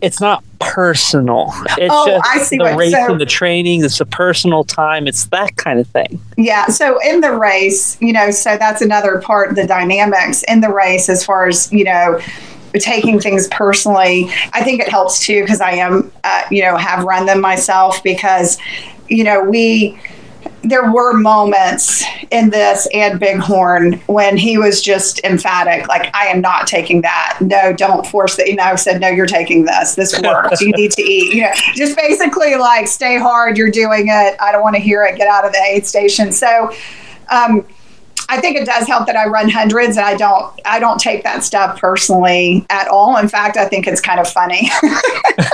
[0.02, 1.52] It's not personal.
[1.78, 3.84] It's Oh, just I see the race so- and the training.
[3.84, 5.08] It's the personal time.
[5.08, 6.22] It's that kind of thing.
[6.38, 6.68] yeah.
[6.68, 10.70] So in the race, you know, so that's another part of the dynamics in the
[10.70, 12.20] race as far as you know
[12.80, 14.30] taking things personally.
[14.54, 18.04] I think it helps too because I am, uh, you know, have run them myself
[18.04, 18.60] because,
[19.08, 19.98] you know, we
[20.64, 26.42] there were moments in this and Bighorn when he was just emphatic, like, I am
[26.42, 27.38] not taking that.
[27.42, 28.48] No, don't force it.
[28.48, 29.96] You know, I said, no, you're taking this.
[29.96, 30.62] This works.
[30.62, 31.34] you need to eat.
[31.34, 33.58] You know, just basically like, stay hard.
[33.58, 34.36] You're doing it.
[34.40, 35.18] I don't want to hear it.
[35.18, 36.32] Get out of the aid station.
[36.32, 36.72] So,
[37.30, 37.66] um,
[38.30, 41.24] I think it does help that I run hundreds and I don't I don't take
[41.24, 43.18] that stuff personally at all.
[43.18, 44.70] In fact, I think it's kind of funny.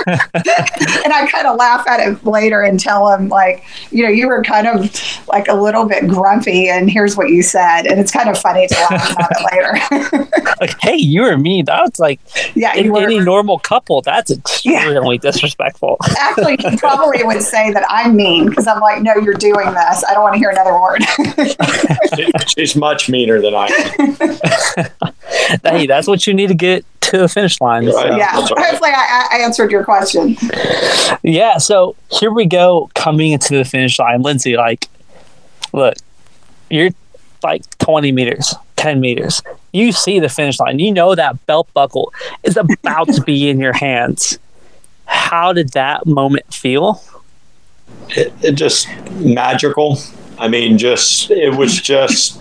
[0.06, 4.28] and I kind of laugh at it later and tell him like, you know, you
[4.28, 7.86] were kind of like a little bit grumpy and here's what you said.
[7.86, 10.46] And it's kind of funny to laugh about it later.
[10.60, 12.20] like, hey, you or me, that's like
[12.54, 15.20] yeah, in, any normal couple, that's extremely yeah.
[15.30, 15.96] disrespectful.
[16.18, 20.04] Actually, he probably would say that I'm mean because I'm like, no, you're doing this.
[20.04, 21.02] I don't want to hear another word
[22.66, 25.56] is much meaner than I am.
[25.78, 27.90] hey, that's what you need to get to the finish line.
[27.90, 28.16] So.
[28.16, 30.36] Yeah, hopefully I, I, answered your question.
[31.22, 34.22] Yeah, so here we go coming into the finish line.
[34.22, 34.88] Lindsay, like,
[35.72, 35.94] look,
[36.68, 36.90] you're
[37.42, 39.40] like 20 meters, 10 meters.
[39.72, 40.80] You see the finish line.
[40.80, 42.12] You know that belt buckle
[42.42, 44.38] is about to be in your hands.
[45.04, 47.02] How did that moment feel?
[48.10, 49.98] It, it just magical.
[50.38, 52.40] I mean, just it was just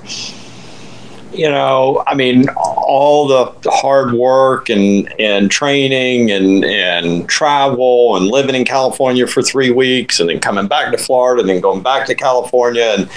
[1.38, 8.28] you know, I mean, all the hard work and, and training and, and travel and
[8.28, 11.84] living in California for three weeks and then coming back to Florida and then going
[11.84, 12.96] back to California.
[12.98, 13.10] And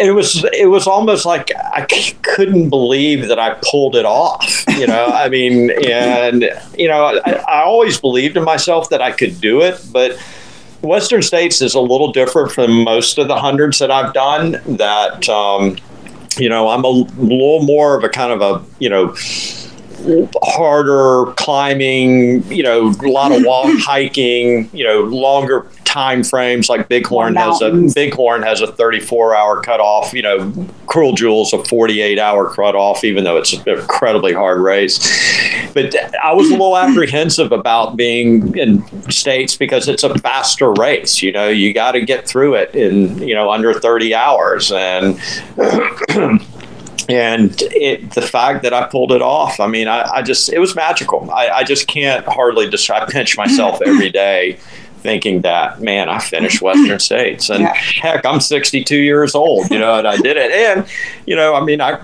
[0.00, 1.86] it was, it was almost like I
[2.22, 7.32] couldn't believe that I pulled it off, you know, I mean, and, you know, I,
[7.46, 10.18] I always believed in myself that I could do it, but
[10.82, 14.60] Western States is a little different from most of the hundreds that I've done.
[14.76, 15.76] That um,
[16.38, 19.14] you know, I'm a little more of a kind of a you know
[20.42, 26.88] harder climbing, you know, a lot of walk hiking, you know, longer time frames like
[26.88, 30.14] Bighorn has a Bighorn has a 34 hour cutoff.
[30.14, 34.98] You know, Cruel Jewel's a 48 hour cutoff, even though it's an incredibly hard race.
[35.74, 41.22] But I was a little apprehensive about being in states because it's a faster race.
[41.22, 45.20] You know, you got to get through it in you know under 30 hours and.
[47.08, 50.60] and it, the fact that I pulled it off, I mean, I, I just, it
[50.60, 51.28] was magical.
[51.32, 54.60] I, I, just can't hardly describe, I pinch myself every day
[55.00, 57.50] thinking that, man, I finished Western States.
[57.50, 57.74] And yeah.
[57.74, 60.50] heck, I'm 62 years old, you know, and I did it.
[60.50, 60.86] And,
[61.26, 61.98] you know, I mean, I,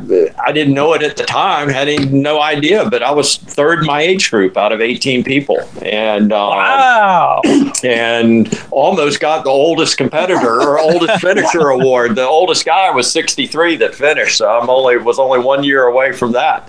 [0.44, 3.86] I didn't know it at the time, had no idea, but I was third in
[3.86, 5.58] my age group out of 18 people.
[5.82, 7.40] And, um, wow.
[7.84, 12.14] And almost got the oldest competitor or oldest finisher award.
[12.16, 14.38] The oldest guy was 63 that finished.
[14.38, 16.68] So I'm only, was only one year away from that.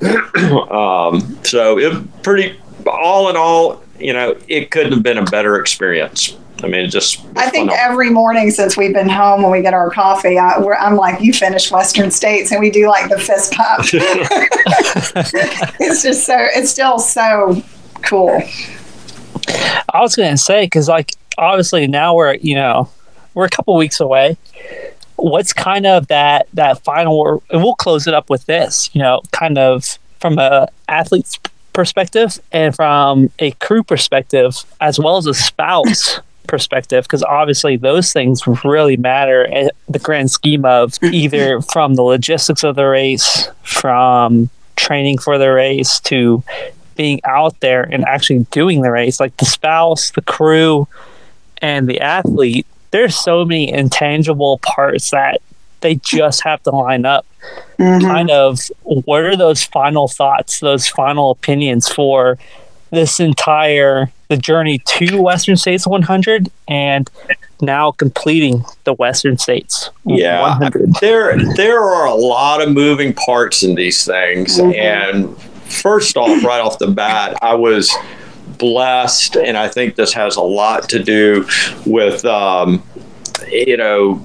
[0.70, 5.58] um, so it pretty, all in all, you know, it couldn't have been a better
[5.58, 6.36] experience.
[6.62, 7.24] I mean, it just.
[7.36, 10.96] I think every morning since we've been home when we get our coffee, I, am
[10.96, 13.86] like, you finished Western States, and we do like the fist pump.
[15.80, 17.62] it's just so, it's still so
[18.02, 18.42] cool.
[19.92, 22.90] I was going to say, because like, obviously now we're, you know,
[23.34, 24.36] we're a couple weeks away.
[25.16, 29.22] What's kind of that, that final, and we'll close it up with this, you know,
[29.32, 31.38] kind of from a athlete's
[31.72, 38.12] perspective and from a crew perspective, as well as a spouse perspective, because obviously those
[38.12, 43.48] things really matter in the grand scheme of either from the logistics of the race,
[43.62, 46.42] from training for the race, to
[46.96, 49.20] being out there and actually doing the race.
[49.20, 50.86] Like the spouse, the crew,
[51.62, 55.40] and the athlete, there's so many intangible parts that
[55.80, 57.26] they just have to line up.
[57.78, 58.06] Mm-hmm.
[58.06, 62.38] Kind of, what are those final thoughts, those final opinions for
[62.90, 67.10] this entire the journey to Western States 100 and
[67.60, 70.94] now completing the Western States yeah 100.
[71.00, 74.72] there there are a lot of moving parts in these things mm-hmm.
[74.72, 75.36] and
[75.70, 77.94] first off right off the bat I was
[78.58, 81.46] blessed and I think this has a lot to do
[81.84, 82.82] with um,
[83.48, 84.22] you know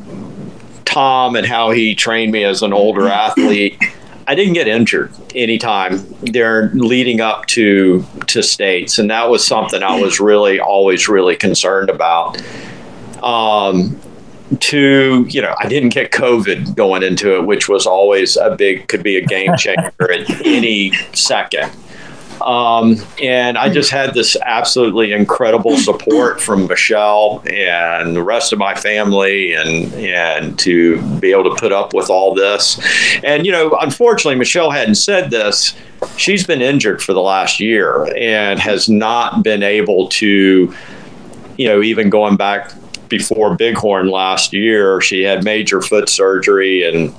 [0.96, 3.78] Tom and how he trained me as an older athlete,
[4.28, 9.84] I didn't get injured anytime there leading up to to states, and that was something
[9.84, 12.42] I was really always really concerned about.
[13.22, 14.00] Um,
[14.62, 18.88] to you know, I didn't get COVID going into it, which was always a big
[18.88, 21.72] could be a game changer at any second.
[22.42, 28.60] Um, and I just had this absolutely incredible support from Michelle and the rest of
[28.60, 32.80] my family, and and to be able to put up with all this.
[33.24, 35.76] And you know, unfortunately, Michelle hadn't said this.
[36.18, 40.74] She's been injured for the last year and has not been able to,
[41.58, 42.72] you know, even going back
[43.10, 47.14] before Bighorn last year, she had major foot surgery and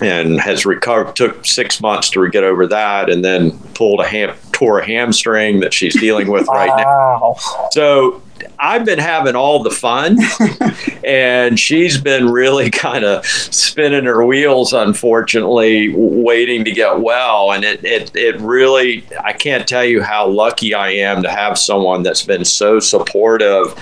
[0.00, 1.14] and has recovered.
[1.16, 5.60] Took six months to get over that, and then pulled a ham, tore a hamstring
[5.60, 7.34] that she's dealing with right now.
[7.72, 8.22] So
[8.58, 10.18] I've been having all the fun,
[11.04, 17.52] and she's been really kind of spinning her wheels, unfortunately, waiting to get well.
[17.52, 21.58] And it, it, it really, I can't tell you how lucky I am to have
[21.58, 23.74] someone that's been so supportive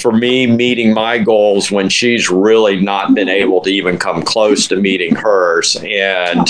[0.00, 4.66] for me meeting my goals when she's really not been able to even come close
[4.68, 5.76] to meeting hers.
[5.84, 6.48] And,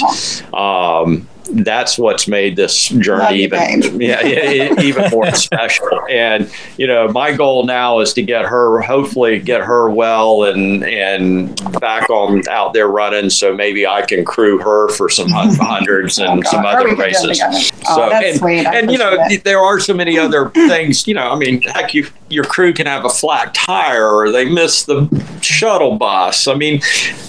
[0.55, 3.61] um, that's what's made this journey even
[4.01, 6.01] yeah, even more special.
[6.09, 10.85] And you know, my goal now is to get her, hopefully, get her well and
[10.85, 13.31] and back on out there running.
[13.31, 17.41] So maybe I can crew her for some hundreds and oh, some other races.
[17.89, 21.07] Oh, so and, and you know, there are so many other things.
[21.07, 24.45] You know, I mean, heck, you your crew can have a flat tire or they
[24.45, 25.09] miss the
[25.43, 26.47] shuttle bus.
[26.47, 26.81] I mean,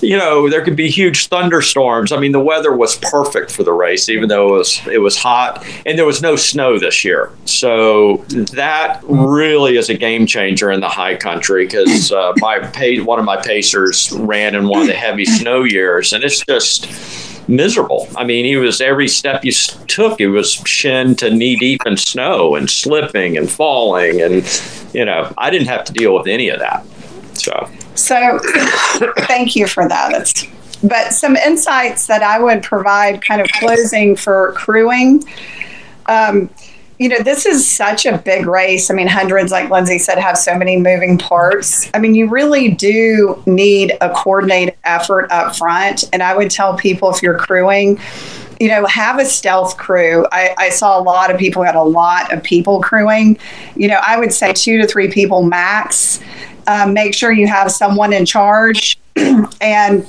[0.02, 2.12] you know, there could be huge thunderstorms.
[2.12, 5.18] I mean, the weather was perfect for the race even though it was it was
[5.18, 7.32] hot and there was no snow this year.
[7.46, 12.60] So that really is a game changer in the high country because uh, my
[13.04, 16.88] one of my pacers ran in one of the heavy snow years, and it's just
[17.48, 18.08] miserable.
[18.16, 19.52] I mean, he was every step you
[19.88, 24.44] took, he was shin to knee deep in snow and slipping and falling, and
[24.94, 26.86] you know, I didn't have to deal with any of that.
[27.34, 28.40] So, so
[29.20, 30.12] thank you for that.
[30.12, 30.46] That's
[30.84, 35.24] but some insights that I would provide, kind of closing for crewing.
[36.08, 36.50] Um,
[37.02, 38.92] you know, this is such a big race.
[38.92, 41.90] I mean, hundreds, like Lindsay said, have so many moving parts.
[41.96, 46.08] I mean, you really do need a coordinated effort up front.
[46.14, 48.00] And I would tell people if you're crewing,
[48.60, 50.28] you know, have a stealth crew.
[50.32, 53.40] I, I, saw a lot of people had a lot of people crewing.
[53.76, 56.20] You know, I would say two to three people max.
[56.68, 59.00] Um, make sure you have someone in charge
[59.60, 60.06] and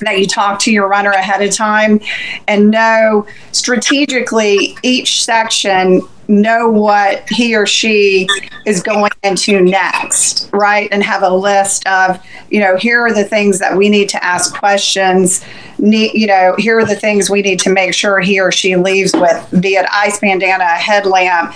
[0.00, 2.00] that you talk to your runner ahead of time
[2.46, 8.28] and know strategically each section know what he or she
[8.66, 10.88] is going into next right?
[10.92, 14.22] And have a list of you know here are the things that we need to
[14.22, 15.44] ask questions
[15.78, 18.76] need, you know here are the things we need to make sure he or she
[18.76, 21.54] leaves with be it ice bandana headlamp.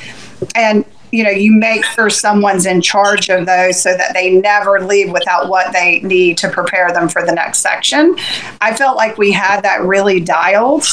[0.55, 4.81] And you know you make sure someone's in charge of those so that they never
[4.81, 8.17] leave without what they need to prepare them for the next section
[8.61, 10.85] i felt like we had that really dialed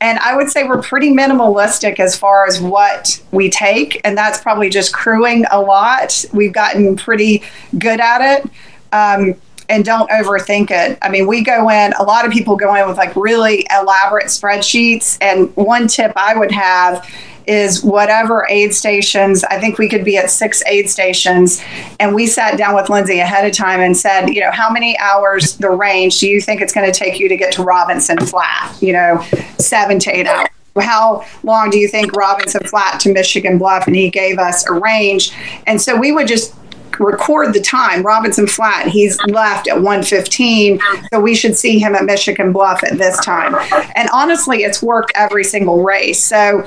[0.00, 4.40] and i would say we're pretty minimalistic as far as what we take and that's
[4.40, 7.42] probably just crewing a lot we've gotten pretty
[7.78, 8.50] good at it
[8.92, 9.34] um,
[9.68, 10.98] and don't overthink it.
[11.00, 14.26] I mean, we go in, a lot of people go in with like really elaborate
[14.26, 15.16] spreadsheets.
[15.20, 17.08] And one tip I would have
[17.46, 19.44] is whatever aid stations.
[19.44, 21.62] I think we could be at six aid stations.
[22.00, 24.98] And we sat down with Lindsay ahead of time and said, you know, how many
[24.98, 28.18] hours the range do you think it's going to take you to get to Robinson
[28.18, 28.76] Flat?
[28.80, 29.24] You know,
[29.58, 30.48] seven to eight hours
[30.80, 33.86] how long do you think Robinson Flat to Michigan Bluff?
[33.86, 35.32] And he gave us a range.
[35.68, 36.54] And so we would just
[36.98, 38.02] record the time.
[38.02, 40.80] Robinson Flat, he's left at 1:15,
[41.12, 43.54] so we should see him at Michigan Bluff at this time.
[43.96, 46.22] And honestly, it's worked every single race.
[46.24, 46.66] So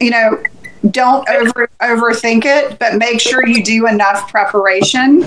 [0.00, 0.42] you know,
[0.90, 5.24] don't over overthink it, but make sure you do enough preparation.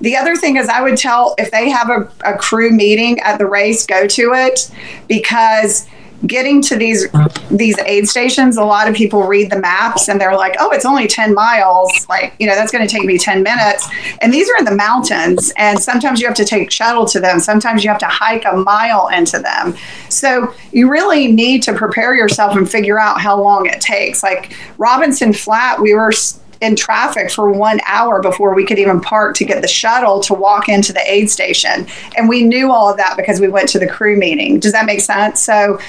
[0.00, 3.38] The other thing is, I would tell if they have a, a crew meeting at
[3.38, 4.70] the race, go to it
[5.08, 5.86] because
[6.26, 7.08] getting to these
[7.50, 10.84] these aid stations a lot of people read the maps and they're like oh it's
[10.84, 13.88] only 10 miles like you know that's going to take me 10 minutes
[14.20, 17.40] and these are in the mountains and sometimes you have to take shuttle to them
[17.40, 19.74] sometimes you have to hike a mile into them
[20.10, 24.54] so you really need to prepare yourself and figure out how long it takes like
[24.76, 26.12] robinson flat we were
[26.60, 30.34] in traffic for one hour before we could even park to get the shuttle to
[30.34, 31.86] walk into the aid station.
[32.16, 34.60] And we knew all of that because we went to the crew meeting.
[34.60, 35.40] Does that make sense?
[35.40, 35.80] So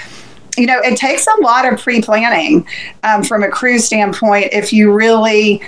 [0.57, 2.67] you know, it takes a lot of pre planning
[3.03, 5.61] um, from a crew standpoint if you really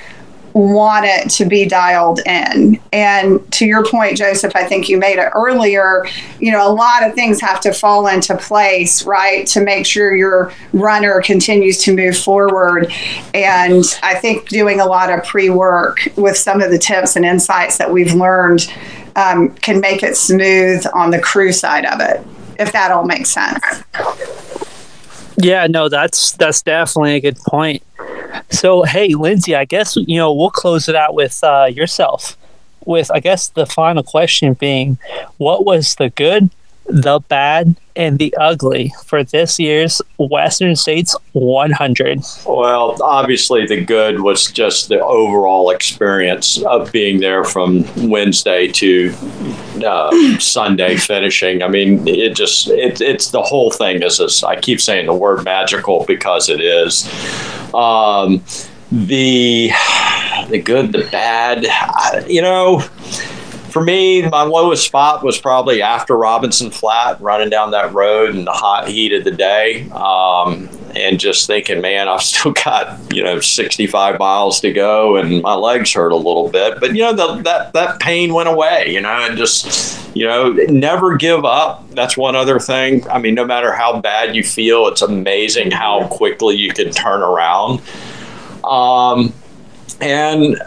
[0.53, 2.79] want it to be dialed in.
[2.91, 6.05] And to your point, Joseph, I think you made it earlier,
[6.39, 10.15] you know, a lot of things have to fall into place, right, to make sure
[10.15, 12.91] your runner continues to move forward.
[13.33, 17.25] And I think doing a lot of pre work with some of the tips and
[17.25, 18.71] insights that we've learned
[19.15, 22.25] um, can make it smooth on the crew side of it,
[22.59, 23.63] if that all makes sense.
[25.37, 27.83] Yeah, no, that's that's definitely a good point.
[28.49, 32.37] So, hey, Lindsay, I guess you know we'll close it out with uh, yourself.
[32.85, 34.97] With I guess the final question being,
[35.37, 36.49] what was the good,
[36.85, 42.21] the bad, and the ugly for this year's Western States 100?
[42.45, 49.13] Well, obviously, the good was just the overall experience of being there from Wednesday to
[49.85, 51.63] uh, Sunday finishing.
[51.63, 54.43] I mean, it just it, it's the whole thing is this.
[54.43, 57.05] I keep saying the word magical because it is.
[57.73, 58.43] Um,
[58.91, 59.71] the
[60.49, 61.65] the good, the bad,
[62.29, 62.83] you know
[63.73, 68.45] for me, my lowest spot was probably after Robinson Flat, running down that road in
[68.45, 73.23] the hot heat of the day, um, and just thinking, man, I've still got you
[73.23, 76.79] know 65 miles to go, and my legs hurt a little bit.
[76.79, 78.93] But you know, the, that that pain went away.
[78.93, 81.89] You know, and just you know, never give up.
[81.95, 83.09] That's one other thing.
[83.09, 87.23] I mean, no matter how bad you feel, it's amazing how quickly you can turn
[87.23, 87.81] around.
[88.63, 89.33] Um,
[89.99, 90.61] and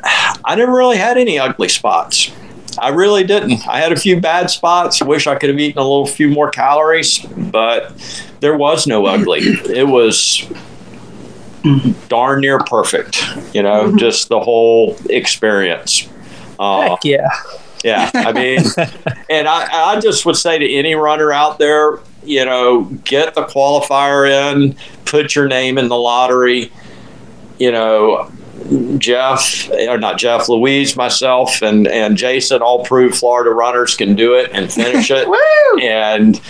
[0.45, 2.33] I never really had any ugly spots.
[2.78, 3.66] I really didn't.
[3.66, 5.03] I had a few bad spots.
[5.03, 7.93] Wish I could have eaten a little few more calories, but
[8.40, 9.40] there was no ugly.
[9.40, 10.47] It was
[12.09, 13.23] darn near perfect.
[13.55, 13.98] You know, mm-hmm.
[13.98, 16.09] just the whole experience.
[16.59, 17.28] Uh, Heck yeah.
[17.85, 18.11] Yeah.
[18.15, 18.61] I mean,
[19.31, 23.44] and I, I just would say to any runner out there, you know, get the
[23.44, 26.73] qualifier in, put your name in the lottery.
[27.59, 28.31] You know,
[28.99, 34.35] Jeff, or not Jeff, Louise, myself, and and Jason all prove Florida runners can do
[34.35, 35.28] it and finish it.
[35.83, 36.41] and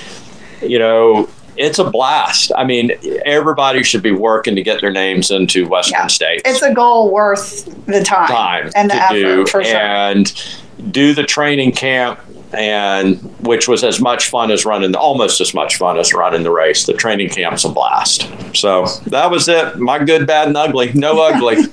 [0.62, 2.52] you know, it's a blast.
[2.56, 2.92] I mean,
[3.24, 6.06] everybody should be working to get their names into Western yeah.
[6.06, 6.42] States.
[6.44, 9.64] It's a goal worth the time, time and the effort, do, sure.
[9.64, 10.44] and
[10.90, 12.20] do the training camp
[12.52, 13.16] and
[13.46, 16.86] which was as much fun as running almost as much fun as running the race.
[16.86, 18.28] The training camp's a blast.
[18.54, 19.78] So that was it.
[19.78, 20.92] My good bad and ugly.
[20.92, 21.56] No ugly.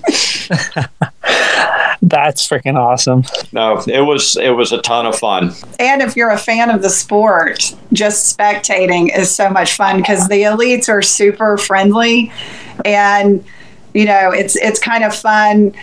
[2.02, 3.24] That's freaking awesome.
[3.54, 5.54] No it was it was a ton of fun.
[5.80, 10.28] And if you're a fan of the sport just spectating is so much fun because
[10.28, 12.32] the elites are super friendly.
[12.84, 13.44] And
[13.94, 15.74] you know it's it's kind of fun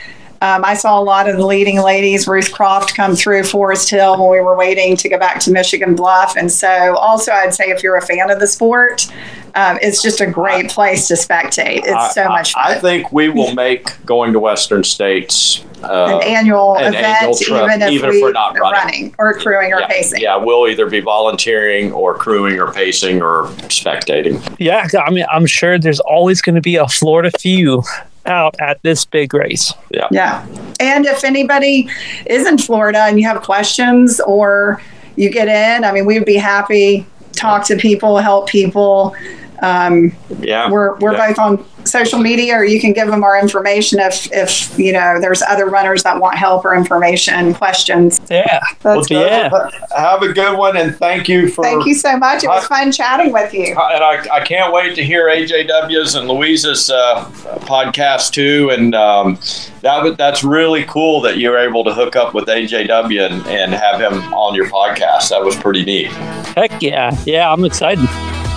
[0.43, 4.19] um, I saw a lot of the leading ladies, Ruth Croft, come through Forest Hill
[4.19, 6.35] when we were waiting to go back to Michigan Bluff.
[6.37, 9.13] And so, also, I'd say if you're a fan of the sport,
[9.55, 11.81] um, it's just a great place to spectate.
[11.85, 12.65] It's I, so much fun.
[12.67, 17.35] I think we will make going to Western States uh, an annual an event, annual
[17.37, 18.73] trip, even if, even we, if we're not running.
[18.73, 19.15] running.
[19.19, 20.21] or crewing or yeah, pacing.
[20.21, 24.57] Yeah, we'll either be volunteering or crewing or pacing or spectating.
[24.59, 27.83] Yeah, I mean, I'm sure there's always going to be a Florida few
[28.27, 29.73] out at this big race.
[29.91, 30.09] Yeah.
[30.11, 30.47] Yeah.
[30.79, 31.89] And if anybody
[32.27, 34.81] is in Florida and you have questions or
[35.17, 37.07] you get in, I mean, we'd be happy
[37.41, 39.15] talk to people, help people.
[39.63, 41.29] Um, yeah, we're we're yeah.
[41.29, 45.21] both on social media, or you can give them our information if if you know
[45.21, 48.21] there's other runners that want help or information, questions.
[48.31, 49.71] Yeah, That's well, yeah.
[49.97, 51.65] Have a good one, and thank you for.
[51.65, 52.45] Thank you so much.
[52.45, 53.67] It was fun chatting with you.
[53.67, 57.25] And I, I can't wait to hear AJW's and Louise's uh,
[57.61, 59.39] podcast too, and um,
[59.83, 64.01] that that's really cool that you're able to hook up with AJW and, and have
[64.01, 65.31] him on your podcast.
[65.31, 66.09] That was pretty neat.
[66.57, 68.09] Heck yeah, yeah, I'm excited.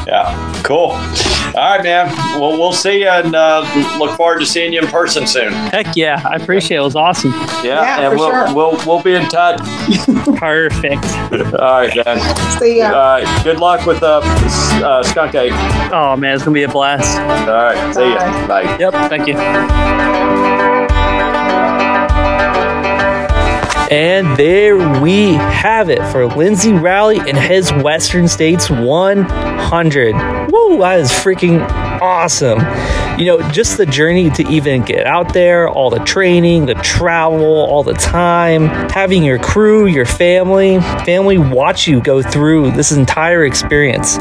[0.08, 0.92] Yeah, cool.
[1.56, 2.08] All right, man.
[2.40, 3.62] Well, we'll see you and uh,
[4.00, 5.54] look forward to seeing you in person soon.
[5.54, 6.80] Heck yeah, I appreciate it.
[6.80, 7.32] It was awesome.
[7.32, 8.54] Yeah, yeah and we'll, sure.
[8.56, 9.60] we'll we'll be in touch.
[10.38, 11.06] Perfect.
[11.60, 12.60] All right, man.
[12.60, 12.88] See ya.
[12.88, 13.44] All right.
[13.44, 15.54] Good luck with uh, uh, skunk ape.
[15.94, 17.20] Oh man, it's gonna be a blast.
[17.20, 17.94] All right.
[17.94, 18.08] See Bye.
[18.10, 18.48] ya.
[18.48, 18.78] Bye.
[18.80, 18.94] Yep.
[19.10, 20.83] Thank you.
[23.92, 30.52] And there we have it for Lindsay Raley and his Western States 100.
[30.52, 31.62] Woo, that is freaking
[32.02, 32.60] awesome.
[33.20, 37.44] You know, just the journey to even get out there, all the training, the travel,
[37.44, 43.46] all the time, having your crew, your family, family watch you go through this entire
[43.46, 44.18] experience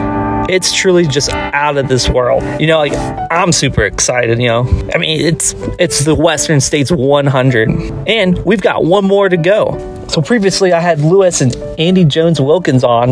[0.49, 2.43] it's truly just out of this world.
[2.61, 2.95] You know, like
[3.31, 4.63] I'm super excited, you know.
[4.95, 7.69] I mean, it's it's the Western States 100
[8.07, 10.07] and we've got one more to go.
[10.09, 13.11] So previously I had Lewis and Andy Jones Wilkins on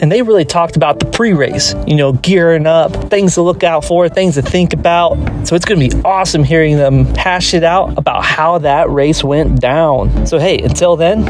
[0.00, 3.84] and they really talked about the pre-race, you know, gearing up, things to look out
[3.84, 5.16] for, things to think about.
[5.46, 9.24] So it's going to be awesome hearing them hash it out about how that race
[9.24, 10.26] went down.
[10.26, 11.26] So hey, until then,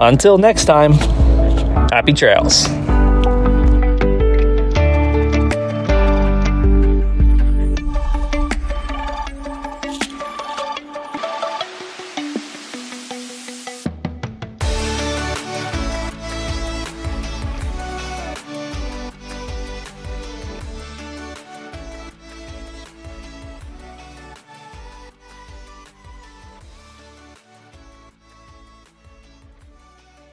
[0.00, 0.92] until next time,
[1.90, 2.68] happy trails.